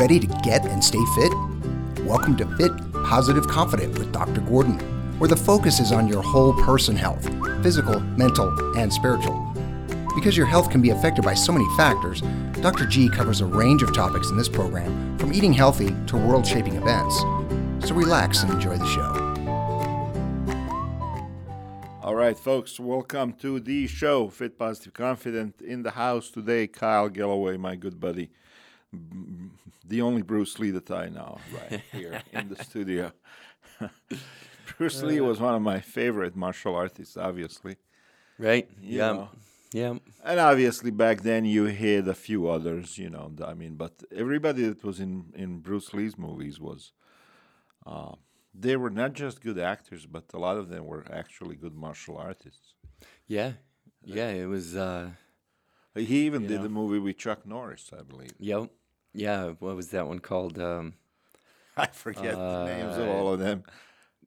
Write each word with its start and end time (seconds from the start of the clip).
ready 0.00 0.18
to 0.18 0.26
get 0.42 0.64
and 0.64 0.82
stay 0.82 1.04
fit? 1.14 1.30
Welcome 2.06 2.34
to 2.38 2.46
Fit, 2.56 2.72
Positive, 3.04 3.46
Confident 3.46 3.98
with 3.98 4.10
Dr. 4.10 4.40
Gordon, 4.40 4.78
where 5.18 5.28
the 5.28 5.36
focus 5.36 5.78
is 5.78 5.92
on 5.92 6.08
your 6.08 6.22
whole 6.22 6.54
person 6.54 6.96
health 6.96 7.22
physical, 7.62 8.00
mental, 8.16 8.48
and 8.78 8.90
spiritual. 8.90 9.38
Because 10.14 10.38
your 10.38 10.46
health 10.46 10.70
can 10.70 10.80
be 10.80 10.88
affected 10.88 11.22
by 11.22 11.34
so 11.34 11.52
many 11.52 11.66
factors, 11.76 12.22
Dr. 12.62 12.86
G 12.86 13.10
covers 13.10 13.42
a 13.42 13.44
range 13.44 13.82
of 13.82 13.94
topics 13.94 14.30
in 14.30 14.38
this 14.38 14.48
program, 14.48 15.18
from 15.18 15.34
eating 15.34 15.52
healthy 15.52 15.94
to 16.06 16.16
world 16.16 16.46
shaping 16.46 16.76
events. 16.76 17.18
So 17.86 17.94
relax 17.94 18.42
and 18.42 18.54
enjoy 18.54 18.78
the 18.78 18.86
show. 18.86 19.12
All 22.02 22.14
right, 22.14 22.38
folks, 22.38 22.80
welcome 22.80 23.34
to 23.34 23.60
the 23.60 23.86
show, 23.86 24.30
Fit 24.30 24.58
Positive 24.58 24.94
Confident. 24.94 25.60
In 25.60 25.82
the 25.82 25.90
house 25.90 26.30
today, 26.30 26.68
Kyle 26.68 27.10
Galloway, 27.10 27.58
my 27.58 27.76
good 27.76 28.00
buddy, 28.00 28.30
the 29.90 30.00
only 30.08 30.22
Bruce 30.22 30.58
Lee 30.60 30.70
that 30.78 30.90
I 30.90 31.06
know, 31.08 31.32
right 31.58 31.82
here 31.92 32.22
in 32.32 32.48
the 32.48 32.58
studio. 32.64 33.12
Bruce 34.78 35.02
Lee 35.02 35.20
was 35.20 35.38
one 35.40 35.54
of 35.54 35.62
my 35.62 35.80
favorite 35.80 36.34
martial 36.36 36.74
artists, 36.74 37.16
obviously. 37.16 37.74
Right? 38.38 38.66
You 38.80 38.98
yeah. 38.98 39.12
know. 39.12 39.28
Yeah. 39.72 39.94
And 40.24 40.40
obviously, 40.40 40.90
back 40.90 41.18
then 41.22 41.44
you 41.44 41.64
had 41.66 42.08
a 42.08 42.14
few 42.14 42.48
others, 42.48 42.98
you 42.98 43.10
know. 43.10 43.26
I 43.44 43.54
mean, 43.54 43.74
but 43.76 43.94
everybody 44.24 44.62
that 44.68 44.82
was 44.82 44.98
in, 45.00 45.12
in 45.34 45.58
Bruce 45.60 45.92
Lee's 45.92 46.16
movies 46.16 46.58
was, 46.60 46.92
uh, 47.86 48.14
they 48.54 48.76
were 48.76 48.90
not 49.02 49.12
just 49.12 49.40
good 49.42 49.58
actors, 49.58 50.06
but 50.06 50.24
a 50.34 50.38
lot 50.38 50.56
of 50.56 50.68
them 50.68 50.86
were 50.86 51.04
actually 51.22 51.56
good 51.56 51.74
martial 51.74 52.16
artists. 52.16 52.74
Yeah. 53.26 53.52
Yeah. 54.04 54.30
It 54.30 54.46
was, 54.46 54.76
uh, 54.76 55.10
He 55.94 56.26
even 56.26 56.42
did 56.46 56.58
know. 56.58 56.62
the 56.64 56.68
movie 56.80 56.98
with 57.06 57.18
Chuck 57.18 57.44
Norris, 57.46 57.90
I 57.98 58.02
believe. 58.02 58.34
yep. 58.38 58.70
Yeah. 59.12 59.54
What 59.58 59.76
was 59.76 59.88
that 59.90 60.06
one 60.08 60.18
called? 60.20 60.58
Um, 60.58 60.94
I 61.76 61.86
forget 61.86 62.34
the 62.36 62.64
names 62.66 62.96
of 62.96 63.08
Uh, 63.08 63.10
all 63.12 63.32
of 63.34 63.40
them. 63.40 63.64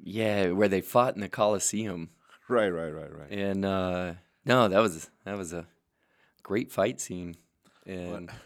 yeah, 0.04 0.52
where 0.52 0.68
they 0.68 0.82
fought 0.82 1.16
in 1.16 1.22
the 1.22 1.30
Coliseum. 1.30 2.10
Right, 2.50 2.70
right, 2.70 2.90
right, 2.92 3.12
right. 3.14 3.32
And, 3.32 3.64
uh, 3.66 4.14
no, 4.46 4.68
that 4.68 4.80
was, 4.80 5.10
that 5.26 5.38
was 5.38 5.54
a 5.54 5.66
great 6.42 6.72
fight 6.72 7.00
scene. 7.00 7.36
And, 7.86 8.30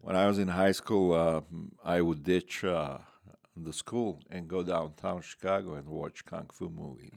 When 0.00 0.14
I 0.14 0.28
was 0.28 0.38
in 0.38 0.48
high 0.48 0.72
school, 0.72 1.12
uh, 1.12 1.40
I 1.84 2.00
would 2.00 2.22
ditch 2.22 2.62
uh, 2.64 2.98
the 3.56 3.72
school 3.72 4.22
and 4.30 4.46
go 4.46 4.62
downtown 4.62 5.20
Chicago 5.22 5.74
and 5.74 5.86
watch 5.88 6.24
kung 6.24 6.48
fu 6.52 6.70
movies. 6.70 7.10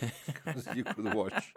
you 0.74 0.84
could 0.84 1.12
watch 1.12 1.54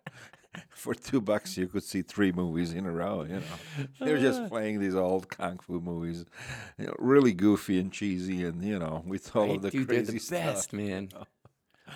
for 0.69 0.93
two 0.95 1.21
bucks. 1.21 1.57
You 1.57 1.67
could 1.67 1.83
see 1.83 2.01
three 2.01 2.31
movies 2.31 2.73
in 2.73 2.85
a 2.85 2.91
row. 2.91 3.23
You 3.23 3.35
know, 3.41 3.87
they're 3.99 4.19
just 4.19 4.43
ah. 4.43 4.47
playing 4.47 4.79
these 4.79 4.95
old 4.95 5.29
kung 5.29 5.59
fu 5.59 5.79
movies, 5.79 6.25
you 6.77 6.87
know, 6.87 6.95
really 6.99 7.33
goofy 7.33 7.79
and 7.79 7.91
cheesy, 7.91 8.43
and 8.45 8.63
you 8.63 8.79
know, 8.79 9.03
with 9.05 9.35
all 9.35 9.47
Right, 9.47 9.55
of 9.55 9.61
the 9.61 9.71
dude, 9.71 9.89
they're 9.89 10.03
crazy 10.03 10.19
the 10.19 10.19
best, 10.29 10.69
stuff. 10.69 10.73
man. 10.73 11.09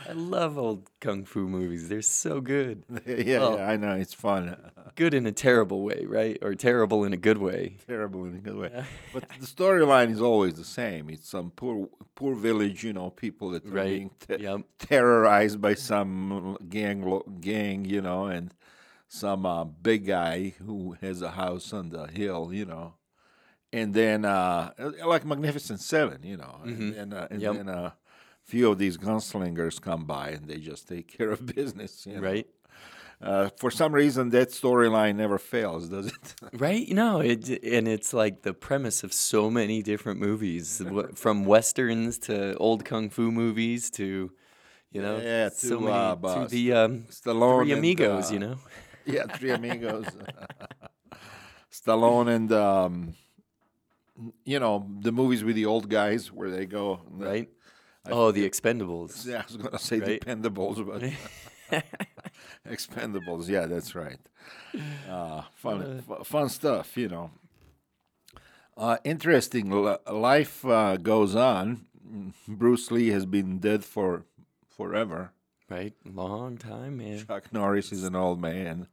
I 0.09 0.13
love 0.13 0.57
old 0.57 0.89
kung 0.99 1.25
fu 1.25 1.47
movies. 1.47 1.89
They're 1.89 2.01
so 2.01 2.41
good. 2.41 2.83
yeah, 3.05 3.39
Well- 3.39 3.57
yeah, 3.57 3.69
I 3.69 3.77
know 3.77 3.93
it's 3.95 4.13
fun. 4.13 4.55
Good 4.95 5.13
in 5.13 5.25
a 5.25 5.31
terrible 5.31 5.83
way, 5.83 6.05
right? 6.07 6.37
Or 6.41 6.53
terrible 6.55 7.03
in 7.05 7.13
a 7.13 7.17
good 7.17 7.37
way. 7.37 7.77
terrible 7.87 8.25
in 8.25 8.35
a 8.35 8.39
good 8.39 8.57
way. 8.57 8.83
But 9.13 9.23
the 9.39 9.45
storyline 9.45 10.11
is 10.11 10.21
always 10.21 10.55
the 10.55 10.65
same. 10.65 11.09
It's 11.09 11.29
some 11.29 11.51
poor 11.51 11.87
poor 12.15 12.35
village, 12.35 12.83
you 12.83 12.91
know, 12.93 13.09
people 13.09 13.51
that 13.51 13.65
are 13.65 13.69
Right. 13.69 13.87
being 13.97 14.11
te- 14.19 14.43
Yep. 14.43 14.61
terrorized 14.79 15.61
by 15.61 15.75
some 15.75 16.57
gang 16.69 17.03
lo- 17.03 17.25
gang, 17.39 17.85
you 17.85 18.01
know, 18.01 18.25
and 18.25 18.53
some 19.07 19.45
uh, 19.45 19.63
big 19.63 20.05
guy 20.07 20.53
who 20.65 20.97
has 21.01 21.21
a 21.21 21.31
house 21.31 21.71
on 21.73 21.89
the 21.89 22.07
hill, 22.07 22.51
you 22.53 22.65
know. 22.65 22.95
And 23.73 23.93
then 23.93 24.25
uh, 24.25 24.71
like 25.05 25.25
Magnificent 25.25 25.79
Seven, 25.79 26.23
you 26.23 26.35
know, 26.35 26.59
and 26.65 26.93
then, 26.93 27.13
uh, 27.13 27.27
and 27.31 27.41
Yep. 27.41 27.55
then 27.55 27.69
a 27.69 27.95
few 28.43 28.69
of 28.71 28.77
these 28.77 28.97
gunslingers 28.97 29.79
come 29.81 30.05
by 30.05 30.29
and 30.29 30.47
they 30.47 30.57
just 30.57 30.87
take 30.87 31.07
care 31.07 31.31
of 31.31 31.45
business, 31.55 32.05
you 32.05 32.15
know. 32.15 32.21
Right? 32.21 32.47
Uh, 33.21 33.49
for 33.55 33.69
some 33.69 33.93
reason, 33.93 34.29
that 34.31 34.49
storyline 34.49 35.15
never 35.15 35.37
fails, 35.37 35.89
does 35.89 36.07
it? 36.07 36.35
Right? 36.59 36.89
No, 36.89 37.19
it 37.19 37.47
and 37.63 37.87
it's 37.87 38.13
like 38.13 38.41
the 38.41 38.53
premise 38.53 39.03
of 39.03 39.13
so 39.13 39.49
many 39.51 39.83
different 39.83 40.19
movies, 40.19 40.81
from 41.15 41.45
westerns 41.45 42.17
to 42.19 42.55
old 42.57 42.83
kung 42.83 43.11
fu 43.11 43.31
movies 43.31 43.91
to, 43.91 44.31
you 44.91 45.01
know, 45.01 45.17
Yeah, 45.19 45.49
so 45.49 45.79
to, 45.79 45.85
many 45.85 45.91
uh, 45.91 46.15
to 46.15 46.47
the 46.49 46.73
um, 46.73 47.03
Stallone 47.11 47.61
three 47.61 47.71
and, 47.73 47.79
amigos, 47.79 48.31
uh, 48.31 48.33
you 48.33 48.39
know. 48.39 48.57
Yeah, 49.05 49.25
Three 49.25 49.51
Amigos. 49.51 50.05
Stallone 51.71 52.29
and 52.29 52.51
um, 52.51 53.13
you 54.45 54.59
know 54.59 54.87
the 54.99 55.11
movies 55.11 55.43
with 55.43 55.55
the 55.55 55.65
old 55.65 55.89
guys 55.89 56.31
where 56.31 56.49
they 56.49 56.65
go. 56.65 57.01
Right? 57.09 57.49
Oh, 58.09 58.31
the 58.31 58.49
Expendables. 58.49 59.25
Yeah, 59.29 59.39
I 59.39 59.43
was 59.47 59.57
gonna 59.57 59.79
say 59.79 59.99
Right? 59.99 60.19
Dependables, 60.21 60.85
but 61.69 61.83
Expendables. 62.67 63.47
Yeah, 63.47 63.65
that's 63.65 63.95
right. 63.95 64.19
Uh, 65.09 65.43
fun, 65.55 66.01
fu- 66.07 66.23
fun 66.23 66.49
stuff. 66.49 66.97
You 66.97 67.09
know. 67.09 67.31
Uh, 68.77 68.97
interesting. 69.03 69.69
Li- 69.69 69.97
Life 70.11 70.65
uh, 70.65 70.97
goes 70.97 71.35
on. 71.35 71.85
Bruce 72.47 72.91
Lee 72.91 73.09
has 73.09 73.25
been 73.25 73.59
dead 73.59 73.83
for 73.85 74.25
forever. 74.67 75.31
Right? 75.69 75.93
Long 76.05 76.57
time, 76.57 76.97
man. 76.97 77.23
Chuck 77.25 77.53
Norris 77.53 77.91
is 77.93 78.03
an 78.03 78.15
old 78.15 78.41
man. 78.41 78.87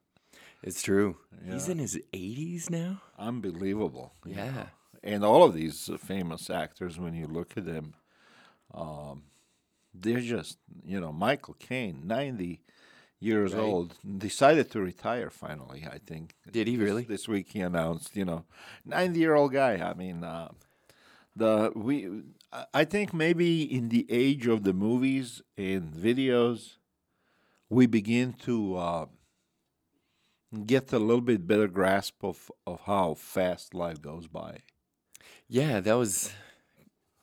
It's 0.63 0.83
true. 0.83 1.17
He's 1.49 1.69
in 1.69 1.79
his 1.79 1.99
80s 2.13 2.69
now. 2.71 3.01
Unbelievable. 3.19 4.13
you 4.25 4.35
Yeah. 4.35 4.51
know. 4.51 4.67
And 5.03 5.25
all 5.25 5.43
of 5.45 5.55
these 5.55 5.89
uh, 5.89 5.97
famous 5.97 6.51
actors, 6.51 6.99
when 6.99 7.15
you 7.15 7.27
look 7.27 7.57
at 7.57 7.65
them, 7.65 7.95
um, 8.79 9.23
they're 9.95 10.21
just, 10.21 10.59
you 10.85 11.01
know, 11.01 11.13
Michael 11.13 11.55
Caine, 11.59 12.03
90 12.07 12.61
years 13.21 13.53
Right. 13.55 13.61
old, 13.63 13.95
decided 14.19 14.71
to 14.71 14.81
retire 14.81 15.31
finally, 15.31 15.85
I 15.91 15.99
think. 15.99 16.35
Did 16.51 16.67
he 16.69 16.77
really? 16.77 17.03
This 17.05 17.27
week 17.27 17.49
he 17.53 17.61
announced, 17.61 18.15
you 18.17 18.25
know, 18.25 18.45
90 18.85 19.19
year 19.19 19.35
old 19.35 19.53
guy. 19.53 19.75
I 19.91 19.95
mean, 19.95 20.23
uh, 20.23 20.51
the 21.35 21.73
we 21.75 22.23
I- 22.75 22.85
think 22.85 23.13
maybe 23.13 23.63
in 23.63 23.89
the 23.89 24.07
age 24.09 24.47
of 24.47 24.63
the 24.63 24.73
movies 24.73 25.43
and 25.57 25.93
videos, 25.93 26.77
we 27.69 27.87
begin 27.87 28.33
to 28.49 28.77
uh, 28.77 29.07
get 30.67 30.93
a 30.93 30.99
little 30.99 31.21
bit 31.21 31.47
better 31.47 31.69
grasp 31.69 32.23
of, 32.25 32.51
of 32.67 32.81
how 32.87 33.15
fast 33.15 33.75
life 33.75 34.01
goes 34.01 34.27
by. 34.27 34.61
Yeah, 35.49 35.81
that 35.81 35.95
was. 35.95 36.33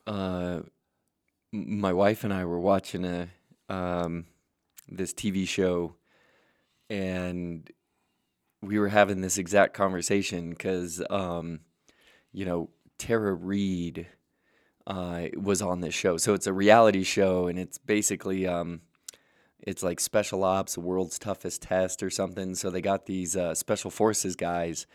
Uh, 0.05 0.61
my 1.55 1.93
wife 1.93 2.23
and 2.23 2.33
I 2.33 2.45
were 2.45 2.59
watching 2.59 3.05
a 3.05 3.29
um, 3.69 4.25
this 4.89 5.13
TV 5.13 5.47
show, 5.47 5.95
and 6.89 7.69
we 8.61 8.79
were 8.79 8.89
having 8.89 9.21
this 9.21 9.37
exact 9.37 9.73
conversation 9.73 10.49
because, 10.49 11.01
um, 11.09 11.61
you 12.31 12.45
know, 12.45 12.69
Tara 12.97 13.33
Reid 13.33 14.07
uh, 14.87 15.27
was 15.37 15.61
on 15.61 15.81
this 15.81 15.93
show. 15.93 16.17
So 16.17 16.33
it's 16.33 16.47
a 16.47 16.53
reality 16.53 17.03
show, 17.03 17.47
and 17.47 17.57
it's 17.57 17.77
basically 17.77 18.47
um, 18.47 18.81
it's 19.59 19.83
like 19.83 19.99
special 19.99 20.43
ops, 20.43 20.75
the 20.75 20.81
world's 20.81 21.17
toughest 21.17 21.61
test 21.63 22.03
or 22.03 22.09
something. 22.09 22.55
So 22.55 22.69
they 22.69 22.81
got 22.81 23.05
these 23.05 23.35
uh, 23.35 23.55
special 23.55 23.91
forces 23.91 24.35
guys. 24.35 24.85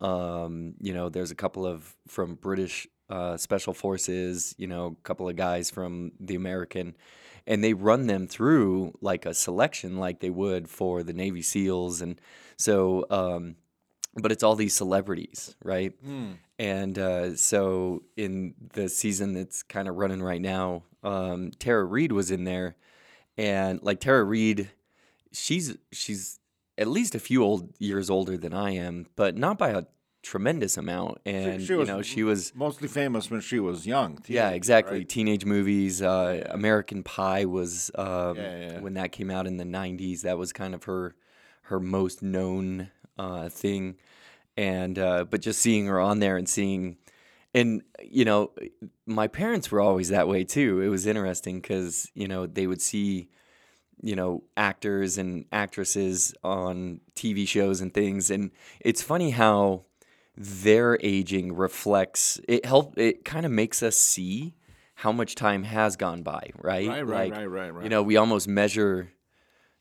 Um, 0.00 0.74
you 0.80 0.92
know, 0.92 1.08
there's 1.08 1.30
a 1.30 1.36
couple 1.36 1.66
of 1.66 1.94
from 2.08 2.34
British 2.34 2.86
uh, 3.12 3.36
special 3.36 3.74
forces. 3.74 4.54
You 4.56 4.66
know, 4.66 4.96
a 4.98 5.02
couple 5.02 5.28
of 5.28 5.36
guys 5.36 5.70
from 5.70 6.12
the 6.18 6.34
American, 6.34 6.96
and 7.46 7.62
they 7.62 7.74
run 7.74 8.06
them 8.06 8.26
through 8.26 8.94
like 9.00 9.26
a 9.26 9.34
selection, 9.34 9.98
like 9.98 10.20
they 10.20 10.30
would 10.30 10.68
for 10.68 11.02
the 11.02 11.12
Navy 11.12 11.42
SEALs, 11.42 12.00
and 12.02 12.20
so. 12.56 13.06
Um, 13.10 13.56
but 14.14 14.30
it's 14.30 14.42
all 14.42 14.56
these 14.56 14.74
celebrities, 14.74 15.56
right? 15.64 15.94
And 16.58 16.98
uh, 16.98 17.34
so 17.34 18.02
in 18.14 18.52
the 18.74 18.90
season 18.90 19.32
that's 19.32 19.62
kind 19.62 19.88
of 19.88 19.96
running 19.96 20.22
right 20.22 20.40
now, 20.40 20.82
um, 21.02 21.50
Tara 21.58 21.82
Reid 21.84 22.12
was 22.12 22.30
in 22.30 22.44
there, 22.44 22.76
and 23.38 23.82
like 23.82 24.00
Tara 24.00 24.22
Reid, 24.22 24.70
she's 25.32 25.76
she's 25.92 26.38
at 26.76 26.88
least 26.88 27.14
a 27.14 27.18
few 27.18 27.42
old 27.42 27.72
years 27.78 28.10
older 28.10 28.36
than 28.36 28.52
I 28.52 28.72
am, 28.72 29.06
but 29.16 29.36
not 29.36 29.56
by 29.56 29.70
a 29.70 29.84
tremendous 30.22 30.76
amount. 30.76 31.18
And 31.26 31.60
she 31.62 31.72
you 31.72 31.78
was 31.80 31.88
know, 31.88 32.02
she 32.02 32.22
was 32.22 32.52
Mostly 32.54 32.88
famous 32.88 33.30
when 33.30 33.40
she 33.40 33.58
was 33.58 33.86
young. 33.86 34.18
yeah, 34.26 34.50
exactly. 34.50 34.98
right? 34.98 35.08
Teenage 35.08 35.44
movies. 35.44 36.00
Uh, 36.02 36.46
American 36.50 37.02
Pie 37.02 37.44
was 37.44 37.90
um, 37.96 38.36
Yeah, 38.36 38.58
yeah. 38.72 38.80
when 38.80 38.94
that 38.94 39.12
came 39.12 39.30
out 39.30 39.46
in 39.46 39.56
the 39.56 39.64
'90s. 39.64 40.22
That 40.22 40.38
was 40.38 40.52
kind 40.52 40.74
of 40.74 40.84
her 40.84 41.14
her 41.62 41.80
most 41.80 42.22
known 42.22 42.90
uh, 43.18 43.48
thing, 43.48 43.96
and 44.56 44.98
uh, 44.98 45.24
but 45.24 45.40
just 45.40 45.60
seeing 45.60 45.86
her 45.86 46.00
on 46.00 46.18
there 46.20 46.36
and 46.36 46.48
seeing, 46.48 46.96
and 47.54 47.82
you 48.02 48.24
know, 48.24 48.52
my 49.06 49.28
parents 49.28 49.70
were 49.70 49.80
always 49.80 50.08
that 50.10 50.28
way 50.28 50.44
too. 50.44 50.80
It 50.80 50.88
was 50.88 51.06
interesting 51.06 51.60
because 51.60 52.10
you 52.14 52.28
know 52.28 52.46
they 52.46 52.66
would 52.66 52.80
see 52.82 53.28
you 54.00 54.16
know 54.16 54.42
actors 54.56 55.18
and 55.18 55.44
actresses 55.52 56.34
on 56.42 57.00
TV 57.14 57.46
shows 57.46 57.80
and 57.80 57.92
things, 57.94 58.30
and 58.30 58.50
it's 58.80 59.02
funny 59.02 59.30
how 59.30 59.84
their 60.36 60.98
aging 61.02 61.54
reflects 61.54 62.40
it 62.48 62.64
help 62.64 62.96
it 62.98 63.24
kind 63.24 63.44
of 63.44 63.52
makes 63.52 63.82
us 63.82 63.96
see 63.96 64.54
how 64.94 65.12
much 65.12 65.34
time 65.34 65.64
has 65.64 65.96
gone 65.96 66.22
by, 66.22 66.50
right? 66.60 66.88
Right, 66.88 67.02
right, 67.02 67.30
right, 67.32 67.44
right, 67.46 67.70
right. 67.74 67.84
You 67.84 67.90
know, 67.90 68.02
we 68.02 68.16
almost 68.16 68.46
measure, 68.46 69.12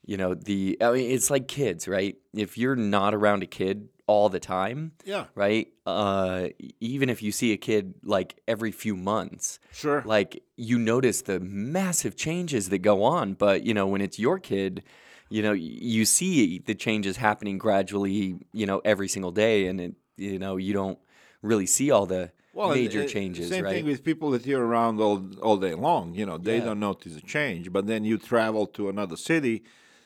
you 0.04 0.18
know, 0.18 0.34
the 0.34 0.78
I 0.82 0.92
mean, 0.92 1.12
it's 1.12 1.30
like 1.30 1.48
kids, 1.48 1.88
right? 1.88 2.16
If 2.34 2.58
you're 2.58 2.76
not 2.76 3.14
around 3.14 3.44
a 3.44 3.46
kid 3.46 3.90
all 4.08 4.30
the 4.30 4.40
time, 4.40 4.94
Yeah. 5.06 5.26
right? 5.36 5.68
Uh, 5.86 6.48
even 6.80 7.10
if 7.10 7.22
you 7.22 7.32
see 7.32 7.54
a 7.54 7.58
kid 7.58 7.94
like 8.04 8.42
every 8.48 8.72
few 8.72 8.96
months, 8.96 9.60
Sure. 9.72 10.02
like 10.06 10.44
you 10.58 10.78
notice 10.80 11.22
the 11.22 11.40
massive 11.40 12.16
changes 12.16 12.70
that 12.70 12.80
go 12.80 13.04
on. 13.04 13.36
But 13.36 13.64
you 13.64 13.74
know, 13.74 13.88
when 13.88 14.02
it's 14.02 14.18
your 14.20 14.40
kid, 14.40 14.84
you 15.30 15.42
know, 15.42 15.54
you 15.54 16.04
see 16.06 16.60
the 16.60 16.76
changes 16.76 17.18
happening 17.18 17.58
gradually, 17.58 18.36
you 18.54 18.66
know, 18.66 18.82
every 18.84 19.08
single 19.08 19.32
day, 19.32 19.68
and 19.68 19.80
it, 19.80 19.94
you 20.22 20.40
know, 20.40 20.58
you 20.58 20.74
don't 20.74 21.00
really 21.42 21.66
see 21.66 21.90
all 21.92 22.06
the 22.06 22.32
and, 22.54 22.74
major 22.74 23.02
uh, 23.02 23.06
changes, 23.16 23.50
Same 23.50 23.64
right? 23.64 23.74
thing 23.76 23.86
with 23.86 24.04
people 24.04 24.30
that 24.32 24.46
you're 24.46 24.66
around 24.66 25.00
all 25.02 25.18
all 25.42 25.58
day 25.58 25.74
long. 25.74 26.14
You 26.20 26.26
know, 26.26 26.38
they 26.38 26.58
Yeah. 26.58 26.66
don't 26.68 26.80
notice 26.80 27.16
a 27.18 27.22
change, 27.22 27.72
but 27.76 27.84
then 27.88 28.04
you 28.10 28.18
travel 28.18 28.68
to 28.78 28.90
another 28.90 29.18
city 29.18 29.64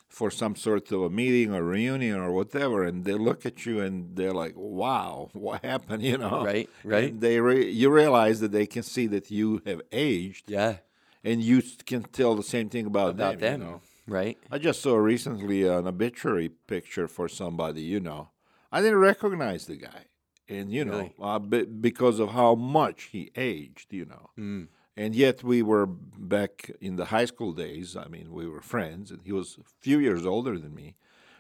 for 0.08 0.30
some 0.32 0.56
sort 0.56 0.92
of 0.92 1.02
a 1.02 1.10
meeting 1.10 1.54
or 1.54 1.62
reunion 1.64 2.18
or 2.26 2.32
whatever, 2.32 2.84
and 2.90 3.04
they 3.08 3.18
look 3.30 3.46
at 3.46 3.66
you 3.66 3.76
and 3.86 4.16
they're 4.16 4.38
like, 4.44 4.54
"Wow, 4.56 5.30
what 5.46 5.66
happened?" 5.66 6.04
You 6.04 6.18
know, 6.18 6.44
Right, 6.46 6.70
right. 6.84 7.10
And 7.12 7.22
they 7.22 7.40
re- 7.42 7.70
you 7.82 7.90
realize 7.92 8.40
that 8.40 8.52
they 8.52 8.68
can 8.68 8.84
see 8.84 9.08
that 9.08 9.30
you 9.32 9.62
have 9.66 9.82
aged, 9.92 10.46
yeah, 10.58 10.78
and 11.24 11.42
you 11.50 11.62
can 11.86 12.04
tell 12.04 12.34
the 12.36 12.44
same 12.56 12.70
thing 12.70 12.86
about, 12.86 13.10
about 13.16 13.40
them, 13.40 13.62
You 13.62 13.66
know? 13.68 13.82
right? 14.08 14.38
I 14.52 14.58
just 14.60 14.80
saw 14.82 14.96
recently 14.96 15.64
an 15.68 15.88
obituary 15.88 16.50
picture 16.50 17.08
for 17.08 17.28
somebody, 17.28 17.82
you 17.82 18.00
know. 18.00 18.30
I 18.76 18.82
didn't 18.82 19.00
recognize 19.00 19.64
the 19.68 19.78
guy. 19.78 20.02
And, 20.50 20.70
you 20.70 20.84
know, 20.84 20.98
Really? 20.98 21.14
uh, 21.22 21.40
be, 21.40 21.64
because 21.64 22.20
of 22.20 22.30
how 22.32 22.56
much 22.56 23.00
he 23.14 23.32
aged, 23.36 23.94
you 24.00 24.06
know. 24.06 24.30
Mm. 24.38 24.68
And 24.98 25.16
yet 25.16 25.44
we 25.44 25.62
were 25.62 25.88
back 26.36 26.72
in 26.82 26.98
the 26.98 27.06
high 27.06 27.28
school 27.34 27.54
days. 27.54 27.96
I 27.96 28.08
mean, 28.16 28.28
we 28.40 28.46
were 28.54 28.62
friends, 28.62 29.12
and 29.12 29.22
he 29.24 29.32
was 29.32 29.58
a 29.60 29.68
few 29.86 29.98
years 30.00 30.26
older 30.26 30.56
than 30.64 30.74
me, 30.82 30.96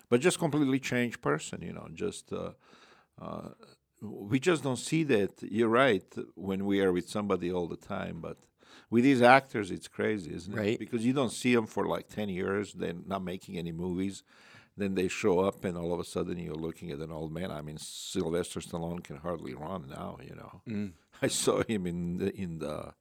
but 0.09 0.21
just 0.21 0.39
completely 0.39 0.79
changed 0.79 1.21
person, 1.21 1.61
you 1.61 1.73
know. 1.73 1.87
Just, 1.93 2.31
uh, 2.31 2.51
uh, 3.21 3.49
we 4.01 4.39
just 4.39 4.63
don't 4.63 4.83
see 4.91 5.03
that. 5.03 5.33
You're 5.57 5.75
right 5.85 6.07
when 6.35 6.65
we 6.65 6.81
are 6.81 6.93
with 6.97 7.07
somebody 7.09 7.51
all 7.51 7.67
the 7.67 7.83
time, 7.97 8.21
but 8.21 8.37
with 8.89 9.03
these 9.03 9.21
actors, 9.21 9.71
it's 9.71 9.89
crazy, 9.89 10.33
isn't 10.33 10.53
it? 10.53 10.57
Right. 10.57 10.79
Because 10.79 11.05
you 11.05 11.13
don't 11.13 11.31
see 11.31 11.53
them 11.53 11.67
for 11.67 11.85
like 11.85 12.07
10 12.07 12.29
years, 12.29 12.73
they're 12.73 13.01
not 13.05 13.23
making 13.23 13.57
any 13.57 13.73
movies. 13.73 14.23
Then 14.77 14.95
they 14.95 15.07
show 15.07 15.39
up, 15.39 15.63
and 15.63 15.77
all 15.77 15.93
of 15.93 15.99
a 15.99 16.03
sudden 16.03 16.37
you're 16.37 16.53
looking 16.53 16.91
at 16.91 16.99
an 16.99 17.11
old 17.11 17.31
man. 17.31 17.49
I 17.49 17.61
mean, 17.61 17.77
Sylvester 17.77 18.59
Stallone 18.59 19.03
can 19.03 19.17
hardly 19.17 19.53
run 19.53 19.87
now, 19.89 20.17
you 20.21 20.35
know. 20.35 20.61
Mm. 20.67 20.91
I 21.21 21.27
saw 21.27 21.63
him 21.63 21.87
in 21.87 22.17
the, 22.17 22.35
in 22.35 22.59
the 22.59 22.93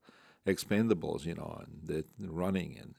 Expendables, 0.47 1.25
you 1.25 1.35
know, 1.35 1.61
and 1.65 1.81
the 1.83 2.05
running 2.19 2.77
and 2.79 2.95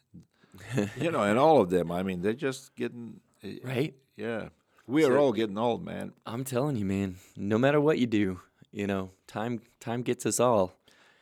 you 0.97 1.11
know, 1.11 1.23
and 1.23 1.39
all 1.39 1.61
of 1.61 1.71
them. 1.71 1.91
I 1.91 2.03
mean, 2.03 2.23
they're 2.23 2.33
just 2.33 2.75
getting 2.77 3.21
eh, 3.43 3.59
Right? 3.63 3.95
Yeah, 4.17 4.49
we 4.87 5.05
are 5.05 5.19
all 5.19 5.33
getting 5.33 5.59
old, 5.59 5.85
man. 5.85 6.13
I'm 6.27 6.45
telling 6.45 6.77
you, 6.77 6.85
man. 6.85 7.17
No 7.37 7.59
matter 7.59 7.81
what 7.81 7.99
you 7.99 8.07
do, 8.07 8.41
you 8.73 8.87
know, 8.87 9.11
time 9.27 9.61
time 9.81 10.03
gets 10.03 10.27
us 10.27 10.41
all. 10.41 10.73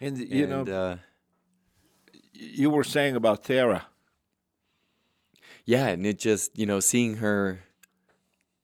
And 0.01 0.19
you 0.19 0.45
and, 0.45 0.67
know, 0.69 0.75
uh, 0.75 0.97
you 2.33 2.71
were 2.71 2.85
saying 2.85 3.17
about 3.17 3.45
Tara. 3.45 3.87
Yeah, 5.65 5.89
and 5.89 6.05
it 6.07 6.19
just 6.19 6.59
you 6.59 6.67
know 6.67 6.81
seeing 6.81 7.17
her, 7.17 7.61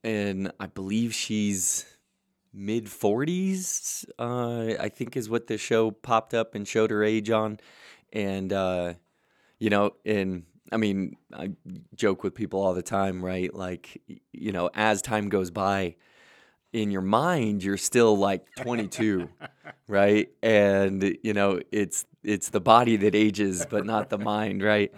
and 0.04 0.52
I 0.60 0.66
believe 0.66 1.14
she's 1.14 1.86
mid 2.52 2.86
40s. 2.86 4.04
Uh, 4.18 4.74
I 4.80 4.88
think 4.88 5.16
is 5.16 5.28
what 5.28 5.46
the 5.46 5.58
show 5.58 5.90
popped 5.90 6.34
up 6.34 6.54
and 6.54 6.66
showed 6.66 6.90
her 6.90 7.02
age 7.02 7.30
on, 7.30 7.58
and 8.12 8.52
uh, 8.52 8.94
you 9.58 9.70
know, 9.70 9.92
and 10.04 10.44
I 10.72 10.76
mean, 10.76 11.16
I 11.32 11.50
joke 11.94 12.22
with 12.22 12.34
people 12.34 12.62
all 12.62 12.74
the 12.74 12.82
time, 12.82 13.24
right? 13.24 13.52
Like, 13.52 14.00
you 14.32 14.52
know, 14.52 14.70
as 14.74 15.02
time 15.02 15.28
goes 15.28 15.50
by, 15.50 15.96
in 16.72 16.90
your 16.90 17.02
mind, 17.02 17.64
you're 17.64 17.76
still 17.76 18.16
like 18.16 18.46
22, 18.56 19.28
right? 19.88 20.28
And 20.42 21.16
you 21.22 21.32
know, 21.34 21.60
it's 21.72 22.06
it's 22.22 22.50
the 22.50 22.60
body 22.60 22.96
that 22.96 23.14
ages, 23.14 23.66
but 23.68 23.86
not 23.86 24.10
the 24.10 24.18
mind, 24.18 24.62
right? 24.62 24.92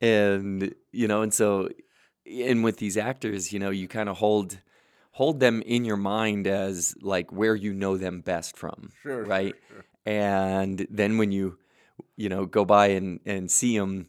And 0.00 0.74
you 0.92 1.08
know, 1.08 1.22
and 1.22 1.32
so, 1.32 1.68
and 2.26 2.64
with 2.64 2.78
these 2.78 2.96
actors, 2.96 3.52
you 3.52 3.58
know, 3.58 3.70
you 3.70 3.88
kind 3.88 4.08
of 4.08 4.18
hold 4.18 4.60
hold 5.12 5.40
them 5.40 5.62
in 5.62 5.84
your 5.84 5.96
mind 5.96 6.46
as 6.46 6.94
like 7.00 7.32
where 7.32 7.54
you 7.54 7.72
know 7.72 7.96
them 7.96 8.20
best 8.20 8.56
from, 8.56 8.92
Sure, 9.02 9.24
sure, 9.24 9.24
right? 9.24 9.56
And 10.04 10.86
then 10.90 11.18
when 11.18 11.32
you, 11.32 11.58
you 12.16 12.28
know, 12.28 12.46
go 12.46 12.64
by 12.64 12.88
and 12.88 13.20
and 13.26 13.50
see 13.50 13.78
them 13.78 14.08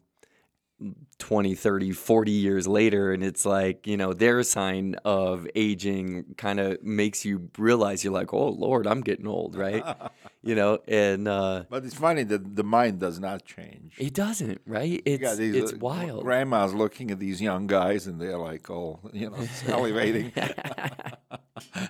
20, 1.20 1.56
30, 1.56 1.92
40 1.92 2.32
years 2.32 2.68
later, 2.68 3.12
and 3.12 3.24
it's 3.24 3.46
like, 3.46 3.88
you 3.88 3.98
know, 3.98 4.14
their 4.14 4.44
sign 4.44 4.96
of 5.04 5.48
aging 5.56 6.36
kind 6.38 6.60
of 6.60 6.82
makes 6.84 7.26
you 7.26 7.50
realize 7.58 8.04
you're 8.04 8.14
like, 8.14 8.34
oh, 8.34 8.50
Lord, 8.50 8.86
I'm 8.86 9.02
getting 9.02 9.28
old, 9.28 9.56
right? 9.56 9.84
you 10.44 10.54
know, 10.54 10.80
and 10.88 11.28
uh, 11.28 11.64
But 11.70 11.84
it's 11.84 11.96
funny 11.96 12.24
that 12.24 12.56
the 12.56 12.64
mind 12.64 13.00
does 13.00 13.20
not 13.20 13.44
change. 13.46 13.96
it 13.98 14.14
doesn't, 14.14 14.62
right? 14.68 15.02
It's, 15.06 15.38
these, 15.38 15.56
it's 15.56 15.74
wild. 15.74 16.24
Grandmas 16.24 16.74
looking 16.74 17.10
at 17.10 17.20
these 17.20 17.42
young 17.42 17.66
guys, 17.66 18.06
and 18.06 18.22
they're 18.22 18.38
like, 18.38 18.70
"Oh, 18.70 19.00
you 19.12 19.30
know, 19.30 19.38
salivating," 19.38 20.32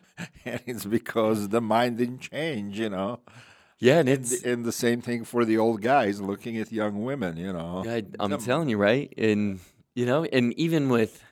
and 0.45 0.62
it's 0.66 0.86
because 0.86 1.50
the 1.50 1.62
mind 1.62 1.98
didn't 1.98 2.19
change, 2.19 2.80
you 2.80 2.89
know. 2.89 3.19
Yeah, 3.79 4.00
and 4.00 4.09
it's, 4.09 4.44
And 4.44 4.65
the 4.65 4.71
same 4.71 5.01
thing 5.01 5.24
for 5.24 5.45
the 5.45 5.57
old 5.57 5.81
guys 5.81 6.19
looking 6.19 6.57
at 6.57 6.71
young 6.71 7.03
women, 7.03 7.38
you 7.38 7.53
know. 7.53 7.83
I, 7.88 8.03
I'm 8.19 8.31
The- 8.31 8.38
telling 8.38 8.69
you, 8.69 8.77
right? 8.77 9.13
And 9.18 9.59
you 9.94 10.06
know, 10.06 10.24
and 10.24 10.53
even 10.53 10.89
with 10.89 11.24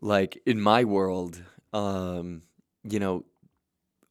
like 0.00 0.40
in 0.46 0.60
my 0.60 0.84
world, 0.84 1.42
um, 1.72 2.42
you 2.82 2.98
know, 2.98 3.24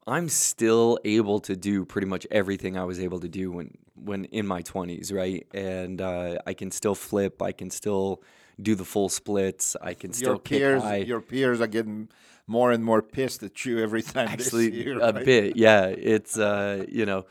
I'm 0.06 0.30
still 0.30 1.00
able 1.04 1.40
to 1.42 1.56
do 1.56 1.86
pretty 1.86 2.08
much 2.08 2.26
everything 2.32 2.78
I 2.78 2.86
was 2.86 3.00
able 3.00 3.20
to 3.20 3.28
do 3.28 3.52
when 3.52 3.78
when 3.96 4.26
in 4.26 4.46
my 4.48 4.62
20s, 4.62 5.12
right? 5.12 5.46
And 5.54 6.00
uh, 6.02 6.38
I 6.46 6.54
can 6.54 6.72
still 6.72 6.96
flip, 6.96 7.42
I 7.42 7.52
can 7.52 7.70
still 7.70 8.22
do 8.62 8.76
the 8.76 8.86
full 8.86 9.10
splits, 9.10 9.76
I 9.82 9.94
can 9.96 10.14
still 10.14 10.34
your 10.34 10.40
kick 10.40 10.60
peers, 10.60 11.08
your 11.08 11.22
peers 11.22 11.62
are 11.62 11.68
getting 11.68 12.10
more 12.48 12.72
and 12.72 12.84
more 12.84 13.02
pissed 13.02 13.44
at 13.44 13.66
you 13.66 13.80
every 13.80 14.02
time 14.16 14.28
actually 14.30 14.72
see 14.72 14.90
a 14.90 15.14
right? 15.14 15.26
bit 15.26 15.56
yeah 15.58 15.86
it's 15.88 16.38
uh 16.38 16.86
you 16.90 17.06
know 17.06 17.26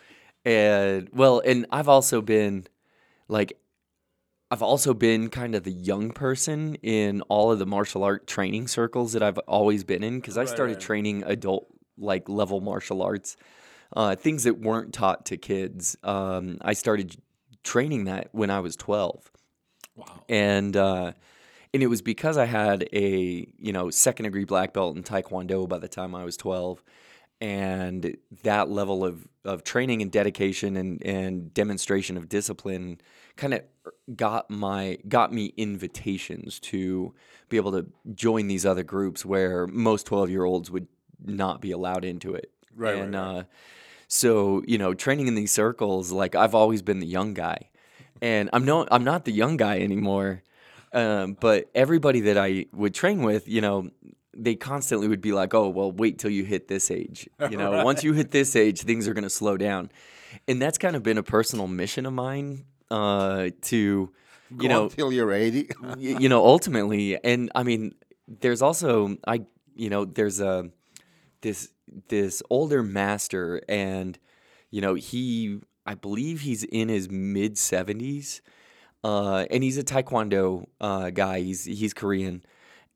and 0.44 1.08
well 1.12 1.40
and 1.44 1.66
i've 1.70 1.88
also 1.88 2.20
been 2.20 2.66
like 3.28 3.58
i've 4.50 4.62
also 4.62 4.94
been 4.94 5.28
kind 5.28 5.54
of 5.54 5.64
the 5.64 5.72
young 5.72 6.10
person 6.10 6.74
in 6.76 7.20
all 7.22 7.50
of 7.50 7.58
the 7.58 7.66
martial 7.66 8.04
art 8.04 8.26
training 8.26 8.68
circles 8.68 9.12
that 9.12 9.22
i've 9.22 9.38
always 9.40 9.84
been 9.84 10.02
in 10.02 10.20
because 10.20 10.36
i 10.36 10.44
Right, 10.44 10.48
started 10.48 10.74
right. 10.74 10.80
training 10.80 11.22
adult 11.26 11.66
like 11.98 12.28
level 12.28 12.60
martial 12.60 13.02
arts 13.02 13.36
uh, 13.94 14.16
things 14.16 14.42
that 14.44 14.58
weren't 14.58 14.92
taught 14.92 15.24
to 15.26 15.36
kids 15.36 15.96
um, 16.02 16.58
i 16.60 16.72
started 16.72 17.16
training 17.62 18.04
that 18.04 18.28
when 18.32 18.50
i 18.50 18.60
was 18.60 18.76
12 18.76 19.30
Wow. 19.96 20.24
and 20.28 20.76
uh, 20.76 21.12
and 21.76 21.82
it 21.82 21.88
was 21.88 22.00
because 22.00 22.38
I 22.38 22.46
had 22.46 22.88
a 22.94 23.46
you 23.58 23.70
know 23.70 23.90
second 23.90 24.24
degree 24.24 24.44
black 24.44 24.72
belt 24.72 24.96
in 24.96 25.02
Taekwondo 25.02 25.68
by 25.68 25.78
the 25.78 25.88
time 25.88 26.14
I 26.14 26.24
was 26.24 26.34
twelve, 26.38 26.82
and 27.38 28.16
that 28.44 28.70
level 28.70 29.04
of 29.04 29.28
of 29.44 29.62
training 29.62 30.00
and 30.00 30.10
dedication 30.10 30.78
and 30.78 31.04
and 31.04 31.52
demonstration 31.52 32.16
of 32.16 32.30
discipline 32.30 32.98
kind 33.36 33.52
of 33.52 33.60
got 34.16 34.48
my 34.48 34.96
got 35.06 35.34
me 35.34 35.52
invitations 35.58 36.58
to 36.60 37.12
be 37.50 37.58
able 37.58 37.72
to 37.72 37.86
join 38.14 38.46
these 38.46 38.64
other 38.64 38.82
groups 38.82 39.26
where 39.26 39.66
most 39.66 40.06
twelve 40.06 40.30
year 40.30 40.44
olds 40.44 40.70
would 40.70 40.88
not 41.22 41.60
be 41.60 41.72
allowed 41.72 42.06
into 42.06 42.34
it. 42.34 42.50
Right, 42.74 42.94
right, 42.94 43.02
and 43.02 43.14
right. 43.14 43.20
uh, 43.20 43.42
so 44.08 44.62
you 44.66 44.78
know, 44.78 44.94
training 44.94 45.26
in 45.26 45.34
these 45.34 45.52
circles, 45.52 46.10
like 46.10 46.34
I've 46.34 46.54
always 46.54 46.80
been 46.80 47.00
the 47.00 47.06
young 47.06 47.34
guy, 47.34 47.68
and 48.22 48.48
I'm 48.54 48.64
no, 48.64 48.88
I'm 48.90 49.04
not 49.04 49.26
the 49.26 49.32
young 49.32 49.58
guy 49.58 49.80
anymore. 49.80 50.42
Um, 50.96 51.36
but 51.38 51.70
everybody 51.74 52.20
that 52.22 52.38
I 52.38 52.66
would 52.72 52.94
train 52.94 53.22
with, 53.22 53.46
you 53.48 53.60
know, 53.60 53.90
they 54.34 54.54
constantly 54.54 55.08
would 55.08 55.20
be 55.20 55.32
like, 55.32 55.54
"Oh, 55.54 55.68
well, 55.68 55.92
wait 55.92 56.18
till 56.18 56.30
you 56.30 56.44
hit 56.44 56.68
this 56.68 56.90
age. 56.90 57.28
You 57.50 57.56
know, 57.58 57.84
once 57.84 58.02
you 58.02 58.12
hit 58.14 58.30
this 58.30 58.56
age, 58.56 58.80
things 58.82 59.06
are 59.06 59.14
going 59.14 59.24
to 59.24 59.30
slow 59.30 59.56
down." 59.56 59.90
And 60.48 60.60
that's 60.60 60.78
kind 60.78 60.96
of 60.96 61.02
been 61.02 61.18
a 61.18 61.22
personal 61.22 61.66
mission 61.66 62.06
of 62.06 62.12
mine 62.12 62.64
uh, 62.90 63.50
to, 63.62 63.76
you 63.76 64.56
Go 64.56 64.68
know, 64.68 64.84
until 64.84 65.12
you're 65.12 65.32
80. 65.32 65.70
y- 65.82 65.94
you 65.98 66.28
know 66.28 66.44
ultimately 66.44 67.18
and 67.24 67.50
i 67.54 67.62
mean 67.64 67.94
there's 68.28 68.62
also 68.62 69.16
i 69.26 69.40
you 69.74 69.90
know 69.90 70.04
there's 70.04 70.40
a 70.40 70.70
this 71.40 71.72
this 72.08 72.42
older 72.50 72.82
master 72.82 73.60
and 73.68 74.18
you 74.70 74.80
know 74.80 74.94
he 74.94 75.58
i 75.84 75.94
believe 75.94 76.42
he's 76.42 76.62
in 76.64 76.88
his 76.88 77.10
mid 77.10 77.54
70s 77.56 78.40
uh 79.06 79.44
and 79.50 79.62
he's 79.62 79.78
a 79.78 79.84
taekwondo 79.84 80.66
uh 80.80 81.10
guy 81.10 81.40
he's 81.40 81.64
he's 81.64 81.94
korean 81.94 82.42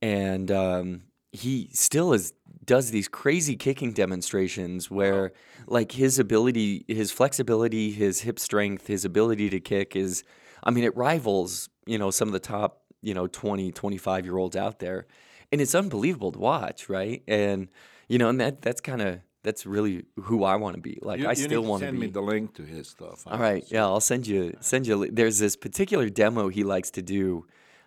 and 0.02 0.50
um 0.50 1.02
he 1.32 1.68
still 1.72 2.12
is 2.12 2.32
does 2.64 2.90
these 2.90 3.08
crazy 3.08 3.56
kicking 3.56 3.92
demonstrations 3.92 4.90
where 4.90 5.32
like 5.66 5.92
his 5.92 6.18
ability, 6.18 6.84
his 6.88 7.10
flexibility, 7.10 7.90
his 7.90 8.20
hip 8.20 8.38
strength, 8.38 8.86
his 8.86 9.04
ability 9.04 9.50
to 9.50 9.60
kick 9.60 9.96
is 9.96 10.24
I 10.62 10.70
mean 10.70 10.84
it 10.84 10.96
rivals, 10.96 11.68
you 11.86 11.98
know, 11.98 12.10
some 12.10 12.28
of 12.28 12.32
the 12.32 12.40
top, 12.40 12.82
you 13.02 13.14
know, 13.14 13.26
20, 13.26 13.72
25 13.72 14.24
year 14.24 14.36
olds 14.36 14.56
out 14.56 14.78
there. 14.78 15.06
And 15.52 15.60
it's 15.60 15.74
unbelievable 15.74 16.32
to 16.32 16.38
watch, 16.38 16.88
right? 16.88 17.22
And 17.26 17.68
you 18.08 18.18
know, 18.18 18.28
and 18.28 18.40
that 18.40 18.62
that's 18.62 18.80
kind 18.80 19.02
of 19.02 19.20
that's 19.42 19.64
really 19.66 20.04
who 20.20 20.44
I 20.44 20.56
want 20.56 20.76
to 20.76 20.80
be. 20.82 20.98
Like 21.02 21.20
You- 21.20 21.26
I 21.28 21.30
you 21.30 21.36
still 21.44 21.62
want 21.62 21.80
to 21.80 21.86
send 21.86 21.96
be. 22.00 22.06
me 22.06 22.12
the 22.12 22.20
link 22.22 22.54
to 22.54 22.62
his 22.62 22.88
stuff. 22.88 23.24
All 23.26 23.38
right, 23.38 23.64
yeah, 23.70 23.84
I'll 23.84 24.00
send 24.00 24.26
you 24.26 24.56
send 24.60 24.86
you. 24.86 24.96
li- 24.96 25.10
There's 25.12 25.38
this 25.38 25.56
particular 25.56 26.08
demo 26.08 26.48
he 26.48 26.62
likes 26.64 26.90
to 26.92 27.02
do. 27.02 27.46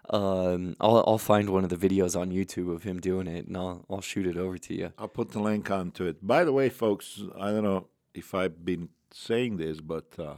Um, 0.10 0.76
I'll 0.82 1.04
I'll 1.08 1.18
find 1.18 1.50
one 1.50 1.64
of 1.64 1.70
the 1.70 1.78
videos 1.88 2.20
on 2.20 2.30
YouTube 2.32 2.74
of 2.74 2.84
him 2.84 3.00
doing 3.00 3.28
it, 3.28 3.48
and 3.48 3.56
I'll 3.56 3.86
I'll 3.90 4.02
shoot 4.02 4.28
it 4.28 4.38
over 4.38 4.58
to 4.58 4.74
you. 4.74 4.92
I'll 4.98 5.08
put 5.08 5.32
the 5.32 5.40
link 5.40 5.72
onto 5.72 6.06
it. 6.06 6.26
By 6.26 6.44
the 6.44 6.52
way, 6.52 6.70
folks, 6.70 7.22
I 7.40 7.52
don't 7.52 7.64
know 7.64 7.88
if 8.14 8.34
I've 8.36 8.66
been 8.66 8.90
saying 9.12 9.58
this, 9.58 9.80
but 9.80 10.08
uh, 10.20 10.36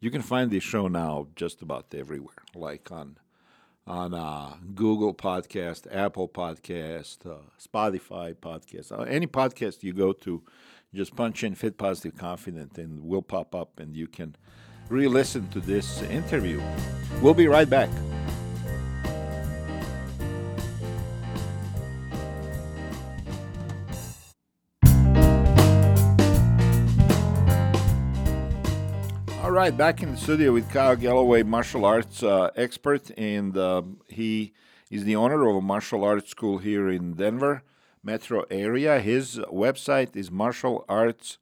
you 0.00 0.10
can 0.10 0.22
find 0.22 0.50
this 0.50 0.64
show 0.64 0.88
now 0.88 1.28
just 1.36 1.62
about 1.62 1.94
everywhere, 1.94 2.42
like 2.54 2.90
on 2.90 3.18
on 3.88 4.12
uh, 4.14 4.54
Google 4.74 5.14
Podcast, 5.14 5.86
Apple 5.90 6.28
Podcast, 6.28 7.26
uh, 7.26 7.38
Spotify 7.58 8.34
Podcast, 8.34 8.92
uh, 8.92 9.02
any 9.02 9.26
podcast 9.26 9.82
you 9.82 9.92
go 9.92 10.12
to. 10.12 10.42
Just 10.94 11.16
punch 11.16 11.44
in 11.44 11.54
"Fit 11.54 11.76
Positive 11.76 12.16
Confident" 12.16 12.78
and 12.78 13.02
we'll 13.02 13.22
pop 13.22 13.54
up, 13.54 13.80
and 13.80 13.96
you 13.96 14.06
can 14.06 14.36
re-listen 14.88 15.48
to 15.48 15.60
this 15.60 16.02
interview. 16.02 16.62
We'll 17.20 17.34
be 17.34 17.48
right 17.48 17.68
back. 17.68 17.90
All 29.48 29.54
right, 29.54 29.74
back 29.74 30.02
in 30.02 30.10
the 30.10 30.16
studio 30.18 30.52
with 30.52 30.70
Kyle 30.70 30.94
Galloway, 30.94 31.42
martial 31.42 31.86
arts 31.86 32.22
uh, 32.22 32.50
expert, 32.54 33.10
and 33.16 33.56
um, 33.56 34.02
he 34.06 34.52
is 34.90 35.04
the 35.04 35.16
owner 35.16 35.48
of 35.48 35.56
a 35.56 35.62
martial 35.62 36.04
arts 36.04 36.28
school 36.28 36.58
here 36.58 36.90
in 36.90 37.14
Denver 37.14 37.62
metro 38.02 38.44
area. 38.50 39.00
His 39.00 39.38
website 39.50 40.14
is 40.16 40.30
martial 40.30 40.84
arts, 40.86 41.38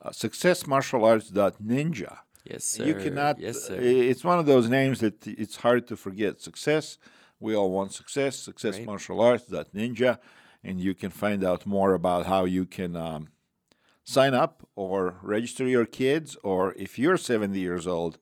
uh, 0.00 0.08
successmartialarts.ninja. 0.08 2.16
Yes, 2.44 2.64
sir. 2.64 2.86
You 2.86 2.94
cannot. 2.94 3.38
Yes, 3.38 3.64
sir. 3.64 3.76
It's 3.78 4.24
one 4.24 4.38
of 4.38 4.46
those 4.46 4.70
names 4.70 5.00
that 5.00 5.26
it's 5.26 5.56
hard 5.56 5.86
to 5.88 5.98
forget. 5.98 6.40
Success. 6.40 6.96
We 7.40 7.54
all 7.54 7.70
want 7.70 7.92
success. 7.92 8.38
Success 8.38 8.78
Right. 8.78 8.86
Martial 8.86 9.20
Arts 9.20 9.44
Ninja, 9.50 10.18
and 10.64 10.80
you 10.80 10.94
can 10.94 11.10
find 11.10 11.44
out 11.44 11.66
more 11.66 11.92
about 11.92 12.24
how 12.24 12.46
you 12.46 12.64
can 12.64 12.96
um, 12.96 13.28
sign 14.04 14.34
up 14.34 14.66
or 14.76 15.16
register 15.22 15.66
your 15.66 15.86
kids, 15.86 16.36
or 16.42 16.74
if 16.76 16.98
you're 16.98 17.16
70 17.16 17.58
years 17.58 17.86
old 17.86 18.18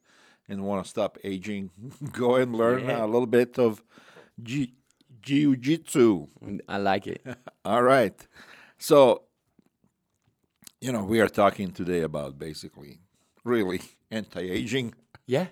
and 0.48 0.64
want 0.64 0.84
to 0.84 0.88
stop 0.88 1.18
aging, 1.24 1.70
go 2.12 2.36
and 2.36 2.54
learn 2.54 2.84
Yeah. 2.84 3.04
a 3.04 3.06
little 3.06 3.26
bit 3.26 3.58
of 3.58 3.82
ji- 4.42 4.74
jiu-jitsu. 5.20 6.28
Mm, 6.44 6.60
I 6.68 6.78
like 6.78 7.06
it. 7.06 7.24
All 7.64 7.82
right. 7.82 8.14
So, 8.78 9.22
you 10.80 10.92
know, 10.92 11.04
we 11.04 11.20
are 11.20 11.28
talking 11.28 11.70
today 11.72 12.00
about 12.02 12.38
basically 12.38 12.98
really 13.44 13.80
anti-aging. 14.10 14.94
Yeah. 15.26 15.46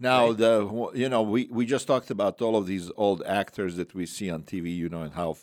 Now, 0.00 0.32
the 0.32 0.90
you 0.94 1.08
know, 1.08 1.22
we, 1.22 1.48
we 1.50 1.64
just 1.64 1.86
talked 1.86 2.10
about 2.10 2.42
all 2.42 2.56
of 2.56 2.66
these 2.66 2.90
old 2.96 3.22
actors 3.24 3.76
that 3.76 3.94
we 3.94 4.04
see 4.04 4.30
on 4.30 4.42
TV, 4.42 4.74
you 4.76 4.88
know, 4.88 5.02
and 5.02 5.12
how 5.14 5.34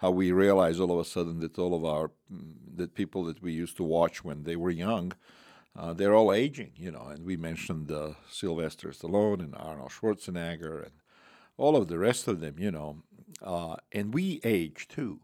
how 0.00 0.10
we 0.10 0.32
realize 0.32 0.80
all 0.80 0.92
of 0.92 0.98
a 0.98 1.04
sudden 1.04 1.40
that 1.40 1.58
all 1.58 1.74
of 1.74 1.84
our 1.84 2.10
that 2.76 2.94
people 2.94 3.24
that 3.24 3.42
we 3.42 3.52
used 3.52 3.76
to 3.76 3.84
watch 3.84 4.24
when 4.24 4.44
they 4.44 4.56
were 4.56 4.70
young, 4.70 5.12
uh, 5.78 5.92
they're 5.92 6.14
all 6.14 6.32
aging, 6.32 6.72
you 6.76 6.90
know. 6.90 7.06
And 7.12 7.24
we 7.24 7.36
mentioned 7.36 7.90
uh, 7.92 8.12
Sylvester 8.30 8.88
Stallone 8.90 9.40
and 9.40 9.54
Arnold 9.54 9.90
Schwarzenegger 9.90 10.82
and 10.86 10.92
all 11.56 11.76
of 11.76 11.88
the 11.88 11.98
rest 11.98 12.28
of 12.28 12.40
them, 12.40 12.56
you 12.58 12.70
know. 12.70 13.02
Uh, 13.42 13.76
and 13.92 14.12
we 14.14 14.40
age 14.44 14.88
too 14.88 15.20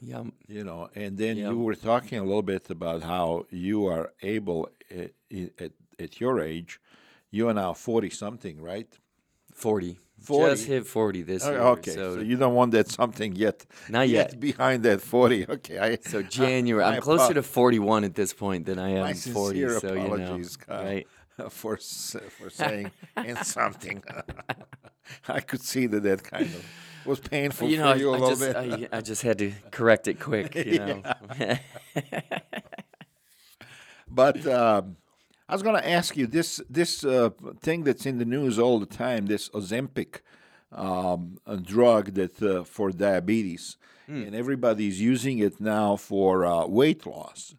Yeah. 0.00 0.24
you 0.48 0.64
know 0.64 0.88
and 1.02 1.18
then 1.22 1.36
Yeah. 1.36 1.50
you 1.50 1.58
were 1.66 1.76
talking 1.90 2.18
a 2.18 2.24
little 2.30 2.42
bit 2.54 2.70
about 2.70 3.00
how 3.02 3.46
you 3.50 3.86
are 3.94 4.06
able 4.22 4.60
at, 4.90 5.12
at, 5.64 5.72
at 6.04 6.12
your 6.22 6.40
age 6.40 6.80
you 7.30 7.42
are 7.48 7.54
now 7.54 7.72
40 7.74 8.10
something 8.10 8.56
right 8.60 8.90
40. 9.54 9.98
40. 10.20 10.54
Just 10.54 10.66
hit 10.66 10.86
40 10.86 11.22
this 11.22 11.44
year. 11.44 11.58
okay 11.60 11.92
So, 11.94 12.14
so, 12.16 12.20
you 12.20 12.36
don't 12.36 12.54
want 12.54 12.72
that 12.72 12.88
something 12.88 13.34
yet 13.36 13.66
Not 13.88 14.08
yet. 14.08 14.38
behind 14.40 14.82
that 14.84 15.00
40 15.02 15.46
okay 15.56 15.78
I, 15.78 15.96
so 16.08 16.22
January. 16.22 16.82
I 16.84 16.96
I'm 16.96 17.02
closer 17.02 17.34
to 17.34 17.42
41 17.42 18.04
at 18.04 18.14
this 18.14 18.32
point 18.32 18.66
than 18.66 18.78
I 18.78 18.90
am 18.90 19.02
my 19.02 19.12
40. 19.14 19.60
sincere 19.60 19.80
So, 19.80 19.88
you 19.88 19.94
know. 19.94 20.14
apologies 20.14 20.56
Kyle, 20.56 20.84
Right. 20.84 21.06
for 21.50 21.76
for 21.76 22.48
saying 22.50 22.90
and 23.16 23.38
something 23.38 24.02
I 25.28 25.40
could 25.40 25.60
see 25.60 25.86
that 25.88 26.02
that 26.04 26.22
kind 26.24 26.46
of 26.46 26.64
was 27.04 27.20
painful 27.20 27.68
You 27.68 27.78
know, 27.78 27.92
for 27.92 27.98
you 27.98 28.08
a 28.10 28.12
I, 28.12 28.16
I 28.16 28.18
little 28.20 28.36
just, 28.36 28.40
bit 28.40 28.90
I, 28.92 28.96
I 28.98 29.00
just 29.02 29.22
had 29.22 29.38
to 29.38 29.52
correct 29.70 30.08
it 30.08 30.18
quick, 30.20 30.54
you 30.54 30.78
know. 30.78 31.02
But 34.08 34.46
um, 34.46 34.96
I 35.48 35.52
was 35.54 35.62
going 35.62 35.76
to 35.80 35.88
ask 35.88 36.16
you 36.16 36.26
this 36.26 36.60
this 36.70 37.04
uh, 37.04 37.30
thing 37.60 37.84
that's 37.84 38.06
in 38.06 38.18
the 38.18 38.24
news 38.24 38.58
all 38.58 38.78
the 38.80 38.86
time, 38.86 39.26
this 39.26 39.48
Ozempic 39.50 40.20
um, 40.72 41.38
drug 41.62 42.14
that 42.14 42.42
uh, 42.42 42.64
for 42.64 42.90
diabetes, 42.90 43.76
and 44.26 44.34
everybody's 44.34 45.00
using 45.00 45.38
it 45.38 45.60
now 45.60 45.96
for 45.96 46.44
uh, 46.44 46.66
weight 46.66 47.06
loss. 47.06 47.54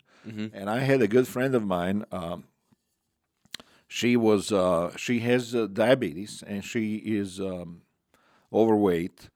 And 0.54 0.70
I 0.70 0.80
had 0.80 1.02
a 1.02 1.08
good 1.08 1.28
friend 1.28 1.54
of 1.54 1.64
mine. 1.66 2.04
Um, 2.12 2.46
she 3.88 4.18
was 4.18 4.52
uh, 4.52 4.96
she 4.98 5.20
has 5.20 5.54
uh, 5.54 5.68
diabetes 5.68 6.44
and 6.46 6.64
she 6.66 6.96
is 6.96 7.40
um, 7.40 7.82
overweight, 8.52 9.30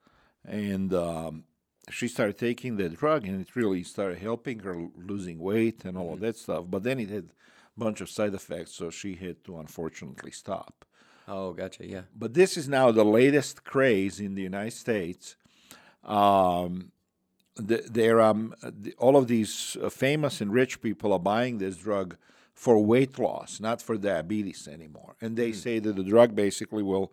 and 0.43 0.91
um, 0.93 1.43
she 1.91 2.07
started 2.07 2.37
taking 2.37 2.77
the 2.77 2.89
drug, 2.89 3.25
and 3.27 3.39
it 3.39 3.55
really 3.55 3.83
started 3.83 4.17
helping 4.19 4.59
her 4.59 4.87
losing 4.97 5.37
weight 5.39 5.85
and 5.85 5.95
all 5.97 6.13
of 6.13 6.19
that 6.21 6.35
stuff. 6.37 6.65
But 6.67 6.81
then 6.83 6.99
it 6.99 7.09
had 7.11 7.29
bunch 7.79 8.01
of 8.01 8.09
side 8.09 8.33
effects, 8.33 8.71
so 8.73 8.89
she 8.89 9.15
had 9.15 9.37
to 9.45 9.59
unfortunately 9.63 10.31
stop. 10.31 10.85
oh, 11.27 11.53
gotcha. 11.53 11.85
Yeah. 11.95 12.05
But 12.23 12.33
this 12.33 12.51
is 12.57 12.67
now 12.67 12.91
the 12.91 13.05
latest 13.19 13.63
craze 13.63 14.19
in 14.19 14.31
the 14.35 14.45
United 14.53 14.73
States. 14.85 15.35
Um, 16.03 16.91
th- 17.69 17.87
there, 17.99 18.19
um, 18.29 18.41
the, 18.83 18.93
all 18.97 19.15
of 19.21 19.27
these 19.27 19.77
uh, 19.81 19.89
famous 19.89 20.41
and 20.41 20.51
rich 20.61 20.81
people 20.81 21.09
are 21.13 21.25
buying 21.33 21.57
this 21.59 21.77
drug 21.77 22.17
for 22.53 22.75
weight 22.83 23.17
loss, 23.19 23.59
not 23.59 23.81
for 23.81 23.97
diabetes 23.97 24.67
anymore. 24.67 25.15
And 25.21 25.37
they 25.37 25.51
say 25.53 25.79
that 25.79 25.95
the 25.95 26.03
drug 26.03 26.35
basically 26.35 26.83
will 26.83 27.07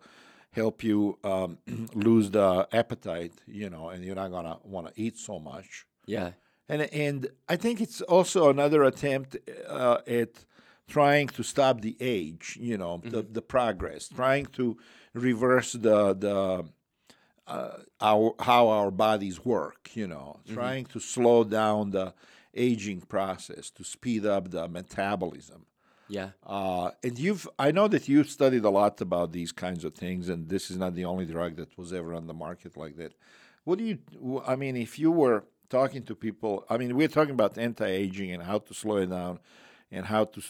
help 0.51 0.83
you 0.83 1.17
um, 1.23 1.57
lose 1.93 2.31
the 2.31 2.67
appetite, 2.71 3.33
you 3.45 3.69
know, 3.69 3.89
and 3.89 4.03
you're 4.03 4.15
not 4.23 4.31
gonna 4.31 4.57
want 4.63 4.87
to 4.87 4.93
eat 5.01 5.17
so 5.17 5.39
much. 5.39 5.85
Yeah. 6.05 6.31
And 6.69 6.81
and 7.07 7.27
I 7.47 7.55
think 7.55 7.79
it's 7.79 8.01
also 8.01 8.49
another 8.49 8.83
attempt 8.83 9.37
uh, 9.69 9.99
at 10.21 10.45
trying 10.87 11.27
to 11.27 11.43
stop 11.43 11.81
the 11.81 11.95
age, 11.99 12.57
you 12.59 12.77
know, 12.77 13.01
the, 13.03 13.21
the 13.21 13.41
progress, 13.41 14.07
trying 14.07 14.45
to 14.45 14.77
reverse 15.13 15.73
the 15.73 16.13
the 16.13 16.65
uh, 17.47 17.77
our 18.01 18.33
how 18.39 18.67
our 18.69 18.91
bodies 18.91 19.43
work, 19.45 19.89
you 19.93 20.07
know, 20.07 20.39
trying 20.53 20.85
to 20.85 20.99
slow 20.99 21.43
down 21.43 21.91
the 21.91 22.13
aging 22.53 23.01
process, 23.01 23.69
to 23.69 23.83
speed 23.83 24.25
up 24.25 24.51
the 24.51 24.67
metabolism. 24.67 25.65
Yeah. 26.09 26.29
Uh, 26.45 26.91
and 27.03 27.19
you've, 27.19 27.47
I 27.59 27.71
know 27.71 27.87
that 27.89 28.07
you've 28.07 28.29
studied 28.29 28.63
a 28.63 28.69
lot 28.69 29.01
about 29.01 29.33
these 29.33 29.51
kinds 29.51 29.83
of 29.83 29.93
things, 29.93 30.29
and 30.29 30.47
this 30.47 30.71
is 30.71 30.77
not 30.77 30.95
the 30.95 31.05
only 31.05 31.25
drug 31.25 31.57
that 31.57 31.77
was 31.77 31.91
ever 31.91 32.13
on 32.13 32.27
the 32.27 32.33
market 32.33 32.77
like 32.77 32.95
that. 32.97 33.13
What 33.65 33.77
do 33.77 33.83
you, 33.83 34.41
I 34.47 34.55
mean, 34.55 34.77
if 34.77 34.97
you 34.97 35.11
were 35.11 35.43
talking 35.69 36.03
to 36.03 36.15
people, 36.15 36.65
I 36.69 36.77
mean, 36.77 36.95
we're 36.95 37.09
talking 37.09 37.33
about 37.33 37.57
anti-aging 37.57 38.31
and 38.31 38.41
how 38.41 38.59
to 38.59 38.73
slow 38.73 38.97
it 38.97 39.09
down, 39.09 39.39
and 39.91 40.05
how 40.05 40.25
to 40.25 40.41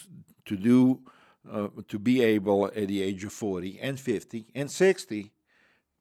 to 0.46 0.56
do, 0.56 1.00
uh, 1.50 1.68
to 1.88 1.98
be 1.98 2.22
able 2.22 2.66
at 2.66 2.88
the 2.88 3.02
age 3.02 3.24
of 3.24 3.32
forty 3.32 3.78
and 3.80 3.98
fifty 4.00 4.46
and 4.54 4.70
sixty, 4.70 5.32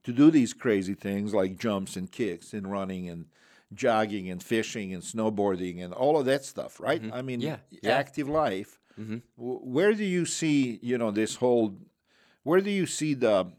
to 0.03 0.11
do 0.13 0.31
these 0.31 0.53
crazy 0.53 0.93
things 0.93 1.33
like 1.33 1.57
jumps 1.59 1.95
and 1.95 2.11
kicks 2.11 2.53
and 2.53 2.71
running 2.71 3.09
and 3.09 3.25
jogging 3.73 4.29
and 4.29 4.41
fishing 4.41 4.93
and 4.93 5.03
snowboarding 5.03 5.83
and 5.83 5.93
all 5.93 6.17
of 6.17 6.25
that 6.25 6.45
stuff, 6.45 6.79
right? 6.79 7.01
I 7.13 7.21
mean, 7.21 7.41
Yeah, 7.41 7.57
yeah. 7.83 7.97
active 7.97 8.29
life. 8.29 8.79
W- 9.37 9.59
Where 9.61 9.93
do 9.93 10.05
you 10.05 10.25
see, 10.25 10.79
you 10.81 10.97
know, 10.97 11.11
this 11.11 11.35
whole? 11.35 11.75
Where 12.43 12.61
do 12.61 12.71
you 12.71 12.85
see 12.85 13.13
the? 13.13 13.51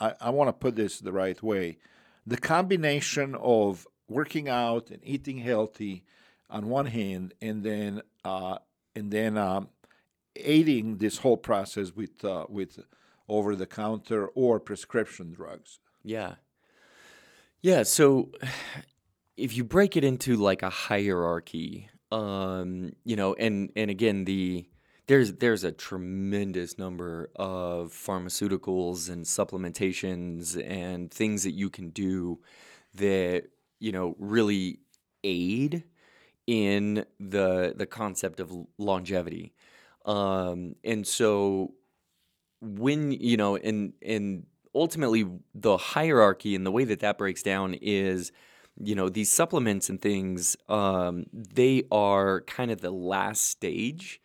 I, 0.00 0.14
I 0.20 0.30
want 0.30 0.48
to 0.48 0.52
put 0.52 0.74
this 0.76 0.98
the 0.98 1.12
right 1.12 1.40
way. 1.42 1.78
The 2.26 2.36
combination 2.36 3.34
of 3.36 3.86
working 4.08 4.48
out 4.48 4.90
and 4.90 5.00
eating 5.04 5.38
healthy, 5.38 6.04
on 6.50 6.68
one 6.68 6.86
hand, 6.86 7.32
and 7.40 7.62
then 7.62 8.02
uh, 8.24 8.58
and 8.94 9.10
then 9.10 9.36
um, 9.38 9.68
aiding 10.36 10.98
this 10.98 11.18
whole 11.18 11.36
process 11.36 11.94
with 11.94 12.24
uh, 12.24 12.46
with 12.48 12.78
over 13.28 13.56
the 13.56 13.66
counter 13.66 14.26
or 14.28 14.60
prescription 14.60 15.32
drugs. 15.32 15.78
Yeah. 16.02 16.34
Yeah. 17.60 17.84
So 17.84 18.30
if 19.36 19.56
you 19.56 19.64
break 19.64 19.96
it 19.96 20.04
into 20.04 20.36
like 20.36 20.62
a 20.62 20.70
hierarchy, 20.70 21.88
um, 22.10 22.92
you 23.04 23.16
know, 23.16 23.34
and 23.34 23.70
and 23.76 23.90
again 23.90 24.24
the 24.24 24.66
there's 25.06 25.32
there's 25.34 25.64
a 25.64 25.72
tremendous 25.72 26.78
number 26.78 27.30
of 27.36 27.92
pharmaceuticals 27.92 29.10
and 29.10 29.24
supplementations 29.24 30.62
and 30.68 31.10
things 31.10 31.42
that 31.42 31.52
you 31.52 31.70
can 31.70 31.90
do 31.90 32.38
that 32.94 33.44
you 33.78 33.90
know 33.92 34.14
really 34.18 34.78
aid 35.24 35.84
in 36.46 37.04
the 37.20 37.74
the 37.76 37.86
concept 37.86 38.40
of 38.40 38.52
longevity. 38.78 39.52
Um 40.04 40.76
and 40.84 41.06
so 41.06 41.74
when 42.60 43.12
you 43.12 43.36
know 43.36 43.56
and 43.56 43.92
and 44.02 44.46
ultimately 44.74 45.26
the 45.54 45.76
hierarchy 45.76 46.54
and 46.54 46.64
the 46.64 46.70
way 46.70 46.84
that 46.84 47.00
that 47.00 47.18
breaks 47.18 47.42
down 47.42 47.74
is 47.74 48.32
you 48.80 48.94
know 48.94 49.08
these 49.08 49.30
supplements 49.30 49.88
and 49.90 50.00
things 50.00 50.56
um 50.68 51.26
they 51.32 51.82
are 51.90 52.40
kind 52.42 52.70
of 52.70 52.80
the 52.80 52.90
last 52.90 53.44
stage 53.44 54.20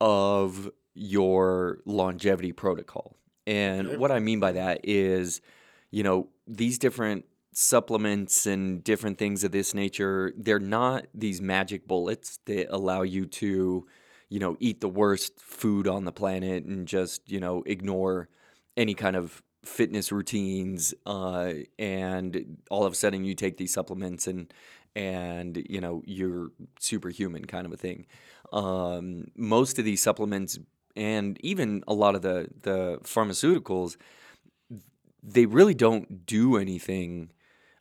of 0.00 0.70
your 0.94 1.78
longevity 1.84 2.52
protocol. 2.52 3.16
And 3.46 3.98
what 3.98 4.10
i 4.10 4.18
mean 4.18 4.40
by 4.40 4.52
that 4.52 4.80
is 4.84 5.40
you 5.90 6.02
know 6.02 6.28
these 6.46 6.78
different 6.78 7.24
supplements 7.52 8.46
and 8.46 8.84
different 8.84 9.18
things 9.18 9.42
of 9.42 9.50
this 9.50 9.74
nature 9.74 10.32
they're 10.36 10.60
not 10.60 11.06
these 11.12 11.40
magic 11.40 11.88
bullets 11.88 12.38
that 12.46 12.72
allow 12.72 13.02
you 13.02 13.26
to 13.26 13.86
you 14.28 14.38
know 14.38 14.56
eat 14.60 14.80
the 14.80 14.88
worst 14.88 15.38
food 15.40 15.88
on 15.88 16.04
the 16.04 16.12
planet 16.12 16.64
and 16.64 16.86
just 16.86 17.28
you 17.28 17.40
know 17.40 17.62
ignore 17.66 18.28
any 18.76 18.94
kind 18.94 19.16
of 19.16 19.42
fitness 19.64 20.10
routines 20.10 20.94
uh, 21.06 21.52
and 21.78 22.58
all 22.70 22.84
of 22.84 22.92
a 22.92 22.96
sudden 22.96 23.24
you 23.24 23.34
take 23.34 23.56
these 23.56 23.72
supplements 23.72 24.26
and 24.26 24.52
and 24.96 25.64
you 25.68 25.80
know 25.80 26.02
you're 26.04 26.50
superhuman 26.78 27.44
kind 27.44 27.66
of 27.66 27.72
a 27.72 27.76
thing. 27.76 28.06
Um, 28.52 29.26
most 29.36 29.78
of 29.78 29.84
these 29.84 30.02
supplements 30.02 30.58
and 30.96 31.38
even 31.42 31.84
a 31.86 31.94
lot 31.94 32.14
of 32.14 32.22
the 32.22 32.48
the 32.62 32.98
pharmaceuticals 33.02 33.96
they 35.22 35.44
really 35.44 35.74
don't 35.74 36.24
do 36.24 36.56
anything 36.56 37.30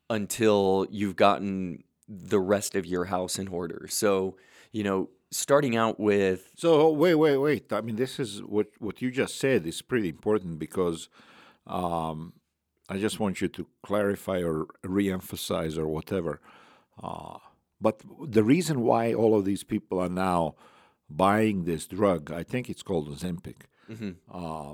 until 0.10 0.88
you've 0.90 1.16
gotten 1.16 1.84
the 2.08 2.40
rest 2.40 2.76
of 2.76 2.86
your 2.86 3.06
house 3.06 3.38
in 3.38 3.48
order 3.48 3.86
so 3.88 4.36
you 4.72 4.84
know 4.84 5.10
starting 5.32 5.76
out 5.76 6.00
with 6.00 6.52
So 6.56 6.90
wait, 6.92 7.16
wait, 7.16 7.38
wait. 7.38 7.72
I 7.74 7.82
mean, 7.82 7.96
this 7.96 8.20
is 8.20 8.42
what 8.42 8.68
what 8.80 9.02
you 9.02 9.12
just 9.12 9.38
said 9.38 9.66
is 9.66 9.82
pretty 9.82 10.10
important 10.10 10.60
because 10.60 11.10
um, 11.68 12.34
I 12.90 12.98
just 12.98 13.20
want 13.20 13.42
you 13.42 13.48
to 13.50 13.68
clarify 13.84 14.42
or 14.42 14.68
re-emphasize 14.84 15.78
or 15.78 15.88
whatever. 15.88 16.42
Uh, 17.02 17.38
but 17.80 18.02
the 18.28 18.44
reason 18.44 18.82
why 18.82 19.14
all 19.14 19.38
of 19.38 19.46
these 19.46 19.64
people 19.64 20.00
are 20.00 20.10
now 20.10 20.56
buying 21.10 21.64
this 21.66 21.88
drug, 21.88 22.32
I 22.32 22.44
think 22.44 22.70
it's 22.70 22.84
called 22.84 23.08
Ozempic, 23.10 23.62
uh, 24.32 24.74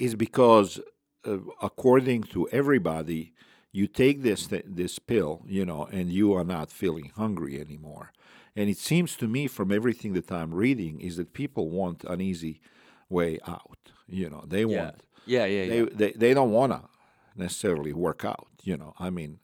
is 0.00 0.14
because 0.14 0.80
uh, 1.24 1.38
according 1.62 2.24
to 2.24 2.48
everybody, 2.50 3.32
you 3.72 3.86
take 3.86 4.22
this 4.22 4.46
th- 4.46 4.64
this 4.66 4.98
pill, 4.98 5.42
you 5.46 5.64
know, 5.64 5.84
and 5.92 6.10
you 6.12 6.32
are 6.34 6.44
not 6.44 6.70
feeling 6.70 7.12
hungry 7.16 7.60
anymore. 7.60 8.12
And 8.56 8.68
it 8.68 8.78
seems 8.78 9.16
to 9.16 9.28
me, 9.28 9.46
from 9.46 9.70
everything 9.70 10.14
that 10.14 10.32
I'm 10.32 10.52
reading, 10.54 11.00
is 11.00 11.16
that 11.16 11.32
people 11.32 11.68
want 11.70 12.04
an 12.04 12.20
easy 12.20 12.60
way 13.08 13.38
out. 13.46 13.92
You 14.06 14.30
know, 14.30 14.44
they 14.46 14.64
yeah 14.64 14.82
want 14.82 15.02
yeah 15.26 15.44
yeah, 15.46 15.64
yeah. 15.64 15.68
they 15.68 15.82
they, 15.82 16.12
they 16.12 16.34
don't 16.34 16.50
want 16.50 16.72
to 16.72 16.82
necessarily 17.36 17.92
work 17.92 18.24
out. 18.24 18.48
You 18.62 18.76
know, 18.76 18.94
I 18.98 19.10
mean, 19.10 19.38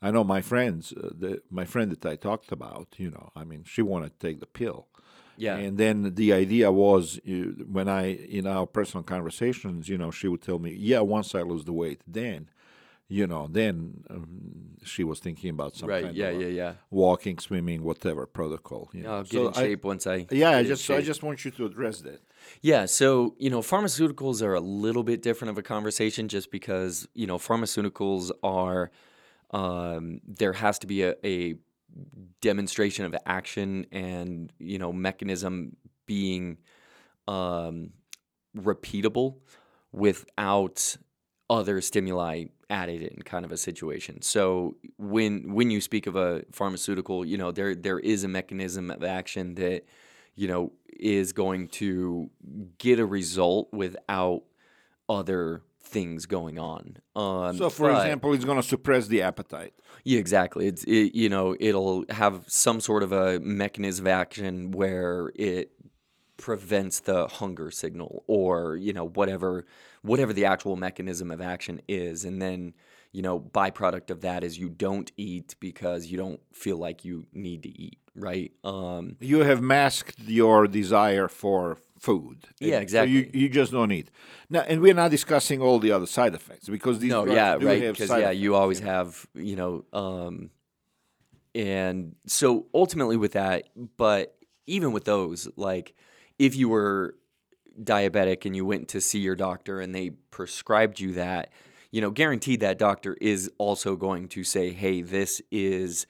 I 0.00 0.10
know 0.10 0.24
my 0.24 0.40
friends, 0.40 0.92
uh, 0.92 1.10
the, 1.18 1.42
my 1.50 1.64
friend 1.64 1.90
that 1.90 2.06
I 2.06 2.16
talked 2.16 2.52
about. 2.52 2.88
You 2.96 3.10
know, 3.10 3.30
I 3.36 3.44
mean, 3.44 3.64
she 3.64 3.82
wanted 3.82 4.18
to 4.18 4.26
take 4.26 4.40
the 4.40 4.46
pill. 4.46 4.88
yeah 5.36 5.56
And 5.56 5.76
then 5.78 6.14
the 6.14 6.32
idea 6.32 6.70
was 6.72 7.20
you, 7.24 7.66
when 7.70 7.88
I, 7.88 8.14
in 8.38 8.46
our 8.46 8.66
personal 8.66 9.04
conversations, 9.04 9.88
you 9.88 9.98
know, 9.98 10.10
she 10.10 10.28
would 10.28 10.42
tell 10.42 10.58
me, 10.58 10.72
yeah, 10.78 11.00
once 11.00 11.34
I 11.34 11.42
lose 11.42 11.64
the 11.64 11.72
weight, 11.72 12.00
then, 12.06 12.48
you 13.08 13.26
know, 13.26 13.46
then 13.50 14.02
um, 14.10 14.76
she 14.84 15.04
was 15.04 15.20
thinking 15.20 15.50
about 15.50 15.76
some 15.76 15.88
right 15.88 16.04
kind 16.04 16.16
yeah 16.16 16.28
of 16.28 16.40
yeah 16.42 16.48
yeah 16.48 16.72
walking, 16.90 17.38
swimming, 17.38 17.82
whatever 17.84 18.26
protocol. 18.26 18.88
You 18.92 19.02
know. 19.04 19.12
i'll 19.14 19.22
get 19.22 19.32
So 19.32 19.46
in 19.48 19.54
I- 19.54 19.60
shape 19.62 19.84
once 19.84 20.06
i 20.06 20.26
yeah, 20.30 20.50
I 20.58 20.64
just, 20.64 20.90
I 20.90 21.00
just 21.00 21.22
want 21.22 21.44
you 21.44 21.50
to 21.52 21.66
address 21.66 22.00
that. 22.02 22.20
Yeah, 22.62 22.86
so 22.86 23.34
you 23.38 23.50
know, 23.50 23.60
pharmaceuticals 23.60 24.42
are 24.42 24.54
a 24.54 24.60
little 24.60 25.02
bit 25.04 25.22
different 25.22 25.50
of 25.50 25.58
a 25.58 25.62
conversation, 25.62 26.28
just 26.28 26.50
because 26.50 27.06
you 27.14 27.26
know, 27.26 27.38
pharmaceuticals 27.38 28.30
are 28.42 28.90
um, 29.52 30.20
there 30.26 30.52
has 30.54 30.78
to 30.80 30.86
be 30.86 31.02
a, 31.02 31.14
a 31.24 31.54
demonstration 32.40 33.04
of 33.06 33.14
action 33.24 33.86
and 33.92 34.52
you 34.58 34.78
know 34.78 34.92
mechanism 34.92 35.76
being 36.06 36.58
um, 37.28 37.90
repeatable 38.56 39.36
without 39.92 40.96
other 41.48 41.80
stimuli 41.80 42.44
added 42.68 43.02
in 43.02 43.22
kind 43.22 43.44
of 43.44 43.52
a 43.52 43.56
situation. 43.56 44.22
So 44.22 44.76
when 44.98 45.54
when 45.54 45.70
you 45.70 45.80
speak 45.80 46.06
of 46.06 46.16
a 46.16 46.44
pharmaceutical, 46.52 47.24
you 47.24 47.36
know 47.38 47.52
there 47.52 47.74
there 47.74 47.98
is 47.98 48.24
a 48.24 48.28
mechanism 48.28 48.90
of 48.90 49.04
action 49.04 49.54
that 49.56 49.84
you 50.34 50.48
know 50.48 50.72
is 50.98 51.32
going 51.32 51.68
to 51.68 52.30
get 52.78 52.98
a 52.98 53.06
result 53.06 53.68
without 53.72 54.42
other 55.08 55.62
things 55.80 56.26
going 56.26 56.58
on. 56.58 56.96
Um, 57.14 57.56
So, 57.56 57.70
for 57.70 57.90
but- 57.92 57.98
example, 58.04 58.32
it's 58.34 58.44
going 58.44 58.56
to 58.60 58.62
suppress 58.66 59.06
the 59.06 59.22
appetite. 59.22 59.72
yeah, 60.02 60.18
exactly. 60.18 60.66
It's 60.66 60.82
it, 60.84 61.14
you 61.14 61.28
know 61.28 61.54
it'll 61.60 62.04
have 62.10 62.42
some 62.48 62.80
sort 62.80 63.02
of 63.04 63.12
a 63.12 63.38
mechanism 63.40 64.06
of 64.06 64.10
action 64.12 64.72
where 64.72 65.30
it 65.36 65.70
prevents 66.36 67.00
the 67.00 67.26
hunger 67.26 67.70
signal 67.70 68.22
or 68.26 68.76
you 68.76 68.92
know 68.92 69.08
whatever 69.08 69.64
whatever 70.02 70.32
the 70.32 70.44
actual 70.44 70.76
mechanism 70.76 71.30
of 71.30 71.40
action 71.40 71.80
is 71.88 72.24
and 72.24 72.40
then 72.42 72.74
you 73.12 73.22
know 73.22 73.40
byproduct 73.40 74.10
of 74.10 74.20
that 74.20 74.44
is 74.44 74.58
you 74.58 74.68
don't 74.68 75.10
eat 75.16 75.54
because 75.60 76.06
you 76.06 76.18
don't 76.18 76.40
feel 76.52 76.76
like 76.76 77.04
you 77.04 77.26
need 77.32 77.62
to 77.62 77.70
eat 77.80 77.98
right 78.14 78.52
um 78.64 79.16
You 79.20 79.40
have 79.40 79.60
masked 79.62 80.18
your 80.26 80.66
desire 80.66 81.28
for 81.28 81.78
food. 81.98 82.38
Yeah, 82.60 82.78
And 82.80 82.90
So 82.90 83.02
you, 83.02 83.20
exactly. 83.20 83.40
you 83.40 83.48
just 83.48 83.72
don't 83.72 83.90
eat. 83.92 84.10
Now, 84.50 84.60
and 84.60 84.80
we're 84.82 84.94
not 84.94 85.10
discussing 85.10 85.62
all 85.62 85.78
the 85.78 85.92
other 85.92 86.06
side 86.06 86.34
effects 86.34 86.68
because 86.68 86.98
these 86.98 87.10
no 87.10 87.24
drugs 87.24 87.36
yeah 87.36 87.56
do 87.58 87.66
right 87.66 87.82
have 87.82 87.94
because 87.94 88.10
yeah 88.10 88.18
effects. 88.18 88.38
you 88.40 88.54
always 88.54 88.80
have 88.80 89.26
you 89.34 89.56
know 89.56 89.84
um 89.92 90.50
and 91.54 92.14
so 92.26 92.66
ultimately 92.74 93.16
with 93.16 93.32
that 93.32 93.64
but 93.96 94.36
even 94.66 94.92
with 94.92 95.04
those 95.04 95.48
like 95.56 95.94
if 96.38 96.56
you 96.56 96.68
were 96.68 97.14
diabetic 97.82 98.46
and 98.46 98.56
you 98.56 98.64
went 98.64 98.88
to 98.88 99.00
see 99.00 99.18
your 99.18 99.36
doctor 99.36 99.80
and 99.80 99.94
they 99.94 100.10
prescribed 100.30 100.98
you 100.98 101.12
that 101.12 101.50
you 101.90 102.00
know 102.00 102.10
guaranteed 102.10 102.60
that 102.60 102.78
doctor 102.78 103.16
is 103.20 103.50
also 103.58 103.96
going 103.96 104.28
to 104.28 104.42
say 104.42 104.70
hey 104.70 105.02
this 105.02 105.42
is 105.50 106.06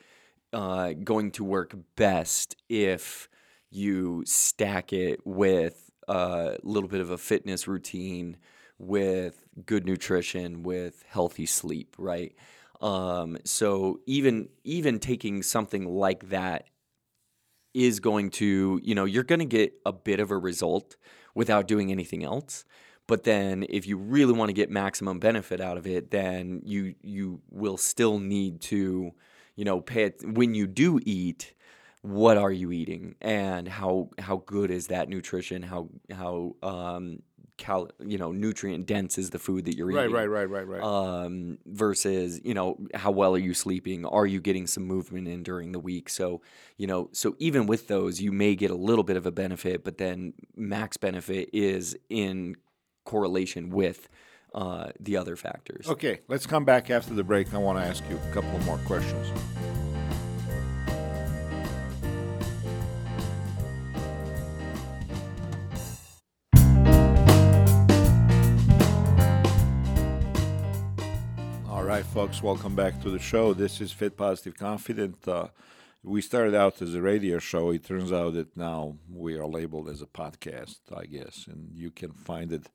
uh, 0.53 0.93
going 1.05 1.31
to 1.31 1.43
work 1.45 1.75
best 1.97 2.57
if 2.69 3.29
you 3.71 4.23
stack 4.25 4.93
it 4.93 5.21
with 5.27 5.91
a 6.09 6.57
little 6.63 6.89
bit 6.89 7.01
of 7.01 7.11
a 7.11 7.19
fitness 7.19 7.67
routine 7.67 8.37
with 8.79 9.45
good 9.65 9.85
nutrition 9.87 10.63
with 10.63 11.05
healthy 11.09 11.47
sleep 11.47 11.97
right? 11.99 12.35
Um, 12.81 13.39
so 13.45 14.01
even 14.07 14.49
even 14.65 14.99
taking 14.99 15.43
something 15.43 15.87
like 15.87 16.29
that 16.29 16.67
is 17.77 18.01
going 18.01 18.31
to, 18.31 18.81
you 18.83 18.95
know, 18.95 19.05
you're 19.05 19.23
going 19.23 19.39
to 19.39 19.45
get 19.45 19.75
a 19.85 19.93
bit 19.93 20.19
of 20.19 20.31
a 20.31 20.39
result 20.39 20.97
without 21.35 21.69
doing 21.69 21.93
anything 21.93 22.25
else. 22.25 22.65
But 23.07 23.25
then 23.25 23.67
if 23.69 23.87
you 23.87 23.99
really 23.99 24.33
want 24.33 24.49
to 24.49 24.55
get 24.55 24.71
maximum 24.71 25.21
benefit 25.21 25.61
out 25.61 25.77
of 25.77 25.87
it, 25.87 26.11
then 26.11 26.63
you 26.65 26.95
you 27.03 27.41
will 27.51 27.77
still 27.77 28.19
need 28.19 28.61
to, 28.63 29.13
you 29.57 29.65
know, 29.65 29.81
pay 29.81 30.05
it 30.05 30.23
when 30.25 30.55
you 30.55 30.67
do 30.67 30.99
eat, 31.05 31.53
what 32.03 32.37
are 32.39 32.51
you 32.51 32.73
eating 32.73 33.15
and 33.21 33.69
how 33.69 34.09
how 34.19 34.43
good 34.47 34.71
is 34.71 34.87
that 34.89 35.09
nutrition? 35.09 35.63
How 35.63 35.89
how 36.11 36.57
um 36.63 37.23
cal 37.57 37.89
you 38.05 38.19
know, 38.19 38.33
nutrient 38.33 38.87
dense 38.87 39.19
is 39.19 39.31
the 39.31 39.39
food 39.39 39.65
that 39.65 39.77
you're 39.77 39.87
Right, 39.87 40.05
eating 40.05 40.15
right, 40.15 40.27
right, 40.27 40.49
right, 40.49 40.67
right. 40.67 40.81
Right. 40.81 41.25
Um, 41.25 41.59
versus 41.67 42.41
you 42.45 42.55
know 42.55 42.77
how 42.95 43.11
well 43.11 43.35
are 43.35 43.39
you 43.39 43.55
sleeping 43.55 44.05
are 44.05 44.27
you 44.27 44.41
getting 44.41 44.67
some 44.67 44.85
movement 44.85 45.29
in 45.29 45.43
during 45.43 45.73
the 45.73 45.79
week 45.79 46.09
so 46.09 46.43
you 46.77 46.87
know 46.87 47.09
so 47.13 47.35
even 47.39 47.67
with 47.67 47.89
those 47.89 48.21
you 48.21 48.33
may 48.33 48.55
get 48.55 48.71
a 48.71 48.75
little 48.75 49.05
bit 49.05 49.17
of 49.17 49.27
a 49.27 49.33
benefit 49.33 49.85
but 49.85 49.99
then 49.99 50.35
max 50.55 50.97
benefit 50.97 51.49
is 51.53 51.97
in 52.11 52.57
correlation 53.05 53.71
with 53.71 54.09
uh, 54.55 54.89
the 55.01 55.17
other 55.17 55.37
factors 55.37 55.89
okay, 55.89 56.21
let's 56.29 56.47
come 56.47 56.65
back 56.65 56.91
after 56.91 57.15
the 57.15 57.25
break. 57.25 57.53
I 57.55 57.59
want 57.59 57.79
to 57.79 57.85
ask 57.85 58.03
you 58.09 58.17
a 58.17 58.33
couple 58.33 58.59
more 58.61 58.79
questions. 58.79 59.29
Folks. 72.17 72.43
Welcome 72.43 72.75
back 72.75 72.99
to 73.03 73.11
the 73.11 73.19
show. 73.19 73.53
This 73.53 73.79
is 73.79 73.93
Fit 73.93 74.17
Positive 74.17 74.57
Confident. 74.57 75.29
Uh, 75.29 75.49
we 76.03 76.23
started 76.23 76.55
out 76.55 76.81
as 76.81 76.95
a 76.95 77.03
radio 77.03 77.39
show. 77.39 77.73
It 77.73 77.85
turns 77.85 78.11
out 78.11 78.33
that 78.33 78.57
now 78.57 78.97
we 79.13 79.37
are 79.37 79.47
labeled 79.47 79.91
as 79.91 80.01
a 80.01 80.07
podcast, 80.07 80.79
I 80.97 81.05
guess, 81.05 81.47
and 81.47 81.69
you 81.75 81.91
can 81.91 82.13
find 82.13 82.53
it 82.53 82.71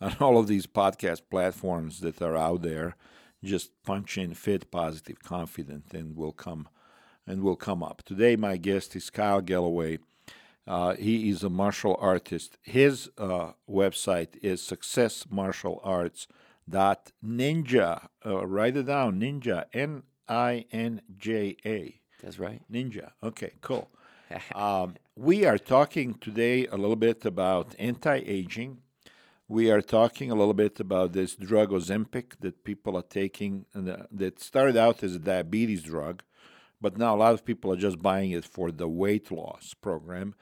on 0.00 0.14
all 0.20 0.38
of 0.38 0.46
these 0.46 0.68
podcast 0.68 1.22
platforms 1.28 1.98
that 1.98 2.22
are 2.22 2.36
out 2.36 2.62
there. 2.62 2.94
Just 3.42 3.70
punch 3.82 4.16
in 4.18 4.34
"Fit 4.34 4.70
Positive 4.70 5.18
Confident" 5.18 5.92
and 5.92 6.14
we'll 6.14 6.30
come 6.30 6.68
and 7.26 7.42
we'll 7.42 7.56
come 7.56 7.82
up. 7.82 8.04
Today, 8.04 8.36
my 8.36 8.56
guest 8.56 8.94
is 8.94 9.10
Kyle 9.10 9.40
Galloway. 9.40 9.98
Uh, 10.64 10.94
he 10.94 11.28
is 11.28 11.42
a 11.42 11.50
martial 11.50 11.96
artist. 11.98 12.56
His 12.62 13.10
uh, 13.18 13.50
website 13.68 14.36
is 14.42 14.62
successmartialarts.ninja. 16.70 18.08
Uh, 18.24 18.46
write 18.46 18.76
it 18.76 18.86
down, 18.86 19.20
ninja, 19.20 19.64
N 19.72 20.02
I 20.28 20.66
N 20.72 21.02
J 21.16 21.56
A. 21.64 22.00
That's 22.22 22.38
right. 22.38 22.62
Ninja. 22.70 23.12
Okay, 23.22 23.52
cool. 23.60 23.88
um, 24.54 24.94
we 25.14 25.44
are 25.44 25.58
talking 25.58 26.14
today 26.14 26.66
a 26.66 26.76
little 26.76 26.96
bit 26.96 27.24
about 27.24 27.74
anti 27.78 28.16
aging. 28.16 28.78
We 29.48 29.70
are 29.70 29.80
talking 29.80 30.32
a 30.32 30.34
little 30.34 30.54
bit 30.54 30.80
about 30.80 31.12
this 31.12 31.36
drug 31.36 31.70
Ozempic 31.70 32.40
that 32.40 32.64
people 32.64 32.96
are 32.96 33.02
taking, 33.02 33.64
that 33.74 34.40
started 34.40 34.76
out 34.76 35.04
as 35.04 35.14
a 35.14 35.20
diabetes 35.20 35.84
drug, 35.84 36.24
but 36.80 36.98
now 36.98 37.14
a 37.14 37.18
lot 37.18 37.34
of 37.34 37.44
people 37.44 37.72
are 37.72 37.76
just 37.76 38.02
buying 38.02 38.32
it 38.32 38.44
for 38.44 38.72
the 38.72 38.88
weight 38.88 39.30
loss 39.30 39.72
program 39.72 40.34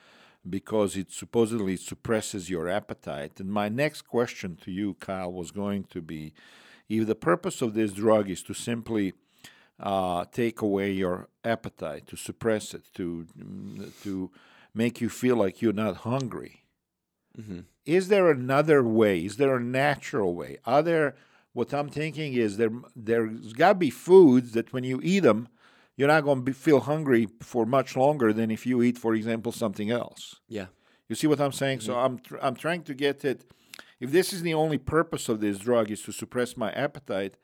because 0.49 0.97
it 0.97 1.11
supposedly 1.11 1.77
suppresses 1.77 2.51
your 2.51 2.69
appetite. 2.69 3.41
And 3.41 3.51
my 3.51 3.69
next 3.69 4.03
question 4.03 4.57
to 4.65 4.71
you, 4.71 4.95
Kyle, 4.95 5.33
was 5.33 5.51
going 5.51 5.85
to 5.85 6.03
be 6.03 6.33
if 6.89 7.07
the 7.07 7.15
purpose 7.15 7.63
of 7.63 7.75
this 7.75 7.93
drug 7.93 8.29
is 8.29 8.43
to 8.43 8.55
simply 8.55 9.15
uh, 9.81 10.25
take 10.31 10.61
away 10.61 10.93
your 10.93 11.29
appetite, 11.45 12.07
to 12.09 12.17
suppress 12.17 12.75
it, 12.75 12.85
to 12.95 13.27
to 14.03 14.31
make 14.75 15.01
you 15.01 15.09
feel 15.09 15.37
like 15.37 15.63
you're 15.63 15.73
not 15.73 15.99
hungry. 15.99 16.65
Mm-hmm. 17.39 17.61
Is 17.87 18.09
there 18.09 18.31
another 18.31 18.83
way? 18.83 19.25
Is 19.25 19.37
there 19.37 19.57
a 19.57 19.63
natural 19.63 20.35
way? 20.35 20.59
Are 20.65 20.83
there? 20.83 21.17
What 21.53 21.73
I'm 21.73 21.89
thinking 21.89 22.35
is 22.35 22.57
there. 22.57 22.71
There's 22.97 23.53
got 23.53 23.69
to 23.69 23.75
be 23.77 23.91
foods 23.91 24.53
that 24.53 24.73
when 24.73 24.85
you 24.85 25.01
eat 25.03 25.21
them, 25.21 25.49
you're 25.97 26.09
not 26.09 26.25
going 26.25 26.45
to 26.45 26.53
feel 26.53 26.81
hungry 26.81 27.29
for 27.41 27.65
much 27.65 27.97
longer 27.97 28.33
than 28.33 28.51
if 28.51 28.67
you 28.67 28.83
eat, 28.83 28.99
for 28.99 29.15
example, 29.15 29.53
something 29.53 29.91
else. 29.91 30.41
Yeah. 30.49 30.67
You 31.09 31.15
see 31.15 31.27
what 31.27 31.41
I'm 31.41 31.53
saying? 31.53 31.79
Mm-hmm. 31.79 31.87
So 31.87 31.99
I'm 31.99 32.19
tr- 32.19 32.39
I'm 32.43 32.57
trying 32.57 32.83
to 32.85 32.95
get 32.95 33.25
it. 33.25 33.45
If 34.01 34.11
this 34.11 34.33
is 34.33 34.43
the 34.43 34.55
only 34.55 34.79
purpose 34.79 35.29
of 35.29 35.41
this 35.41 35.59
drug 35.59 35.91
is 35.91 36.03
to 36.03 36.13
suppress 36.13 36.57
my 36.57 36.73
appetite, 36.73 37.37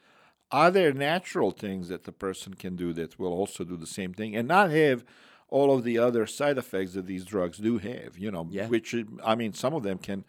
are 0.51 0.71
there 0.71 0.93
natural 0.93 1.53
things 1.53 1.89
that 1.89 2.05
the 2.05 2.13
person 2.13 2.55
can 2.55 2.75
do 2.77 2.93
that 2.95 3.19
will 3.19 3.33
also 3.33 3.65
do 3.65 3.77
the 3.77 3.87
same 3.87 4.13
thing 4.13 4.35
and 4.35 4.49
not 4.49 4.71
have 4.71 5.05
all 5.49 5.73
of 5.73 5.85
the 5.85 5.99
other 5.99 6.27
side 6.27 6.59
effects 6.59 6.95
that 6.95 7.07
these 7.07 7.25
drugs 7.25 7.59
do 7.59 7.79
have? 7.79 8.19
You 8.19 8.31
know, 8.31 8.49
yeah. 8.51 8.67
which 8.67 8.95
I 9.25 9.35
mean, 9.35 9.53
some 9.53 9.75
of 9.75 9.85
them 9.85 9.99
can 9.99 10.25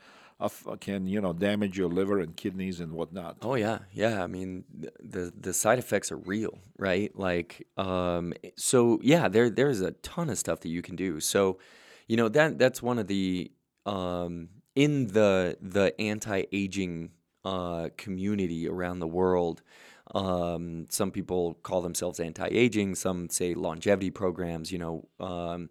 can 0.80 1.08
you 1.08 1.22
know 1.22 1.34
damage 1.34 1.78
your 1.78 1.90
liver 1.90 2.20
and 2.20 2.36
kidneys 2.36 2.80
and 2.80 2.94
whatnot. 2.94 3.38
Oh 3.42 3.56
yeah, 3.56 3.80
yeah. 3.92 4.24
I 4.24 4.28
mean, 4.28 4.64
the 5.00 5.32
the 5.38 5.54
side 5.54 5.80
effects 5.80 6.12
are 6.12 6.18
real, 6.18 6.58
right? 6.78 7.18
Like, 7.18 7.68
um, 7.78 8.34
so 8.56 9.00
yeah, 9.04 9.28
there 9.28 9.50
there's 9.50 9.82
a 9.82 9.92
ton 9.92 10.30
of 10.30 10.38
stuff 10.38 10.62
that 10.62 10.70
you 10.70 10.82
can 10.82 10.96
do. 10.96 11.20
So, 11.20 11.60
you 12.08 12.18
know 12.18 12.30
that 12.30 12.58
that's 12.58 12.82
one 12.82 13.00
of 13.00 13.08
the 13.08 13.52
um, 13.86 14.50
in 14.76 15.08
the 15.08 15.58
the 15.62 15.94
anti 16.00 16.44
aging 16.52 17.12
uh, 17.46 17.90
community 17.98 18.68
around 18.68 19.00
the 19.00 19.08
world. 19.08 19.62
Um, 20.14 20.88
some 20.90 21.12
people 21.12 21.54
call 21.64 21.82
themselves 21.82 22.20
anti 22.20 22.48
aging. 22.48 22.96
Some 22.96 23.30
say 23.30 23.54
longevity 23.54 24.12
programs. 24.12 24.72
You 24.72 24.80
know. 24.80 25.08
Um, 25.20 25.70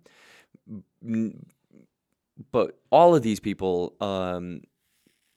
but 2.53 2.79
all 2.91 3.15
of 3.15 3.23
these 3.23 3.41
people, 3.41 3.95
um, 4.01 4.63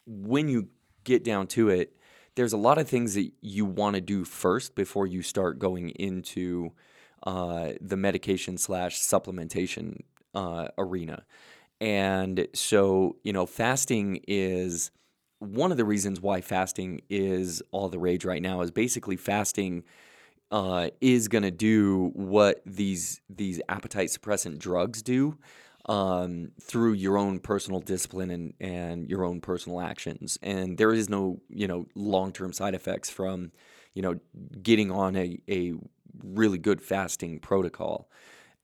when 0.06 0.48
you 0.48 0.70
get 1.04 1.24
down 1.24 1.48
to 1.48 1.70
it, 1.70 1.96
there's 2.36 2.54
a 2.54 2.58
lot 2.58 2.78
of 2.78 2.88
things 2.88 3.14
that 3.14 3.32
you 3.42 3.66
want 3.66 3.96
to 3.96 4.02
do 4.02 4.24
first 4.24 4.76
before 4.76 5.06
you 5.06 5.22
start 5.22 5.60
going 5.60 5.90
into 5.90 6.72
uh, 7.24 7.74
the 7.80 7.98
medication 7.98 8.58
slash 8.58 9.00
supplementation 9.00 10.00
uh, 10.34 10.68
arena. 10.78 11.24
And 11.80 12.48
so, 12.54 13.18
you 13.24 13.34
know, 13.34 13.46
fasting 13.46 14.22
is 14.28 14.92
one 15.40 15.72
of 15.72 15.78
the 15.78 15.86
reasons 15.86 16.22
why 16.22 16.42
fasting 16.42 17.02
is 17.10 17.62
all 17.72 17.90
the 17.90 18.00
rage 18.00 18.26
right 18.26 18.42
now 18.42 18.62
is 18.62 18.72
basically 18.72 19.18
fasting 19.18 19.84
uh, 20.52 20.90
is 21.02 21.28
going 21.28 21.44
to 21.44 21.52
do 21.52 22.12
what 22.14 22.62
these 22.66 23.22
these 23.30 23.60
appetite 23.68 24.10
suppressant 24.10 24.60
drugs 24.60 25.02
do 25.02 25.38
um, 25.86 26.52
through 26.62 26.94
your 26.94 27.18
own 27.18 27.40
personal 27.40 27.80
discipline 27.80 28.32
and, 28.32 28.54
and 28.60 29.10
your 29.10 29.24
own 29.24 29.42
personal 29.42 29.82
actions. 29.82 30.38
And 30.42 30.78
there 30.78 30.94
is 30.94 31.10
no, 31.10 31.42
you 31.50 31.68
know, 31.68 31.86
long 31.96 32.32
term 32.32 32.54
side 32.54 32.74
effects 32.74 33.10
from, 33.10 33.52
you 33.94 34.02
know, 34.02 34.20
getting 34.62 34.92
on 34.92 35.16
a, 35.16 35.40
a 35.50 35.74
really 36.24 36.58
good 36.58 36.82
fasting 36.82 37.40
protocol 37.40 38.10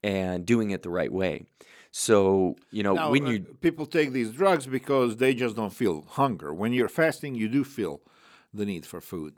and 0.03 0.45
doing 0.45 0.71
it 0.71 0.82
the 0.82 0.89
right 0.89 1.12
way. 1.12 1.43
So, 1.91 2.55
you 2.71 2.84
know, 2.84 2.93
now, 2.93 3.12
when 3.12 3.25
uh, 3.25 3.29
you 3.32 3.39
people 3.62 3.86
take 3.86 4.12
these 4.12 4.32
drugs 4.32 4.67
because 4.67 5.17
they 5.17 5.34
just 5.34 5.55
don't 5.55 5.73
feel 5.73 6.05
hunger. 6.08 6.53
When 6.53 6.71
you're 6.71 6.88
fasting, 6.89 7.36
you 7.36 7.49
do 7.49 7.63
feel 7.63 8.01
the 8.53 8.65
need 8.65 8.86
for 8.86 9.01
food. 9.01 9.34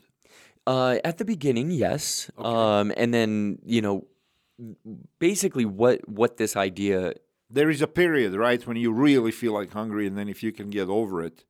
Uh, 0.68 1.00
at 1.04 1.18
the 1.18 1.26
beginning, 1.26 1.72
yes. 1.72 2.30
Okay. 2.38 2.48
Um, 2.48 2.94
and 2.96 3.14
then, 3.14 3.60
you 3.66 3.82
know, 3.82 4.06
basically 5.20 5.66
what 5.66 6.08
what 6.08 6.38
this 6.38 6.56
idea 6.56 7.14
there 7.52 7.70
is 7.70 7.82
a 7.82 7.88
period, 7.88 8.34
right, 8.36 8.66
when 8.66 8.78
you 8.78 8.92
really 8.92 9.32
feel 9.32 9.54
like 9.54 9.72
hungry, 9.72 10.08
and 10.08 10.18
then 10.18 10.30
if 10.30 10.44
you 10.44 10.52
can 10.52 10.70
get 10.70 10.90
over 10.90 11.22
it. 11.22 11.44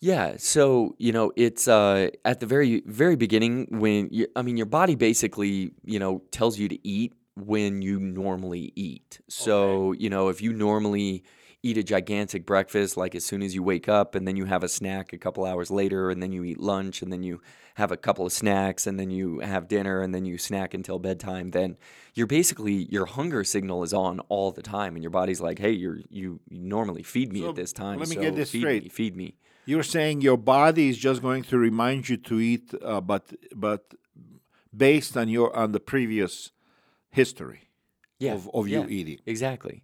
Yeah, 0.00 0.34
so 0.36 0.94
you 0.98 1.12
know 1.12 1.32
it's 1.36 1.66
uh, 1.66 2.10
at 2.24 2.40
the 2.40 2.46
very 2.46 2.82
very 2.84 3.16
beginning 3.16 3.66
when 3.70 4.08
you, 4.12 4.26
I 4.36 4.42
mean 4.42 4.56
your 4.56 4.66
body 4.66 4.94
basically 4.94 5.72
you 5.84 5.98
know 5.98 6.22
tells 6.30 6.58
you 6.58 6.68
to 6.68 6.86
eat 6.86 7.14
when 7.34 7.80
you 7.80 7.98
normally 7.98 8.72
eat. 8.76 9.20
So 9.28 9.88
okay. 9.88 10.02
you 10.02 10.10
know 10.10 10.28
if 10.28 10.42
you 10.42 10.52
normally 10.52 11.24
eat 11.66 11.76
a 11.76 11.82
gigantic 11.82 12.46
breakfast 12.46 12.96
like 12.96 13.14
as 13.14 13.24
soon 13.24 13.42
as 13.42 13.54
you 13.54 13.62
wake 13.62 13.88
up 13.88 14.14
and 14.14 14.26
then 14.26 14.36
you 14.36 14.44
have 14.44 14.62
a 14.62 14.68
snack 14.68 15.12
a 15.12 15.18
couple 15.18 15.44
hours 15.44 15.70
later 15.70 16.10
and 16.10 16.22
then 16.22 16.30
you 16.30 16.44
eat 16.44 16.60
lunch 16.60 17.02
and 17.02 17.12
then 17.12 17.22
you 17.22 17.40
have 17.74 17.90
a 17.90 17.96
couple 17.96 18.24
of 18.24 18.32
snacks 18.32 18.86
and 18.86 18.98
then 19.00 19.10
you 19.10 19.40
have 19.40 19.66
dinner 19.66 20.00
and 20.00 20.14
then 20.14 20.24
you 20.24 20.38
snack 20.38 20.74
until 20.74 20.98
bedtime 20.98 21.50
then 21.50 21.76
you're 22.14 22.26
basically 22.26 22.86
your 22.90 23.06
hunger 23.06 23.42
signal 23.42 23.82
is 23.82 23.92
on 23.92 24.20
all 24.28 24.52
the 24.52 24.62
time 24.62 24.94
and 24.94 25.02
your 25.02 25.10
body's 25.10 25.40
like 25.40 25.58
hey 25.58 25.72
you're 25.72 25.98
you, 26.08 26.40
you 26.48 26.58
normally 26.58 27.02
feed 27.02 27.32
me 27.32 27.40
so 27.40 27.50
at 27.50 27.56
this 27.56 27.72
time 27.72 27.98
let 27.98 28.08
me 28.08 28.14
so 28.14 28.22
get 28.22 28.36
this 28.36 28.50
feed 28.50 28.60
straight. 28.60 28.82
me, 28.84 28.88
feed 28.88 29.16
me. 29.16 29.36
You're 29.68 29.82
saying 29.82 30.20
your 30.20 30.36
body 30.36 30.88
is 30.90 30.96
just 30.96 31.20
going 31.20 31.42
to 31.44 31.58
remind 31.58 32.08
you 32.08 32.16
to 32.16 32.40
eat 32.40 32.72
uh, 32.82 33.00
but 33.00 33.24
but 33.54 33.94
based 34.74 35.16
on 35.16 35.28
your 35.28 35.54
on 35.56 35.72
the 35.72 35.80
previous 35.80 36.52
history 37.10 37.62
yeah, 38.18 38.34
of, 38.34 38.48
of 38.54 38.68
yeah, 38.68 38.82
you 38.82 38.88
eating. 38.88 39.18
exactly 39.26 39.82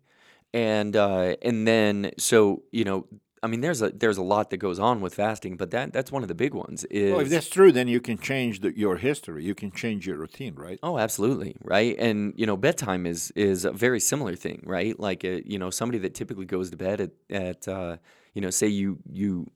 and 0.53 0.97
uh, 0.97 1.37
and 1.43 1.67
then 1.67 2.13
so 2.19 2.63
you 2.71 2.85
know 2.85 3.07
I 3.43 3.49
mean 3.49 3.61
there's 3.61 3.83
a 3.83 3.91
there's 3.91 4.19
a 4.19 4.23
lot 4.23 4.51
that 4.51 4.59
goes 4.59 4.79
on 4.79 5.01
with 5.01 5.15
fasting, 5.15 5.57
but 5.57 5.71
that 5.73 5.93
that's 5.93 6.13
one 6.13 6.23
of 6.23 6.29
the 6.29 6.35
big 6.35 6.55
ones. 6.55 6.85
Is 6.85 7.11
well, 7.11 7.21
if 7.21 7.29
that's 7.29 7.49
true, 7.49 7.73
then 7.73 7.89
you 7.89 8.01
can 8.01 8.19
change 8.19 8.61
the, 8.61 8.77
your 8.77 8.97
history. 8.97 9.45
You 9.45 9.55
can 9.55 9.73
change 9.73 10.07
your 10.07 10.19
routine, 10.19 10.55
right? 10.55 10.79
Oh, 10.83 10.97
absolutely, 10.99 11.57
right. 11.63 11.97
And 11.99 12.35
you 12.37 12.47
know, 12.47 12.57
bedtime 12.57 13.05
is 13.05 13.33
is 13.35 13.65
a 13.65 13.73
very 13.73 13.99
similar 13.99 14.37
thing, 14.37 14.63
right? 14.65 14.99
Like 14.99 15.25
a, 15.25 15.39
uh, 15.39 15.41
you 15.45 15.59
know, 15.59 15.71
somebody 15.71 15.99
that 15.99 16.15
typically 16.15 16.45
goes 16.45 16.71
to 16.71 16.77
bed 16.77 17.01
at 17.01 17.11
at 17.31 17.67
uh, 17.67 17.97
you 18.35 18.41
know, 18.41 18.51
say 18.51 18.69
you 18.69 18.99
you 19.11 19.51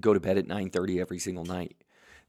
go 0.00 0.14
to 0.14 0.20
bed 0.20 0.38
at 0.38 0.46
nine 0.46 0.70
thirty 0.70 0.98
every 0.98 1.18
single 1.18 1.44
night, 1.44 1.76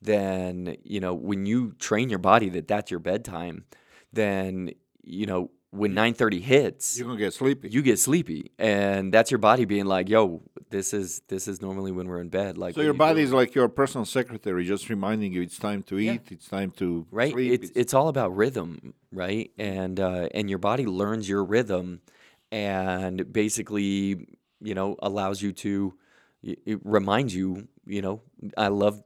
then 0.01 0.75
you 0.83 0.99
know 0.99 1.13
when 1.13 1.45
you 1.45 1.71
train 1.79 2.09
your 2.09 2.19
body 2.19 2.49
that 2.49 2.67
that's 2.67 2.91
your 2.91 2.99
bedtime, 2.99 3.63
then 4.11 4.71
you 5.03 5.25
know 5.25 5.51
when 5.71 5.93
9:30 5.93 6.41
hits, 6.41 6.97
you're 6.97 7.07
gonna 7.07 7.19
get 7.19 7.33
sleepy. 7.33 7.69
You 7.69 7.81
get 7.81 7.99
sleepy, 7.99 8.51
and 8.57 9.13
that's 9.13 9.31
your 9.31 9.37
body 9.37 9.65
being 9.65 9.85
like, 9.85 10.09
"Yo, 10.09 10.41
this 10.69 10.93
is 10.93 11.21
this 11.27 11.47
is 11.47 11.61
normally 11.61 11.91
when 11.91 12.07
we're 12.07 12.21
in 12.21 12.29
bed." 12.29 12.57
Like, 12.57 12.75
so 12.75 12.81
your 12.81 12.93
body 12.93 13.21
is 13.21 13.33
like 13.33 13.53
your 13.53 13.67
personal 13.67 14.05
secretary, 14.05 14.65
just 14.65 14.89
reminding 14.89 15.33
you 15.33 15.41
it's 15.41 15.57
time 15.57 15.83
to 15.83 15.99
eat, 15.99 16.05
yeah. 16.05 16.17
it's 16.31 16.47
time 16.47 16.71
to 16.77 17.05
right. 17.11 17.33
Sleep. 17.33 17.51
It's 17.51 17.71
it's 17.75 17.93
all 17.93 18.07
about 18.07 18.35
rhythm, 18.35 18.93
right? 19.11 19.51
And 19.57 19.99
uh, 19.99 20.29
and 20.33 20.49
your 20.49 20.59
body 20.59 20.85
learns 20.85 21.27
your 21.27 21.43
rhythm, 21.43 22.01
and 22.51 23.31
basically, 23.31 24.25
you 24.61 24.73
know, 24.73 24.95
allows 24.99 25.41
you 25.41 25.51
to. 25.53 25.93
It 26.43 26.79
reminds 26.85 27.35
you, 27.35 27.67
you 27.85 28.01
know, 28.01 28.21
I 28.55 28.69
love 28.69 29.03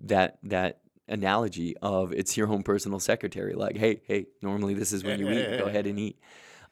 that 0.00 0.38
that 0.42 0.81
analogy 1.08 1.76
of 1.82 2.12
it's 2.12 2.36
your 2.36 2.48
own 2.48 2.62
personal 2.62 3.00
secretary. 3.00 3.54
Like, 3.54 3.76
hey, 3.76 4.02
hey, 4.06 4.26
normally 4.40 4.74
this 4.74 4.92
is 4.92 5.04
when 5.04 5.18
you 5.20 5.30
eat. 5.30 5.58
Go 5.58 5.64
ahead 5.66 5.86
and 5.86 5.98
eat. 5.98 6.18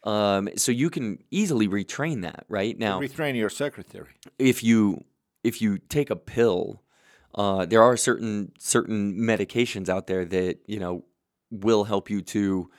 Um, 0.03 0.49
so 0.57 0.73
you 0.73 0.89
can 0.89 1.23
easily 1.31 1.69
retrain 1.69 2.23
that 2.23 2.47
right 2.49 2.79
now. 2.79 3.01
Retrain 3.01 3.37
your 3.37 3.51
secretary. 3.51 4.09
If 4.39 4.65
you 4.65 5.05
if 5.45 5.61
you 5.61 5.79
take 5.79 6.11
a 6.11 6.17
pill, 6.17 6.83
uh, 7.35 7.67
there 7.67 7.83
are 7.83 7.97
certain 7.97 8.53
certain 8.59 9.15
medications 9.17 9.89
out 9.89 10.07
there 10.07 10.25
that 10.25 10.59
you 10.67 10.79
know 10.79 11.05
will 11.51 11.85
help 11.85 12.09
you 12.09 12.23
to 12.23 12.71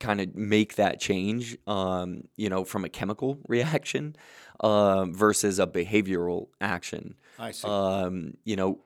kind 0.00 0.20
of 0.20 0.34
make 0.34 0.74
that 0.76 1.00
change, 1.00 1.56
um, 1.66 2.24
you 2.36 2.48
know, 2.48 2.64
from 2.64 2.84
a 2.84 2.88
chemical 2.88 3.38
reaction 3.48 4.14
um, 4.60 5.14
versus 5.14 5.58
a 5.58 5.66
behavioral 5.66 6.48
action. 6.60 7.16
I 7.38 7.50
see. 7.52 7.66
Um, 7.66 8.34
you 8.44 8.56
know, 8.56 8.80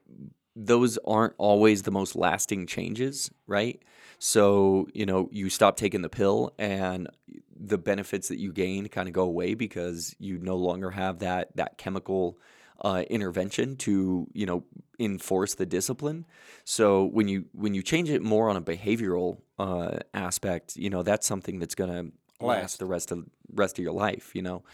those 0.59 0.99
aren't 1.07 1.35
always 1.39 1.83
the 1.83 1.91
most 1.93 2.17
lasting 2.17 2.67
changes, 2.67 3.31
right? 3.47 3.81
So, 4.19 4.89
you 4.93 5.07
know, 5.07 5.29
you 5.31 5.49
stop 5.49 5.77
taking 5.77 6.03
the 6.03 6.09
pill 6.09 6.53
and 6.59 7.09
the 7.57 7.79
benefits 7.79 8.29
that 8.29 8.39
you 8.39 8.53
gain 8.53 8.89
kind 8.89 9.09
of 9.09 9.15
go 9.15 9.23
away 9.23 9.55
because 9.55 10.17
you 10.19 10.39
no 10.39 10.57
longer 10.57 10.91
have 10.91 11.21
that 11.21 11.57
that 11.57 11.79
chemical 11.79 12.39
uh, 12.81 13.05
intervention 13.09 13.77
to, 13.77 14.27
you 14.33 14.47
know, 14.47 14.65
enforce 14.99 15.55
the 15.55 15.67
discipline. 15.67 16.27
So 16.65 17.05
when 17.05 17.29
you 17.29 17.45
when 17.53 17.75
you 17.75 17.83
change 17.83 18.11
it 18.11 18.23
more 18.23 18.51
on 18.51 18.57
a 18.57 18.61
behavioral 18.61 19.39
uh, 19.61 19.99
aspect, 20.13 20.77
you 20.77 20.91
know, 20.91 21.05
that's 21.05 21.27
something 21.27 21.61
that's 21.61 21.77
going 21.77 21.91
to 21.91 22.13
last 22.45 22.81
the 22.81 22.87
rest 22.87 23.13
of 23.13 23.27
rest 23.53 23.79
of 23.79 23.85
your 23.85 23.95
life, 23.95 24.35
you 24.35 24.43
know. 24.43 24.65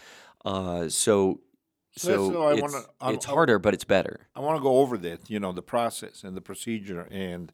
Uh, 0.43 0.89
so 0.89 1.41
So 1.97 2.31
so 2.31 2.43
I 2.43 2.53
it's, 2.53 2.61
wanna- 2.61 3.13
it's 3.15 3.25
harder, 3.25 3.57
but 3.59 3.73
it's 3.73 3.85
better. 3.85 4.27
I 4.35 4.41
want 4.41 4.57
to 4.57 4.63
go 4.63 4.77
over 4.79 4.97
that, 4.97 5.29
you 5.29 5.39
know, 5.39 5.51
the 5.53 5.61
process 5.61 6.23
and 6.23 6.35
the 6.35 6.41
procedure. 6.41 7.07
And 7.09 7.53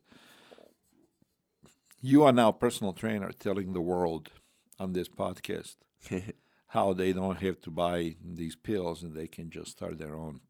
you 2.01 2.23
are 2.23 2.31
now 2.33 2.51
personal 2.51 2.93
trainer 2.93 3.31
telling 3.31 3.73
the 3.73 3.81
world 3.81 4.31
on 4.79 4.93
this 4.93 5.07
podcast 5.07 5.75
how 6.67 6.93
they 6.93 7.13
don't 7.13 7.41
have 7.41 7.61
to 7.61 7.69
buy 7.69 8.15
these 8.23 8.55
pills 8.55 9.03
and 9.03 9.15
they 9.15 9.27
can 9.27 9.49
just 9.49 9.71
start 9.71 9.97
their 9.99 10.15
own 10.15 10.41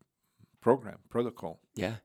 program 0.61 0.99
protocol. 1.09 1.59
Yeah, 1.75 1.95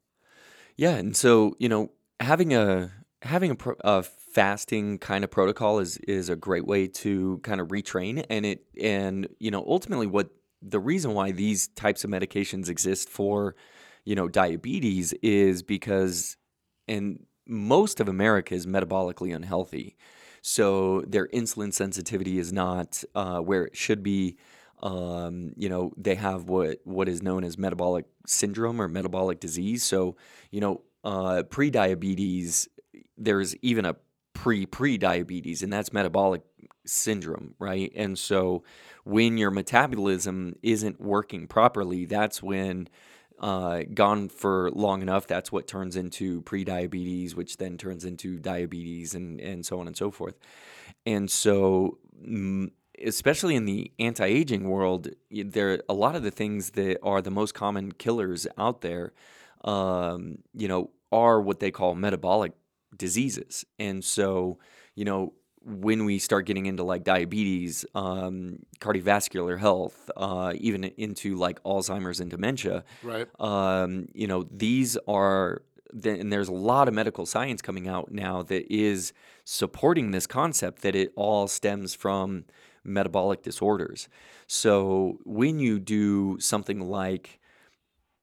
yeah, 0.77 0.96
and 0.96 1.16
so 1.16 1.55
you 1.59 1.68
know, 1.68 1.92
having 2.20 2.53
a 2.55 2.90
having 3.22 3.51
a, 3.53 3.55
pro, 3.55 3.75
a 3.85 4.03
fasting 4.03 4.99
kind 4.99 5.22
of 5.22 5.31
protocol 5.31 5.79
is 5.79 5.99
is 5.99 6.29
a 6.29 6.37
great 6.37 6.66
way 6.66 6.88
to 6.88 7.38
kind 7.44 7.61
of 7.61 7.68
retrain, 7.68 8.25
and 8.29 8.44
it 8.44 8.64
and 8.81 9.29
you 9.38 9.51
know 9.51 9.64
ultimately 9.66 10.07
what 10.07 10.31
the 10.62 10.81
reason 10.81 11.14
why 11.14 11.33
these 11.33 11.69
types 11.69 12.05
of 12.05 12.11
medications 12.11 12.69
exist 12.69 13.09
for 13.09 13.55
you 14.05 14.14
know 14.14 14.29
diabetes 14.29 15.12
is 15.23 15.62
because 15.62 16.37
and 16.88 17.25
most 17.47 18.01
of 18.01 18.09
America 18.09 18.55
is 18.55 18.66
metabolically 18.66 19.35
unhealthy. 19.35 19.97
So 20.42 21.03
their 21.03 21.27
insulin 21.29 21.73
sensitivity 21.73 22.38
is 22.38 22.53
not 22.53 23.03
uh, 23.14 23.38
where 23.40 23.64
it 23.64 23.77
should 23.77 24.03
be. 24.03 24.37
Um, 24.83 25.53
you 25.57 25.69
know, 25.69 25.92
they 25.97 26.14
have 26.16 26.49
what 26.49 26.79
what 26.85 27.09
is 27.09 27.23
known 27.23 27.45
as 27.45 27.57
metabolic 27.57 28.05
syndrome 28.27 28.81
or 28.81 28.88
metabolic 28.88 29.40
disease. 29.40 29.83
So, 29.83 30.16
you 30.51 30.61
know, 30.61 30.83
uh, 31.03 31.45
pre-diabetes, 31.45 32.69
there's 33.16 33.57
even 33.57 33.87
a 33.87 33.97
pre-pre-diabetes, 34.35 35.62
and 35.62 35.73
that's 35.73 35.92
metabolic 35.92 36.42
syndrome, 36.87 37.55
right? 37.59 37.92
And 37.94 38.18
so, 38.18 38.62
when 39.05 39.38
your 39.38 39.51
metabolism 39.51 40.57
isn't 40.62 41.01
working 41.01 41.46
properly, 41.46 42.05
that's 42.07 42.42
when 42.42 42.88
uh, 43.40 43.83
gone 43.94 44.29
for 44.29 44.70
long 44.72 45.03
enough, 45.03 45.27
that's 45.27 45.53
what 45.53 45.66
turns 45.66 45.96
into 45.96 46.40
pre-diabetes, 46.42 47.35
which 47.35 47.59
then 47.59 47.77
turns 47.77 48.05
into 48.05 48.38
diabetes, 48.38 49.14
and 49.14 49.40
and 49.40 49.64
so 49.66 49.81
on 49.81 49.87
and 49.87 49.96
so 49.96 50.11
forth. 50.11 50.37
And 51.05 51.31
so, 51.31 51.99
mm, 52.27 52.70
especially 53.05 53.55
in 53.57 53.64
the 53.64 53.92
anti-aging 53.99 54.68
world, 54.68 55.09
y- 55.31 55.44
there 55.46 55.81
a 55.88 55.94
lot 55.94 56.16
of 56.16 56.22
the 56.22 56.31
things 56.31 56.70
that 56.70 56.99
are 57.03 57.22
the 57.22 57.31
most 57.31 57.55
common 57.55 57.92
killers 57.92 58.46
out 58.59 58.81
there, 58.81 59.12
um, 59.64 60.38
you 60.55 60.68
know, 60.68 60.90
are 61.12 61.40
what 61.40 61.61
they 61.61 61.70
call 61.70 61.94
metabolic 61.94 62.53
diseases. 62.96 63.64
And 63.79 64.05
so, 64.05 64.59
you 64.94 65.05
know, 65.05 65.35
when 65.66 66.05
we 66.05 66.20
start 66.20 66.46
getting 66.46 66.66
into 66.66 66.85
like 66.85 67.02
diabetes, 67.02 67.85
um, 67.94 68.61
cardiovascular 68.81 69.59
health, 69.59 70.09
uh, 70.16 70.52
even 70.55 70.85
into 70.85 71.35
like 71.35 71.61
Alzheimer's 71.64 72.20
and 72.20 72.31
dementia, 72.31 72.85
Right. 73.02 73.26
um, 73.40 74.07
you 74.14 74.29
know, 74.29 74.46
these 74.48 74.96
are, 75.09 75.62
and 76.05 76.33
there's 76.33 76.48
a 76.48 76.52
lot 76.52 76.87
of 76.87 76.94
medical 76.94 77.26
science 77.26 77.62
coming 77.62 77.88
out 77.88 78.12
now 78.12 78.42
that 78.44 78.72
is 78.72 79.12
supporting 79.44 80.12
this 80.12 80.26
concept 80.26 80.83
that 80.83 80.94
it 80.94 81.12
all 81.16 81.48
stems 81.48 81.94
from 81.94 82.44
metabolic 82.85 83.42
disorders. 83.42 84.09
So 84.46 85.18
when 85.24 85.59
you 85.59 85.81
do 85.81 86.38
something 86.38 86.81
like, 86.81 87.40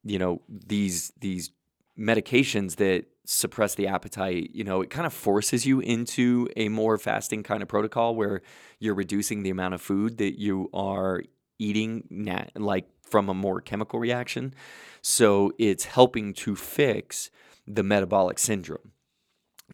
you 0.05 0.17
know, 0.17 0.41
these 0.47 1.11
these 1.19 1.51
medications 1.97 2.77
that 2.77 3.05
suppress 3.25 3.75
the 3.75 3.87
appetite, 3.87 4.49
you 4.53 4.63
know, 4.63 4.81
it 4.81 4.89
kind 4.89 5.05
of 5.05 5.13
forces 5.13 5.65
you 5.65 5.79
into 5.79 6.47
a 6.57 6.69
more 6.69 6.97
fasting 6.97 7.43
kind 7.43 7.61
of 7.61 7.69
protocol 7.69 8.15
where 8.15 8.41
you're 8.79 8.95
reducing 8.95 9.43
the 9.43 9.49
amount 9.49 9.73
of 9.73 9.81
food 9.81 10.17
that 10.17 10.39
you 10.39 10.69
are 10.73 11.23
eating 11.59 12.03
nat- 12.09 12.51
like 12.55 12.85
from 13.01 13.29
a 13.29 13.33
more 13.33 13.61
chemical 13.61 13.99
reaction. 13.99 14.53
So 15.01 15.53
it's 15.57 15.85
helping 15.85 16.33
to 16.33 16.55
fix 16.55 17.29
the 17.67 17.83
metabolic 17.83 18.39
syndrome. 18.39 18.91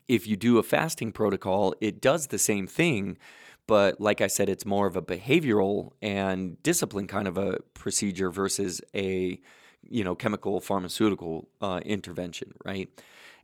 If 0.07 0.27
you 0.27 0.35
do 0.35 0.57
a 0.57 0.63
fasting 0.63 1.11
protocol, 1.11 1.73
it 1.81 2.01
does 2.01 2.27
the 2.27 2.37
same 2.37 2.67
thing, 2.67 3.17
but 3.65 3.99
like 3.99 4.21
I 4.21 4.27
said, 4.27 4.49
it's 4.49 4.65
more 4.65 4.87
of 4.87 4.95
a 4.95 5.01
behavioral 5.01 5.91
and 6.01 6.61
discipline 6.63 7.07
kind 7.07 7.27
of 7.27 7.37
a 7.37 7.59
procedure 7.73 8.29
versus 8.29 8.81
a 8.95 9.39
you 9.83 10.03
know 10.03 10.15
chemical 10.15 10.59
pharmaceutical 10.59 11.47
uh, 11.61 11.79
intervention, 11.85 12.53
right? 12.65 12.89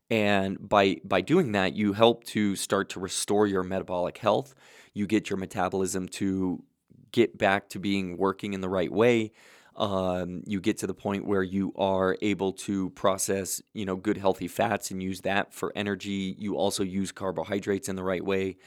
And 0.09 0.57
by 0.67 0.97
by 1.03 1.21
doing 1.21 1.51
that, 1.53 1.75
you 1.75 1.93
help 1.93 2.23
to 2.25 2.55
start 2.55 2.89
to 2.89 2.99
restore 2.99 3.47
your 3.47 3.63
metabolic 3.63 4.17
health. 4.17 4.53
You 4.93 5.07
get 5.07 5.29
your 5.29 5.37
metabolism 5.37 6.07
to 6.09 6.63
get 7.11 7.37
back 7.37 7.69
to 7.69 7.79
being 7.79 8.17
working 8.17 8.53
in 8.53 8.61
the 8.61 8.69
right 8.69 8.91
way. 8.91 9.31
Um, 9.75 10.41
you 10.45 10.61
get 10.61 10.77
to 10.79 10.87
the 10.87 10.93
point 10.93 11.25
where 11.25 11.43
you 11.43 11.73
are 11.75 12.17
able 12.21 12.53
to 12.53 12.91
process, 12.91 13.61
you 13.73 13.85
know, 13.85 13.97
good 13.97 14.17
healthy 14.17 14.47
fats 14.47 14.91
and 14.91 15.03
use 15.03 15.21
that 15.21 15.53
for 15.53 15.73
energy. 15.75 16.35
You 16.39 16.55
also 16.55 16.83
use 16.83 17.11
carbohydrates 17.11 17.89
in 17.89 17.97
the 17.97 18.03
right 18.03 18.23
way. 18.23 18.57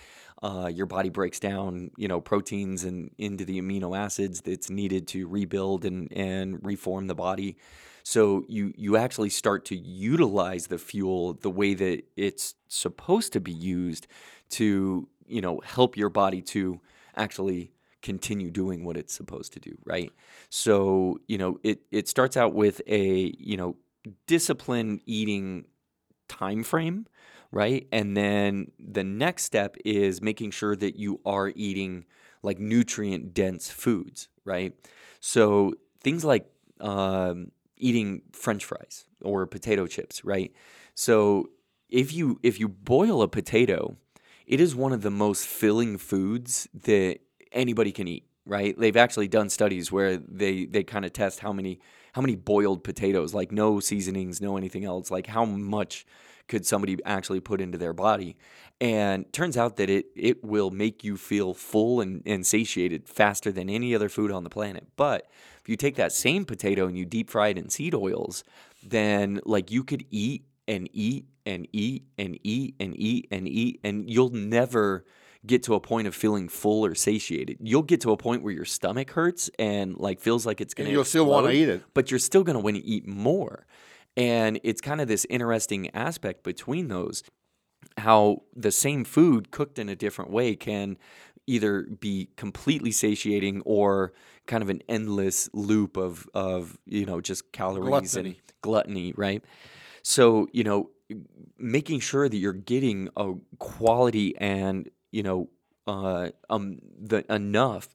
Uh, 0.41 0.71
your 0.73 0.87
body 0.87 1.09
breaks 1.09 1.41
down, 1.41 1.91
you 1.97 2.07
know, 2.07 2.21
proteins 2.21 2.85
and 2.85 3.11
into 3.19 3.45
the 3.45 3.61
amino 3.61 3.97
acids 3.97 4.41
that's 4.41 4.71
needed 4.71 5.09
to 5.09 5.27
rebuild 5.27 5.85
and, 5.85 6.13
and 6.13 6.65
reform 6.65 7.09
the 7.09 7.15
body. 7.15 7.57
So 8.05 8.45
you 8.49 8.73
you 8.77 8.97
actually 8.97 9.31
start 9.31 9.65
to 9.67 9.77
utilize 9.77 10.69
the 10.69 10.79
fuel 10.79 11.35
the 11.35 11.51
way 11.51 11.75
that 11.75 12.05
it's 12.17 12.55
supposed 12.69 13.33
to 13.35 13.41
be 13.41 13.53
used 13.53 14.07
to 14.51 15.09
you 15.27 15.41
know 15.41 15.61
help 15.65 15.97
your 15.97 16.09
body 16.09 16.41
to 16.41 16.81
actually 17.17 17.73
continue 18.01 18.51
doing 18.51 18.85
what 18.85 18.97
it's 18.97 19.13
supposed 19.13 19.53
to 19.55 19.61
do, 19.61 19.77
right? 19.85 20.11
So 20.51 21.19
you 21.27 21.37
know 21.37 21.61
it 21.63 21.81
it 21.91 22.09
starts 22.09 22.37
out 22.37 22.55
with 22.55 22.81
a 22.87 23.35
you 23.39 23.57
know 23.57 23.77
disciplined 24.27 25.01
eating 25.05 25.67
time 26.29 26.63
frame, 26.63 27.07
right? 27.51 27.87
And 27.93 28.17
then 28.17 28.73
the 28.79 29.05
next 29.05 29.45
step 29.45 29.77
is 29.85 30.21
making 30.21 30.51
sure 30.51 30.77
that 30.77 30.97
you 30.97 31.21
are 31.25 31.53
eating 31.55 32.05
like 32.43 32.59
nutrient 32.59 33.35
dense 33.35 33.71
foods, 33.71 34.29
right? 34.45 34.75
So 35.21 35.75
things 36.01 36.25
like 36.25 36.47
um, 36.81 37.51
eating 37.77 38.23
French 38.33 38.65
fries 38.65 39.07
or 39.23 39.47
potato 39.47 39.87
chips, 39.87 40.25
right? 40.25 40.53
So 40.95 41.51
if 41.89 42.13
you 42.13 42.39
if 42.43 42.61
you 42.61 42.69
boil 42.69 43.23
a 43.23 43.29
potato, 43.29 43.97
it 44.47 44.61
is 44.61 44.75
one 44.75 44.93
of 44.93 45.03
the 45.03 45.11
most 45.11 45.47
filling 45.47 45.99
foods 45.99 46.69
that 46.75 47.19
anybody 47.53 47.93
can 47.93 48.07
eat, 48.09 48.27
right? 48.45 48.79
They've 48.79 48.97
actually 48.97 49.29
done 49.29 49.49
studies 49.49 49.91
where 49.91 50.17
they 50.17 50.67
they 50.67 50.85
kind 50.85 51.05
of 51.05 51.13
test 51.13 51.41
how 51.41 51.53
many 51.53 51.81
how 52.13 52.23
many 52.23 52.37
boiled 52.37 52.85
potatoes, 52.85 53.35
like 53.35 53.53
no 53.53 53.81
seasonings, 53.81 54.41
no 54.41 54.57
anything 54.57 54.85
else, 54.85 55.11
like 55.11 55.27
how 55.27 55.45
much 55.45 56.07
could 56.49 56.67
somebody 56.67 56.99
actually 57.05 57.41
put 57.41 57.61
into 57.61 57.79
their 57.79 57.93
body? 57.93 58.37
And 58.81 59.31
turns 59.33 59.57
out 59.57 59.77
that 59.77 59.91
it 59.91 60.07
it 60.15 60.45
will 60.45 60.71
make 60.71 61.05
you 61.05 61.17
feel 61.17 61.55
full 61.55 62.01
and, 62.01 62.23
and 62.27 62.47
satiated 62.47 63.09
faster 63.09 63.53
than 63.53 63.69
any 63.69 63.95
other 63.95 64.09
food 64.09 64.31
on 64.31 64.45
the 64.45 64.51
planet. 64.51 64.87
But 64.97 65.27
if 65.61 65.69
you 65.69 65.77
take 65.77 65.97
that 65.97 66.13
same 66.13 66.45
potato 66.45 66.87
and 66.87 66.97
you 66.97 67.05
deep 67.05 67.31
fry 67.31 67.49
it 67.49 67.59
in 67.59 67.69
seed 67.69 67.95
oils, 67.95 68.45
then 68.83 69.41
like 69.45 69.71
you 69.71 69.85
could 69.85 70.05
eat 70.11 70.45
and 70.67 70.89
eat 70.93 71.27
and 71.45 71.67
eat 71.73 72.05
and 72.19 72.39
eat 72.43 72.75
and 72.79 72.95
eat 72.97 73.27
and 73.31 73.49
eat 73.49 73.81
and 73.83 74.09
you'll 74.09 74.31
never 74.31 75.05
get 75.47 75.63
to 75.65 75.75
a 75.75 75.81
point 75.81 76.07
of 76.09 76.15
feeling 76.15 76.49
full 76.49 76.85
or 76.85 76.95
satiated. 76.95 77.59
You'll 77.61 77.83
get 77.83 78.01
to 78.03 78.11
a 78.13 78.17
point 78.17 78.43
where 78.43 78.53
your 78.53 78.65
stomach 78.65 79.11
hurts 79.13 79.51
and 79.59 79.97
like 79.97 80.21
feels 80.21 80.45
like 80.45 80.61
it's 80.61 80.75
going 80.75 80.87
And 80.87 80.93
to 80.93 80.95
you'll 80.95 81.05
still 81.05 81.27
wanna 81.27 81.51
eat 81.51 81.69
it. 81.69 81.83
but 81.95 82.11
you're 82.11 82.19
still 82.19 82.43
going 82.45 82.55
to 82.55 82.61
want 82.61 82.77
to 82.77 82.85
eat 82.85 83.07
more. 83.07 83.67
And 84.17 84.59
it's 84.65 84.81
kind 84.81 85.01
of 85.01 85.07
this 85.09 85.27
interesting 85.31 85.91
aspect 85.95 86.43
between 86.43 86.89
those 86.89 87.23
how 87.97 88.43
the 88.55 88.73
same 88.73 89.05
food 89.05 89.51
cooked 89.51 89.79
in 89.79 89.89
a 89.89 89.95
different 89.97 90.31
way 90.31 90.57
can 90.57 90.97
either 91.47 91.83
be 91.83 92.29
completely 92.37 92.91
satiating 92.93 93.63
or 93.65 94.13
kind 94.47 94.63
of 94.63 94.69
an 94.69 94.83
endless 94.89 95.49
loop 95.53 95.97
of 95.97 96.29
of 96.35 96.77
you 96.87 97.07
know 97.07 97.21
just 97.21 97.53
calories 97.53 97.89
Gluttony. 98.13 98.29
and 98.31 98.53
gluttony 98.63 99.13
right 99.17 99.45
so 100.03 100.49
you 100.53 100.65
know 100.65 100.91
making 101.59 102.01
sure 102.01 102.29
that 102.29 102.37
you're 102.37 102.53
getting 102.53 103.09
a 103.17 103.33
quality 103.59 104.37
and 104.39 104.91
you 105.11 105.23
know 105.23 105.49
uh, 105.87 106.29
um 106.51 106.79
the 107.01 107.25
enough 107.33 107.89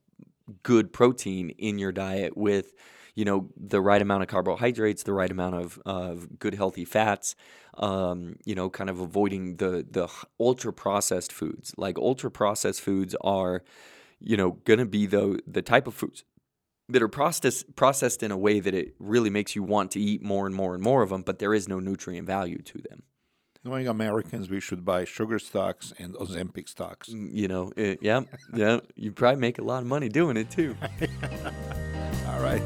good 0.63 0.91
protein 0.91 1.49
in 1.52 1.80
your 1.80 1.91
diet 1.91 2.36
with 2.36 2.73
you 3.15 3.26
know 3.26 3.49
the 3.56 3.80
right 3.80 4.02
amount 4.02 4.23
of 4.23 4.28
carbohydrates 4.28 5.04
the 5.04 5.13
right 5.13 5.32
amount 5.32 5.56
of, 5.56 5.80
of 5.86 6.39
good 6.39 6.54
healthy 6.54 6.86
fats 6.86 7.36
um, 7.78 8.36
you 8.45 8.56
know 8.56 8.69
kind 8.69 8.89
of 8.89 8.99
avoiding 8.99 9.58
the 9.58 9.86
the 9.89 10.08
ultra 10.39 10.71
processed 10.73 11.32
foods. 11.32 11.73
Like 11.78 11.97
ultra 11.97 12.30
processed 12.32 12.82
foods 12.82 13.15
are 13.21 13.63
you 14.19 14.38
know 14.38 14.52
going 14.65 14.80
to 14.80 14.86
be 14.86 15.06
the 15.06 15.39
the 15.47 15.62
type 15.62 15.88
of 15.88 15.93
foods 15.93 16.23
that 16.89 17.02
are 17.02 17.08
processed 17.08 17.76
processed 17.76 18.23
in 18.23 18.32
a 18.32 18.38
way 18.38 18.60
that 18.60 18.73
it 18.73 18.95
really 18.99 19.30
makes 19.30 19.56
you 19.56 19.63
want 19.63 19.91
to 19.91 19.99
eat 19.99 20.21
more 20.21 20.45
and 20.45 20.56
more 20.56 20.73
and 20.73 20.84
more 20.84 21.02
of 21.02 21.10
them 21.10 21.21
but 21.21 21.39
there 21.39 21.54
is 21.54 21.67
no 21.67 21.80
nutrient 21.80 22.28
value 22.28 22.62
to 22.62 22.78
them 22.89 23.04
Knowing 23.65 23.88
Americans, 23.88 24.49
we 24.49 24.60
should 24.60 24.84
buy 24.84 25.06
sugar 25.06 25.39
stocks 25.39 25.93
and 25.97 26.15
Ozempic 26.15 26.67
stocks. 26.67 27.10
Mm, 27.10 27.30
you 27.34 27.47
know 27.47 27.71
it, 27.78 27.99
yeah 28.02 28.21
yeah 28.54 28.80
you 28.95 29.12
probably 29.13 29.39
make 29.39 29.58
a 29.58 29.63
lot 29.63 29.82
of 29.82 29.88
money 29.88 30.10
doing 30.10 30.36
it 30.36 30.52
too 30.52 30.76
All 32.28 32.41
right. 32.41 32.62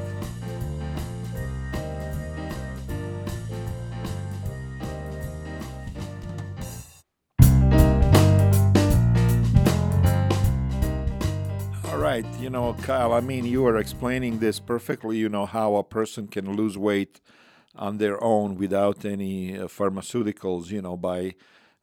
All 11.86 11.97
right, 11.97 12.25
you 12.39 12.49
know, 12.49 12.73
Kyle, 12.81 13.13
I 13.13 13.19
mean, 13.19 13.45
you 13.45 13.62
were 13.62 13.77
explaining 13.77 14.39
this 14.39 14.60
perfectly, 14.60 15.17
you 15.17 15.29
know, 15.29 15.45
how 15.45 15.75
a 15.75 15.83
person 15.83 16.27
can 16.27 16.55
lose 16.55 16.77
weight 16.77 17.19
on 17.77 17.97
their 17.97 18.21
own 18.23 18.55
without 18.55 19.05
any 19.05 19.57
uh, 19.57 19.67
pharmaceuticals, 19.67 20.69
you 20.71 20.81
know, 20.81 20.97
by 20.97 21.35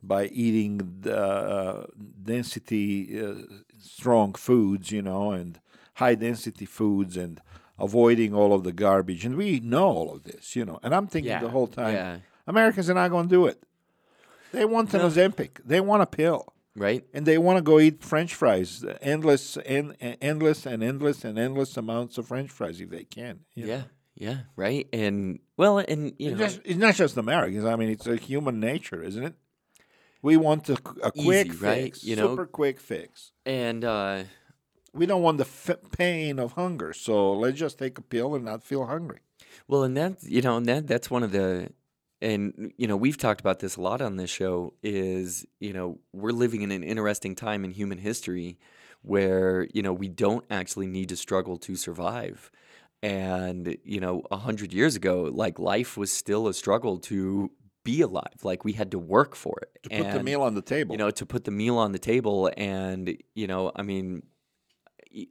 by 0.02 0.26
eating 0.26 0.98
the, 1.00 1.16
uh, 1.18 1.86
density 2.22 3.18
uh, 3.20 3.34
strong 3.78 4.34
foods, 4.34 4.90
you 4.90 5.00
know, 5.02 5.30
and 5.30 5.60
high 5.94 6.14
density 6.14 6.66
foods 6.66 7.16
and 7.16 7.40
avoiding 7.78 8.34
all 8.34 8.52
of 8.52 8.64
the 8.64 8.72
garbage. 8.72 9.24
And 9.24 9.36
we 9.36 9.60
know 9.60 9.86
all 9.88 10.14
of 10.14 10.24
this, 10.24 10.54
you 10.56 10.64
know. 10.64 10.78
And 10.82 10.94
I'm 10.94 11.06
thinking 11.06 11.30
Yeah, 11.30 11.40
the 11.40 11.48
whole 11.48 11.66
time, 11.68 11.94
yeah. 11.94 12.16
Americans 12.46 12.90
are 12.90 12.94
not 12.94 13.10
going 13.10 13.28
to 13.28 13.34
do 13.34 13.46
it. 13.46 13.62
They 14.52 14.64
want 14.64 14.92
an 14.94 15.00
No. 15.00 15.08
Ozempic. 15.08 15.60
They 15.64 15.80
want 15.80 16.02
a 16.02 16.06
pill. 16.06 16.52
right 16.76 17.04
And 17.14 17.24
they 17.26 17.38
want 17.38 17.56
to 17.58 17.62
go 17.62 17.80
eat 17.80 18.02
French 18.04 18.34
fries, 18.34 18.84
endless, 19.00 19.56
en- 19.64 19.96
endless, 20.20 20.66
and 20.66 20.82
endless, 20.82 21.24
and 21.24 21.38
endless 21.38 21.76
amounts 21.76 22.18
of 22.18 22.26
French 22.28 22.50
fries 22.50 22.80
if 22.80 22.90
they 22.90 23.04
can. 23.04 23.40
you 23.54 23.66
know. 23.66 23.84
Yeah 24.16 24.38
right 24.56 24.86
and 24.92 25.38
well 25.56 25.78
and 25.78 26.12
you 26.18 26.30
It's, 26.30 26.38
know 26.38 26.44
just, 26.46 26.60
it's 26.64 26.78
not 26.78 26.94
just 26.94 27.16
Americans. 27.16 27.64
I 27.64 27.76
mean, 27.76 27.88
it's 27.90 28.06
a 28.06 28.16
human 28.16 28.60
nature, 28.60 29.02
isn't 29.02 29.22
it? 29.24 29.34
We 30.22 30.36
want 30.36 30.68
a, 30.70 30.74
a 31.02 31.10
quick 31.12 31.48
Easy, 31.48 31.50
right? 31.50 31.84
fix, 31.94 32.04
You 32.04 32.16
know? 32.16 32.28
super 32.30 32.46
quick 32.46 32.80
fix. 32.80 33.32
and 33.44 33.84
uh 33.84 34.24
We 34.92 35.06
don't 35.06 35.22
want 35.22 35.38
the 35.38 35.44
f- 35.44 35.90
pain 35.98 36.38
of 36.38 36.52
hunger, 36.52 36.92
so 36.92 37.32
let's 37.32 37.58
just 37.58 37.78
take 37.78 37.98
a 37.98 38.02
pill 38.02 38.34
and 38.36 38.44
not 38.44 38.62
feel 38.62 38.86
hungry. 38.86 39.18
Well, 39.68 39.82
and 39.82 39.96
that 39.96 40.22
you 40.22 40.40
know, 40.40 40.56
and 40.56 40.66
that 40.66 40.86
that's 40.86 41.10
one 41.10 41.22
of 41.24 41.32
the, 41.32 41.70
and 42.22 42.72
you 42.78 42.86
know, 42.86 42.96
we've 42.96 43.18
talked 43.18 43.40
about 43.40 43.58
this 43.58 43.76
a 43.76 43.80
lot 43.80 44.00
on 44.00 44.16
this 44.16 44.30
show. 44.30 44.74
Is 44.82 45.44
you 45.60 45.72
know, 45.72 45.98
we're 46.12 46.30
living 46.44 46.62
in 46.62 46.70
an 46.70 46.82
interesting 46.84 47.34
time 47.34 47.64
in 47.64 47.72
human 47.72 47.98
history 47.98 48.58
where 49.02 49.66
you 49.74 49.82
know 49.82 49.92
we 49.92 50.08
don't 50.08 50.44
actually 50.48 50.86
need 50.86 51.08
to 51.10 51.16
struggle 51.16 51.56
to 51.58 51.76
survive, 51.76 52.50
and 53.04 53.76
you 53.84 54.00
know, 54.00 54.22
a 54.30 54.36
hundred 54.36 54.72
years 54.72 54.96
ago, 54.96 55.30
like 55.32 55.58
life 55.58 55.96
was 55.96 56.10
still 56.10 56.48
a 56.48 56.54
struggle 56.54 56.98
to 57.10 57.50
be 57.84 58.00
alive. 58.00 58.38
Like 58.42 58.64
we 58.64 58.72
had 58.72 58.90
to 58.92 58.98
work 58.98 59.34
for 59.36 59.58
it 59.60 59.70
To 59.82 59.88
put 59.90 60.12
the 60.12 60.22
meal 60.22 60.42
on 60.42 60.54
the 60.54 60.62
table. 60.62 60.94
you 60.94 60.98
know, 60.98 61.10
to 61.10 61.26
put 61.26 61.44
the 61.44 61.50
meal 61.50 61.76
on 61.76 61.92
the 61.92 61.98
table. 61.98 62.50
And, 62.56 63.16
you 63.34 63.46
know, 63.46 63.72
I 63.76 63.82
mean, 63.82 64.22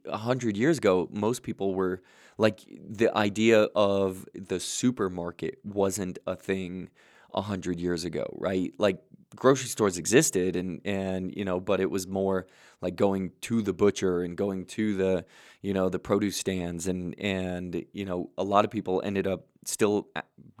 a 0.06 0.16
hundred 0.16 0.56
years 0.56 0.78
ago, 0.78 1.08
most 1.10 1.42
people 1.42 1.74
were 1.74 2.00
like 2.38 2.60
the 3.00 3.14
idea 3.16 3.62
of 3.74 4.26
the 4.34 4.60
supermarket 4.60 5.58
wasn't 5.64 6.18
a 6.26 6.36
thing 6.36 6.90
a 7.34 7.42
hundred 7.42 7.80
years 7.80 8.04
ago, 8.04 8.26
right? 8.38 8.72
Like 8.78 9.02
grocery 9.34 9.68
stores 9.68 9.98
existed 9.98 10.56
and, 10.56 10.80
and, 10.84 11.34
you 11.36 11.44
know, 11.44 11.60
but 11.60 11.80
it 11.80 11.90
was 11.90 12.06
more 12.06 12.46
like 12.80 12.96
going 12.96 13.32
to 13.42 13.62
the 13.62 13.72
butcher 13.72 14.22
and 14.22 14.36
going 14.36 14.64
to 14.66 14.96
the, 14.96 15.24
you 15.62 15.72
know, 15.72 15.88
the 15.88 15.98
produce 15.98 16.36
stands 16.36 16.86
and, 16.86 17.18
and, 17.18 17.84
you 17.92 18.04
know, 18.04 18.30
a 18.36 18.44
lot 18.44 18.64
of 18.64 18.70
people 18.70 19.00
ended 19.04 19.26
up 19.26 19.46
still 19.66 20.08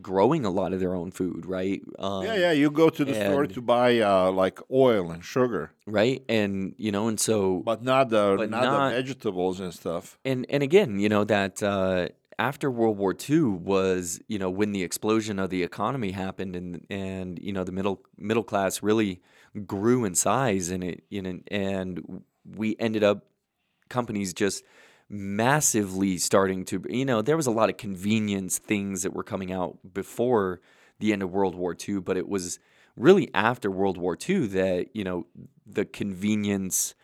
growing 0.02 0.44
a 0.46 0.50
lot 0.50 0.72
of 0.72 0.80
their 0.80 0.94
own 0.94 1.10
food, 1.10 1.44
right? 1.44 1.82
Um, 1.98 2.24
yeah, 2.24 2.34
yeah. 2.36 2.52
You 2.52 2.70
go 2.70 2.88
to 2.88 3.04
the 3.04 3.14
store 3.14 3.46
to 3.46 3.60
buy 3.60 4.00
uh, 4.00 4.30
like 4.30 4.58
oil 4.70 5.10
and 5.10 5.22
sugar, 5.24 5.72
Right. 5.86 6.22
And, 6.28 6.74
you 6.78 6.90
know, 6.90 7.08
and 7.08 7.20
so, 7.20 7.60
but 7.64 7.82
not 7.82 8.08
the 8.08 8.34
But 8.38 8.48
not, 8.50 8.64
not- 8.64 8.90
the 8.94 9.02
vegetables 9.02 9.60
and 9.60 9.74
stuff. 9.74 10.18
and 10.24 10.46
and 10.48 10.62
again, 10.62 10.98
you 10.98 11.10
know 11.10 11.24
that 11.24 11.62
uh, 11.62 12.08
after 12.38 12.70
World 12.70 12.98
War 12.98 13.14
II 13.28 13.42
was 13.42 14.20
you 14.28 14.38
know 14.38 14.50
when 14.50 14.72
the 14.72 14.82
explosion 14.82 15.38
of 15.38 15.50
the 15.50 15.62
economy 15.62 16.12
happened 16.12 16.56
and 16.56 16.86
and 16.90 17.38
you 17.40 17.52
know 17.52 17.64
the 17.64 17.72
middle 17.72 18.02
middle 18.16 18.42
class 18.42 18.82
really 18.82 19.20
grew 19.66 20.04
in 20.04 20.14
size 20.14 20.70
and 20.70 20.82
it 20.82 21.04
you 21.10 21.22
know 21.22 21.38
and 21.48 22.22
we 22.44 22.76
ended 22.78 23.04
up 23.04 23.26
companies 23.88 24.32
just 24.32 24.64
massively 25.08 26.18
starting 26.18 26.64
to 26.64 26.82
you 26.88 27.04
know 27.04 27.22
there 27.22 27.36
was 27.36 27.46
a 27.46 27.50
lot 27.50 27.68
of 27.68 27.76
convenience 27.76 28.58
things 28.58 29.02
that 29.02 29.12
were 29.12 29.22
coming 29.22 29.52
out 29.52 29.78
before 29.92 30.60
the 30.98 31.12
end 31.12 31.22
of 31.22 31.30
World 31.30 31.54
War 31.54 31.76
II 31.88 32.00
but 32.00 32.16
it 32.16 32.28
was 32.28 32.58
really 32.96 33.30
after 33.34 33.70
World 33.70 33.98
War 33.98 34.16
II 34.28 34.46
that 34.48 34.86
you 34.94 35.04
know 35.04 35.26
the 35.66 35.84
convenience 35.84 36.94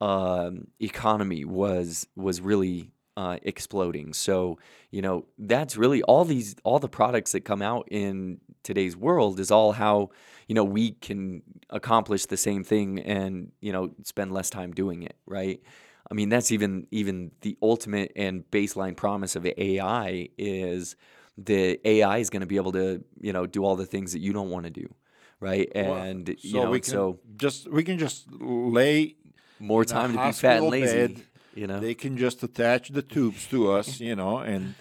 um, 0.00 0.66
economy 0.80 1.44
was 1.44 2.06
was 2.16 2.40
really 2.40 2.91
uh, 3.16 3.38
exploding. 3.42 4.12
So 4.12 4.58
you 4.90 5.02
know 5.02 5.26
that's 5.38 5.76
really 5.76 6.02
all 6.02 6.24
these 6.24 6.54
all 6.64 6.78
the 6.78 6.88
products 6.88 7.32
that 7.32 7.40
come 7.44 7.62
out 7.62 7.88
in 7.90 8.40
today's 8.62 8.96
world 8.96 9.40
is 9.40 9.50
all 9.50 9.72
how 9.72 10.10
you 10.48 10.54
know 10.54 10.64
we 10.64 10.92
can 10.92 11.42
accomplish 11.70 12.26
the 12.26 12.36
same 12.36 12.64
thing 12.64 12.98
and 13.00 13.52
you 13.60 13.72
know 13.72 13.90
spend 14.04 14.32
less 14.32 14.50
time 14.50 14.72
doing 14.72 15.02
it. 15.02 15.16
Right. 15.26 15.60
I 16.10 16.14
mean 16.14 16.28
that's 16.28 16.52
even 16.52 16.86
even 16.90 17.30
the 17.42 17.56
ultimate 17.62 18.12
and 18.16 18.44
baseline 18.50 18.96
promise 18.96 19.36
of 19.36 19.46
AI 19.46 20.28
is 20.38 20.96
the 21.38 21.80
AI 21.88 22.18
is 22.18 22.28
going 22.30 22.40
to 22.40 22.46
be 22.46 22.56
able 22.56 22.72
to 22.72 23.02
you 23.20 23.32
know 23.32 23.46
do 23.46 23.64
all 23.64 23.76
the 23.76 23.86
things 23.86 24.12
that 24.12 24.20
you 24.20 24.32
don't 24.32 24.50
want 24.50 24.64
to 24.64 24.70
do. 24.70 24.94
Right. 25.40 25.70
Well, 25.74 25.94
And 25.96 26.28
so 26.28 26.34
you 26.40 26.60
know 26.60 26.70
we 26.70 26.80
can 26.80 26.90
so 26.92 27.18
just 27.36 27.70
we 27.70 27.82
can 27.84 27.98
just 27.98 28.30
lay. 28.32 29.16
more 29.58 29.84
time 29.84 30.12
to 30.12 30.18
be 30.26 30.32
fat 30.32 30.58
and 30.62 30.70
lazy. 30.70 31.14
bed, 31.14 31.22
you 31.54 31.66
know. 31.66 31.80
They 31.80 31.94
can 31.94 32.16
just 32.16 32.42
attach 32.42 32.90
the 32.90 33.02
tubes 33.02 33.46
to 33.48 33.70
us, 33.72 34.00
you 34.08 34.14
know, 34.16 34.38
and 34.38 34.74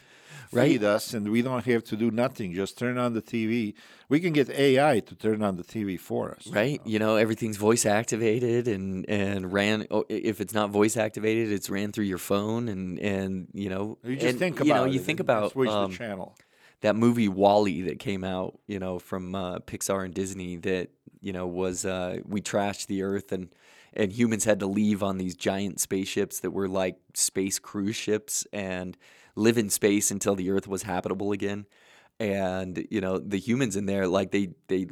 Right. 0.54 0.72
feed 0.72 0.84
us, 0.84 1.14
and 1.14 1.32
we 1.32 1.42
don't 1.42 1.64
have 1.64 1.86
to 1.86 1.96
do 1.96 2.12
nothing. 2.12 2.54
Just 2.54 2.78
turn 2.78 2.98
on 2.98 3.14
the 3.14 3.22
TV. 3.22 3.74
We 4.10 4.20
can 4.20 4.34
get 4.34 4.50
AI 4.50 5.00
to 5.00 5.16
turn 5.16 5.42
on 5.44 5.56
the 5.56 5.64
TV 5.64 5.98
for 5.98 6.32
us. 6.36 6.46
right 6.48 6.82
you 6.84 7.00
know 7.00 7.16
everything's 7.16 7.56
voice 7.56 7.86
activated 7.86 8.68
and 8.68 9.06
and 9.10 9.54
ran 9.54 9.88
oh, 9.92 10.04
if 10.10 10.42
it's 10.42 10.54
not 10.54 10.70
voice 10.70 10.98
activated 10.98 11.54
it's 11.54 11.70
ran 11.70 11.94
through 11.94 12.04
your 12.04 12.18
phone 12.18 12.68
and 12.68 13.00
and 13.00 13.48
you 13.54 13.70
know 13.70 13.98
You 14.04 14.16
just 14.18 14.28
and, 14.28 14.40
think 14.40 14.60
you 14.60 14.66
about 14.66 14.76
know 14.76 14.84
it 14.92 14.94
you 14.94 15.00
think 15.00 15.22
about 15.22 15.54
switch 15.54 15.70
um, 15.70 15.92
the 15.92 15.98
channel. 15.98 16.36
that 16.82 16.98
movie 16.98 17.30
WALL-E 17.30 17.84
that 17.84 18.00
came 18.00 18.26
out, 18.26 18.60
you 18.68 18.80
know, 18.80 19.00
from 19.00 19.34
uh, 19.36 19.60
Pixar 19.60 20.04
and 20.04 20.14
Disney 20.14 20.58
that 20.58 20.90
you 21.22 21.32
know 21.32 21.48
was 21.48 21.86
uh, 21.86 22.20
we 22.28 22.42
trashed 22.42 22.88
the 22.88 23.04
Earth 23.04 23.32
and 23.32 23.48
and 23.94 24.12
humans 24.12 24.46
had 24.46 24.60
to 24.60 24.68
leave 24.68 25.04
on 25.04 25.18
these 25.18 25.36
giant 25.36 25.80
spaceships 25.80 26.40
that 26.40 26.52
were 26.52 26.68
like 26.68 26.98
space 27.14 27.60
cruise 27.60 27.96
ships 27.96 28.46
and 28.54 28.98
live 29.36 29.58
in 29.58 29.70
space 29.70 30.12
until 30.12 30.36
the 30.36 30.50
Earth 30.50 30.68
was 30.68 30.84
habitable 30.84 31.32
again. 31.32 31.66
And 32.20 32.86
you 32.92 33.02
know 33.02 33.18
the 33.18 33.40
humans 33.40 33.76
in 33.76 33.88
there 33.88 34.08
like 34.08 34.32
they 34.32 34.50
they 34.68 34.88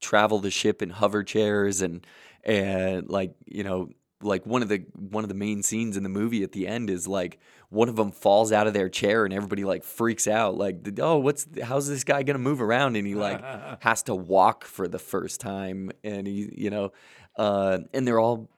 travel 0.00 0.38
the 0.38 0.50
ship 0.50 0.82
in 0.82 0.90
hover 0.90 1.22
chairs 1.22 1.82
and 1.82 2.06
and 2.44 3.08
like 3.10 3.34
you 3.46 3.64
know 3.64 3.90
like 4.22 4.46
one 4.46 4.62
of 4.62 4.68
the 4.68 4.84
one 4.94 5.24
of 5.24 5.28
the 5.28 5.34
main 5.34 5.62
scenes 5.62 5.96
in 5.96 6.02
the 6.02 6.08
movie 6.08 6.42
at 6.42 6.52
the 6.52 6.66
end 6.66 6.88
is 6.88 7.06
like 7.06 7.38
one 7.68 7.88
of 7.88 7.96
them 7.96 8.10
falls 8.10 8.52
out 8.52 8.66
of 8.66 8.72
their 8.72 8.88
chair 8.88 9.24
and 9.24 9.34
everybody 9.34 9.64
like 9.64 9.84
freaks 9.84 10.26
out 10.26 10.56
like 10.56 10.98
oh 11.00 11.18
what's 11.18 11.46
how's 11.62 11.86
this 11.88 12.04
guy 12.04 12.22
gonna 12.22 12.38
move 12.38 12.62
around 12.62 12.96
and 12.96 13.06
he 13.06 13.14
like 13.14 13.42
has 13.82 14.02
to 14.02 14.14
walk 14.14 14.64
for 14.64 14.88
the 14.88 14.98
first 14.98 15.40
time 15.40 15.90
and 16.02 16.26
he 16.26 16.50
you 16.56 16.70
know 16.70 16.92
uh, 17.36 17.78
and 17.92 18.06
they're 18.06 18.20
all 18.20 18.48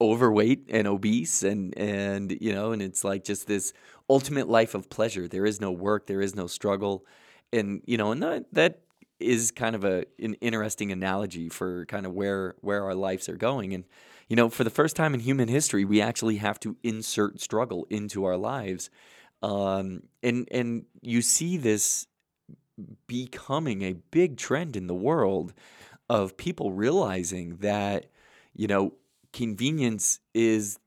overweight 0.00 0.64
and 0.68 0.86
obese 0.86 1.42
and 1.42 1.76
and 1.76 2.38
you 2.40 2.52
know 2.52 2.70
and 2.70 2.80
it's 2.80 3.02
like 3.02 3.24
just 3.24 3.46
this 3.48 3.72
ultimate 4.08 4.48
life 4.48 4.74
of 4.74 4.88
pleasure. 4.88 5.26
There 5.26 5.44
is 5.44 5.60
no 5.60 5.72
work 5.72 6.06
there 6.06 6.20
is 6.20 6.34
no 6.34 6.46
struggle. 6.46 7.04
And 7.52 7.82
you 7.84 7.96
know 7.96 8.12
and 8.12 8.22
that 8.22 8.44
that 8.52 8.80
is 9.18 9.50
kind 9.50 9.74
of 9.74 9.84
a 9.84 10.04
an 10.20 10.34
interesting 10.34 10.92
analogy 10.92 11.48
for 11.48 11.84
kind 11.86 12.06
of 12.06 12.12
where 12.12 12.54
where 12.60 12.84
our 12.84 12.94
lives 12.94 13.28
are 13.28 13.36
going. 13.36 13.74
And 13.74 13.84
you 14.28 14.36
know 14.36 14.48
for 14.48 14.62
the 14.62 14.70
first 14.70 14.94
time 14.94 15.14
in 15.14 15.20
human 15.20 15.48
history 15.48 15.84
we 15.84 16.00
actually 16.00 16.36
have 16.36 16.60
to 16.60 16.76
insert 16.82 17.40
struggle 17.40 17.86
into 17.90 18.24
our 18.24 18.36
lives. 18.36 18.90
Um 19.42 20.04
and 20.22 20.46
and 20.52 20.84
you 21.02 21.22
see 21.22 21.56
this 21.56 22.06
becoming 23.08 23.82
a 23.82 23.94
big 24.12 24.36
trend 24.36 24.76
in 24.76 24.86
the 24.86 24.94
world 24.94 25.52
of 26.08 26.36
people 26.36 26.72
realizing 26.72 27.56
that 27.58 28.06
you 28.54 28.66
know 28.66 28.94
convenience 29.32 30.20
is 30.34 30.78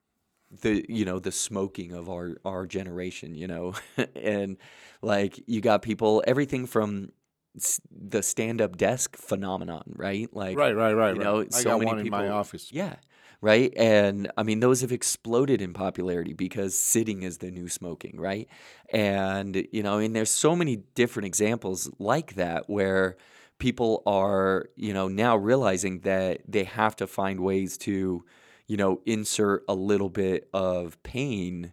the 0.61 0.83
you 0.89 1.05
know 1.05 1.19
the 1.19 1.31
smoking 1.31 1.93
of 1.93 2.09
our 2.09 2.35
our 2.43 2.65
generation 2.67 3.35
you 3.35 3.47
know 3.47 3.73
and 4.15 4.57
like 5.01 5.41
you 5.47 5.61
got 5.61 5.81
people 5.81 6.21
everything 6.27 6.65
from 6.65 7.09
s- 7.55 7.79
the 7.89 8.21
stand-up 8.21 8.75
desk 8.77 9.15
phenomenon 9.15 9.83
right 9.95 10.27
like 10.35 10.57
Right, 10.57 10.75
right, 10.75 10.93
right. 10.93 11.15
you 11.15 11.21
right. 11.21 11.23
know, 11.23 11.41
I 11.41 11.47
so 11.49 11.77
many 11.79 11.85
one 11.91 11.99
in 11.99 12.09
my 12.09 12.23
people- 12.23 12.37
office. 12.37 12.71
yeah. 12.71 12.95
Right. 13.43 13.73
And 13.75 14.31
I 14.37 14.43
mean, 14.43 14.59
those 14.59 14.81
have 14.81 14.91
exploded 14.91 15.63
in 15.63 15.73
popularity 15.73 16.33
because 16.33 16.77
sitting 16.77 17.23
is 17.23 17.39
the 17.39 17.49
new 17.49 17.67
smoking. 17.69 18.19
Right. 18.19 18.47
And, 18.93 19.65
you 19.71 19.81
know, 19.81 19.97
and 19.97 20.15
there's 20.15 20.29
so 20.29 20.55
many 20.55 20.75
different 20.93 21.25
examples 21.25 21.89
like 21.97 22.35
that 22.35 22.69
where 22.69 23.17
people 23.61 24.01
are, 24.05 24.69
you 24.75 24.91
know, 24.91 25.07
now 25.07 25.37
realizing 25.37 25.99
that 25.99 26.41
they 26.47 26.65
have 26.65 26.95
to 26.97 27.07
find 27.07 27.39
ways 27.39 27.77
to, 27.77 28.25
you 28.67 28.75
know, 28.75 28.99
insert 29.05 29.63
a 29.69 29.75
little 29.75 30.09
bit 30.09 30.49
of 30.51 31.01
pain 31.03 31.71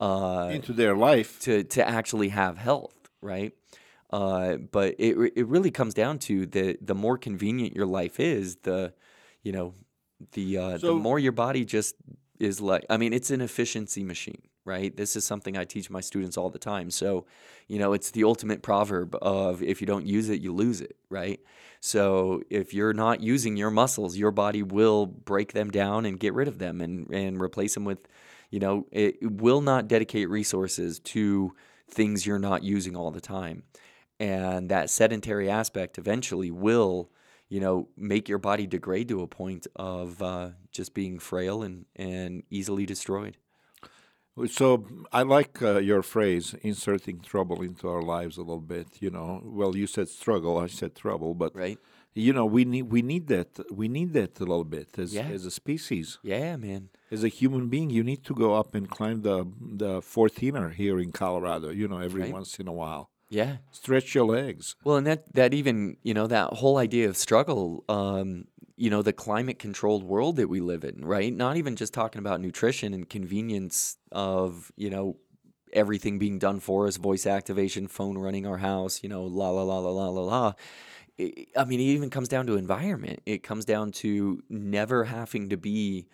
uh, 0.00 0.50
into 0.52 0.72
their 0.72 0.94
life. 0.94 1.40
to 1.40 1.64
to 1.64 1.88
actually 1.88 2.28
have 2.28 2.58
health, 2.58 2.94
right? 3.20 3.52
Uh, 4.10 4.56
but 4.56 4.94
it 4.98 5.32
it 5.34 5.46
really 5.48 5.70
comes 5.70 5.94
down 5.94 6.18
to 6.18 6.46
the 6.46 6.76
the 6.82 6.94
more 6.94 7.16
convenient 7.16 7.74
your 7.74 7.86
life 7.86 8.20
is, 8.20 8.56
the 8.62 8.92
you 9.42 9.52
know 9.52 9.74
the 10.32 10.58
uh, 10.58 10.76
the 10.76 10.94
more 10.94 11.18
your 11.18 11.32
body 11.32 11.64
just 11.64 11.94
is 12.38 12.60
like. 12.60 12.84
I 12.90 12.98
mean, 12.98 13.12
it's 13.12 13.30
an 13.30 13.40
efficiency 13.40 14.04
machine, 14.04 14.42
right? 14.64 14.96
This 14.96 15.16
is 15.16 15.24
something 15.24 15.56
I 15.56 15.64
teach 15.64 15.90
my 15.90 16.00
students 16.00 16.36
all 16.36 16.50
the 16.50 16.58
time. 16.58 16.90
So, 16.90 17.26
you 17.66 17.78
know, 17.78 17.92
it's 17.92 18.10
the 18.10 18.24
ultimate 18.24 18.62
proverb 18.62 19.16
of 19.20 19.62
if 19.62 19.80
you 19.80 19.86
don't 19.86 20.06
use 20.06 20.28
it, 20.28 20.40
you 20.40 20.52
lose 20.52 20.80
it, 20.80 20.96
right? 21.10 21.40
So 21.80 22.42
if 22.48 22.72
you're 22.72 22.92
not 22.92 23.20
using 23.20 23.56
your 23.56 23.70
muscles, 23.70 24.16
your 24.16 24.30
body 24.30 24.62
will 24.62 25.06
break 25.06 25.52
them 25.52 25.70
down 25.70 26.06
and 26.06 26.18
get 26.20 26.34
rid 26.34 26.48
of 26.48 26.58
them 26.58 26.80
and 26.80 27.10
and 27.12 27.40
replace 27.40 27.74
them 27.74 27.84
with 27.84 28.06
you 28.52 28.60
know, 28.60 28.86
it 28.92 29.16
will 29.22 29.62
not 29.62 29.88
dedicate 29.88 30.28
resources 30.28 31.00
to 31.00 31.56
things 31.88 32.26
you're 32.26 32.38
not 32.38 32.62
using 32.62 32.94
all 32.94 33.10
the 33.10 33.20
time. 33.20 33.64
And 34.20 34.68
that 34.68 34.90
sedentary 34.90 35.50
aspect 35.50 35.96
eventually 35.98 36.50
will, 36.50 37.10
you 37.48 37.60
know, 37.60 37.88
make 37.96 38.28
your 38.28 38.38
body 38.38 38.66
degrade 38.66 39.08
to 39.08 39.22
a 39.22 39.26
point 39.26 39.66
of 39.74 40.22
uh, 40.22 40.50
just 40.70 40.92
being 40.92 41.18
frail 41.18 41.62
and, 41.62 41.86
and 41.96 42.42
easily 42.50 42.84
destroyed. 42.84 43.38
So 44.46 44.86
I 45.12 45.22
like 45.22 45.60
uh, 45.60 45.78
your 45.78 46.02
phrase, 46.02 46.54
inserting 46.62 47.20
trouble 47.20 47.60
into 47.62 47.88
our 47.88 48.02
lives 48.02 48.38
a 48.38 48.40
little 48.40 48.60
bit. 48.62 48.88
You 49.00 49.10
know, 49.10 49.42
well, 49.44 49.76
you 49.76 49.86
said 49.86 50.08
struggle, 50.08 50.56
I 50.58 50.68
said 50.68 50.94
trouble, 50.94 51.34
but 51.34 51.54
Right? 51.54 51.78
you 52.14 52.32
know, 52.32 52.46
we 52.46 52.64
need 52.64 52.82
we 52.90 53.02
need 53.02 53.26
that 53.28 53.60
we 53.70 53.88
need 53.88 54.12
that 54.14 54.40
a 54.40 54.44
little 54.44 54.64
bit 54.64 54.98
as 54.98 55.12
Yeah. 55.14 55.28
as 55.28 55.44
a 55.44 55.50
species, 55.50 56.18
Yeah, 56.22 56.56
man. 56.56 56.88
as 57.10 57.22
a 57.24 57.28
human 57.28 57.68
being. 57.68 57.90
You 57.90 58.02
need 58.02 58.24
to 58.24 58.34
go 58.34 58.54
up 58.54 58.74
and 58.74 58.88
climb 58.88 59.20
the 59.22 59.44
the 59.60 60.00
fourteener 60.00 60.72
here 60.72 60.98
in 60.98 61.12
Colorado. 61.12 61.68
You 61.70 61.86
know, 61.88 61.98
every 61.98 62.22
Right. 62.22 62.32
once 62.32 62.58
in 62.58 62.66
a 62.68 62.72
while, 62.72 63.10
Yeah. 63.28 63.58
stretch 63.70 64.14
your 64.14 64.26
legs. 64.26 64.76
Well, 64.84 64.96
and 64.96 65.06
that 65.06 65.20
that 65.34 65.52
even 65.52 65.96
you 66.02 66.14
know 66.14 66.26
that 66.26 66.54
whole 66.60 66.78
idea 66.78 67.06
of 67.10 67.16
struggle, 67.18 67.84
um, 67.88 68.46
you 68.76 68.90
know, 68.90 69.02
the 69.02 69.12
climate 69.12 69.58
controlled 69.58 70.02
world 70.02 70.36
that 70.36 70.48
we 70.48 70.60
live 70.60 70.84
in, 70.84 71.04
right? 71.04 71.32
Not 71.32 71.56
even 71.56 71.76
just 71.76 71.92
talking 71.92 72.18
about 72.18 72.40
nutrition 72.40 72.94
and 72.94 73.08
convenience 73.08 73.96
of 74.10 74.72
you 74.76 74.90
know 74.90 75.16
everything 75.72 76.18
being 76.18 76.38
done 76.38 76.60
for 76.60 76.86
us, 76.86 76.96
voice 76.96 77.26
activation, 77.26 77.88
phone 77.88 78.18
running 78.18 78.46
our 78.46 78.58
house, 78.58 79.02
you 79.02 79.08
know, 79.08 79.24
la 79.24 79.50
la 79.50 79.62
la 79.62 79.78
la 79.78 79.90
la 79.90 80.08
la 80.08 80.20
la. 80.22 80.52
I 81.18 81.46
I 81.56 81.64
mean, 81.64 81.80
it 81.80 81.84
even 81.84 82.10
comes 82.10 82.28
down 82.28 82.46
to 82.46 82.56
environment. 82.56 83.20
It 83.26 83.42
comes 83.42 83.64
down 83.64 83.92
to 83.92 84.42
never 84.48 85.04
having 85.04 85.50
to 85.50 85.56
be 85.56 86.08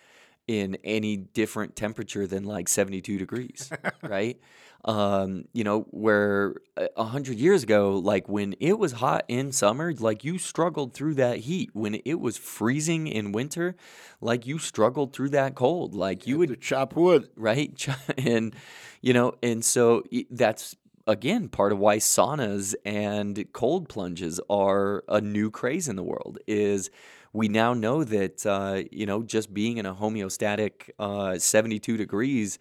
in 0.49 0.79
any 0.83 1.17
different 1.17 1.77
temperature 1.77 2.27
than 2.27 2.45
like 2.45 2.69
72 2.69 3.19
degrees, 3.19 3.71
right? 4.03 4.41
Um, 4.85 5.45
you 5.53 5.65
know, 5.65 5.83
where 5.91 6.55
a 6.77 6.89
a 6.97 7.05
hundred 7.05 7.37
years 7.37 7.63
ago, 7.63 7.99
like 7.99 8.29
when 8.29 8.55
it 8.61 8.79
was 8.79 8.93
hot 8.93 9.25
in 9.29 9.53
summer, 9.53 9.93
like 9.93 10.25
you 10.25 10.39
struggled 10.39 10.95
through 10.95 11.15
that 11.15 11.39
heat. 11.41 11.71
When 11.75 11.97
it 12.05 12.15
was 12.21 12.37
freezing 12.37 13.07
in 13.07 13.33
winter, 13.33 13.77
like 14.21 14.47
you 14.47 14.59
struggled 14.59 15.13
through 15.13 15.31
that 15.31 15.55
cold. 15.55 15.95
Like 15.95 16.27
you 16.27 16.39
would 16.39 16.49
to 16.51 16.57
chop 16.57 16.97
wood. 16.97 17.29
right? 17.37 17.87
And 18.17 18.55
you 19.01 19.13
know, 19.13 19.35
and 19.43 19.65
so 19.65 20.03
that's 20.31 20.77
again 21.07 21.49
part 21.49 21.73
of 21.73 21.79
why 21.79 21.97
saunas 21.97 22.75
and 22.85 23.45
cold 23.53 23.89
plunges 23.89 24.41
are 24.49 25.03
a 25.09 25.21
new 25.21 25.51
craze 25.51 25.89
in 25.89 25.97
the 25.97 26.03
world. 26.03 26.39
Is 26.47 26.91
we 27.33 27.49
now 27.49 27.75
know 27.75 28.05
that 28.05 28.47
uh, 28.47 28.83
you 28.91 29.07
know 29.07 29.23
just 29.23 29.53
being 29.55 29.79
in 29.79 29.87
a 29.87 29.95
homeostatic 29.95 30.91
uh, 30.99 31.39
72 31.39 31.97
degrees 31.97 32.59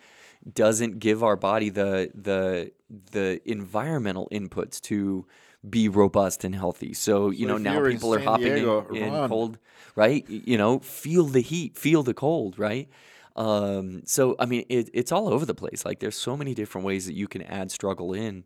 doesn't 0.53 0.99
give 0.99 1.23
our 1.23 1.35
body 1.35 1.69
the 1.69 2.11
the 2.15 2.71
the 3.11 3.41
environmental 3.49 4.27
inputs 4.31 4.81
to 4.81 5.25
be 5.69 5.89
robust 5.89 6.43
and 6.43 6.55
healthy. 6.55 6.93
So 6.93 7.29
you 7.31 7.45
So 7.45 7.47
know 7.47 7.57
now 7.57 7.81
people 7.81 8.13
are 8.13 8.19
hopping 8.19 8.55
Diego, 8.55 8.87
in, 8.91 8.95
in 8.95 9.19
cold, 9.19 9.59
right? 9.95 10.25
You 10.29 10.57
know, 10.57 10.79
feel 10.79 11.25
the 11.25 11.41
heat, 11.41 11.77
feel 11.77 12.03
the 12.03 12.13
cold, 12.13 12.59
right? 12.59 12.89
Um, 13.35 14.03
so 14.05 14.35
I 14.39 14.45
mean, 14.45 14.65
it, 14.69 14.89
it's 14.93 15.11
all 15.11 15.29
over 15.29 15.45
the 15.45 15.55
place. 15.55 15.85
Like 15.85 15.99
there's 15.99 16.17
so 16.17 16.37
many 16.37 16.53
different 16.53 16.85
ways 16.85 17.05
that 17.07 17.13
you 17.15 17.27
can 17.27 17.43
add 17.43 17.71
struggle 17.71 18.13
in 18.13 18.45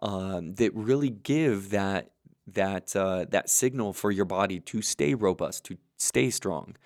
um, 0.00 0.54
that 0.54 0.74
really 0.74 1.10
give 1.10 1.70
that 1.70 2.11
that 2.46 2.94
uh, 2.96 3.26
that 3.30 3.48
signal 3.50 3.92
for 3.92 4.10
your 4.10 4.24
body 4.24 4.60
to 4.60 4.82
stay 4.82 5.14
robust, 5.14 5.64
to 5.66 5.78
stay 5.96 6.30
strong. 6.30 6.76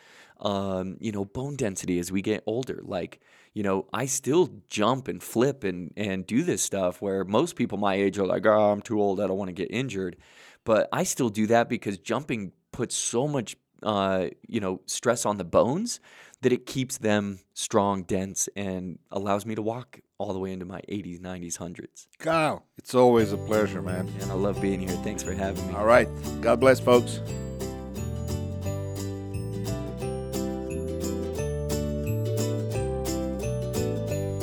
Um, 0.40 0.98
you 1.00 1.12
know, 1.12 1.24
bone 1.24 1.56
density 1.56 1.98
as 1.98 2.12
we 2.12 2.20
get 2.20 2.42
older. 2.46 2.80
Like 2.84 3.20
you 3.54 3.62
know, 3.62 3.86
I 3.92 4.04
still 4.04 4.50
jump 4.68 5.08
and 5.08 5.22
flip 5.22 5.64
and 5.64 5.92
and 5.96 6.26
do 6.26 6.42
this 6.42 6.62
stuff 6.62 7.00
where 7.00 7.24
most 7.24 7.56
people 7.56 7.78
my 7.78 7.94
age 7.94 8.18
are 8.18 8.26
like, 8.26 8.44
oh, 8.46 8.70
I'm 8.70 8.82
too 8.82 9.00
old. 9.00 9.20
I 9.20 9.26
don't 9.26 9.38
want 9.38 9.48
to 9.48 9.54
get 9.54 9.70
injured. 9.70 10.16
But 10.64 10.88
I 10.92 11.04
still 11.04 11.30
do 11.30 11.46
that 11.46 11.68
because 11.68 11.96
jumping 11.98 12.52
puts 12.72 12.94
so 12.96 13.26
much 13.26 13.56
uh, 13.82 14.26
you 14.46 14.60
know 14.60 14.80
stress 14.86 15.24
on 15.24 15.38
the 15.38 15.44
bones 15.44 16.00
that 16.42 16.52
it 16.52 16.66
keeps 16.66 16.98
them 16.98 17.38
strong, 17.54 18.02
dense, 18.02 18.48
and 18.56 18.98
allows 19.10 19.46
me 19.46 19.54
to 19.54 19.62
walk 19.62 20.00
all 20.18 20.32
the 20.32 20.38
way 20.38 20.52
into 20.52 20.64
my 20.64 20.80
80s, 20.88 21.20
90s, 21.20 21.58
100s. 21.58 22.06
Kyle, 22.18 22.64
it's 22.78 22.94
always 22.94 23.32
a 23.32 23.36
pleasure, 23.36 23.82
man. 23.82 24.08
And 24.20 24.30
I 24.30 24.34
love 24.34 24.58
being 24.60 24.78
here. 24.80 24.96
Thanks 25.02 25.22
for 25.22 25.32
having 25.32 25.66
me. 25.68 25.74
All 25.74 25.84
right. 25.84 26.08
God 26.40 26.60
bless, 26.60 26.80
folks. 26.80 27.20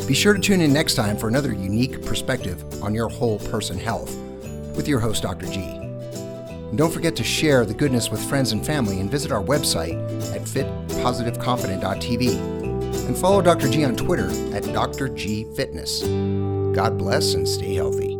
Be 0.08 0.14
sure 0.14 0.34
to 0.34 0.40
tune 0.40 0.62
in 0.62 0.72
next 0.74 0.96
time 0.96 1.18
for 1.18 1.28
another 1.28 1.54
unique 1.54 2.06
perspective 2.06 2.64
on 2.84 2.94
your 2.94 3.10
whole 3.10 3.40
person 3.40 3.80
health 3.80 4.16
with 4.76 4.88
your 4.88 5.00
host, 5.00 5.24
Dr. 5.24 5.48
G. 5.48 5.62
And 5.62 6.78
don't 6.78 6.92
forget 6.92 7.16
to 7.16 7.24
share 7.24 7.66
the 7.66 7.74
goodness 7.74 8.12
with 8.12 8.24
friends 8.24 8.52
and 8.52 8.64
family 8.66 9.00
and 9.00 9.10
visit 9.10 9.32
our 9.32 9.42
website 9.42 9.96
at 10.36 10.42
fitpositiveconfident.tv 10.42 12.63
and 13.04 13.18
follow 13.18 13.42
Dr. 13.42 13.70
G 13.70 13.84
on 13.84 13.96
Twitter 13.96 14.30
at 14.56 14.64
Dr. 14.74 15.10
G 15.10 15.46
Fitness. 15.56 16.04
God 16.76 16.98
bless 16.98 17.34
and 17.34 17.48
stay 17.48 17.76
healthy. 17.76 18.13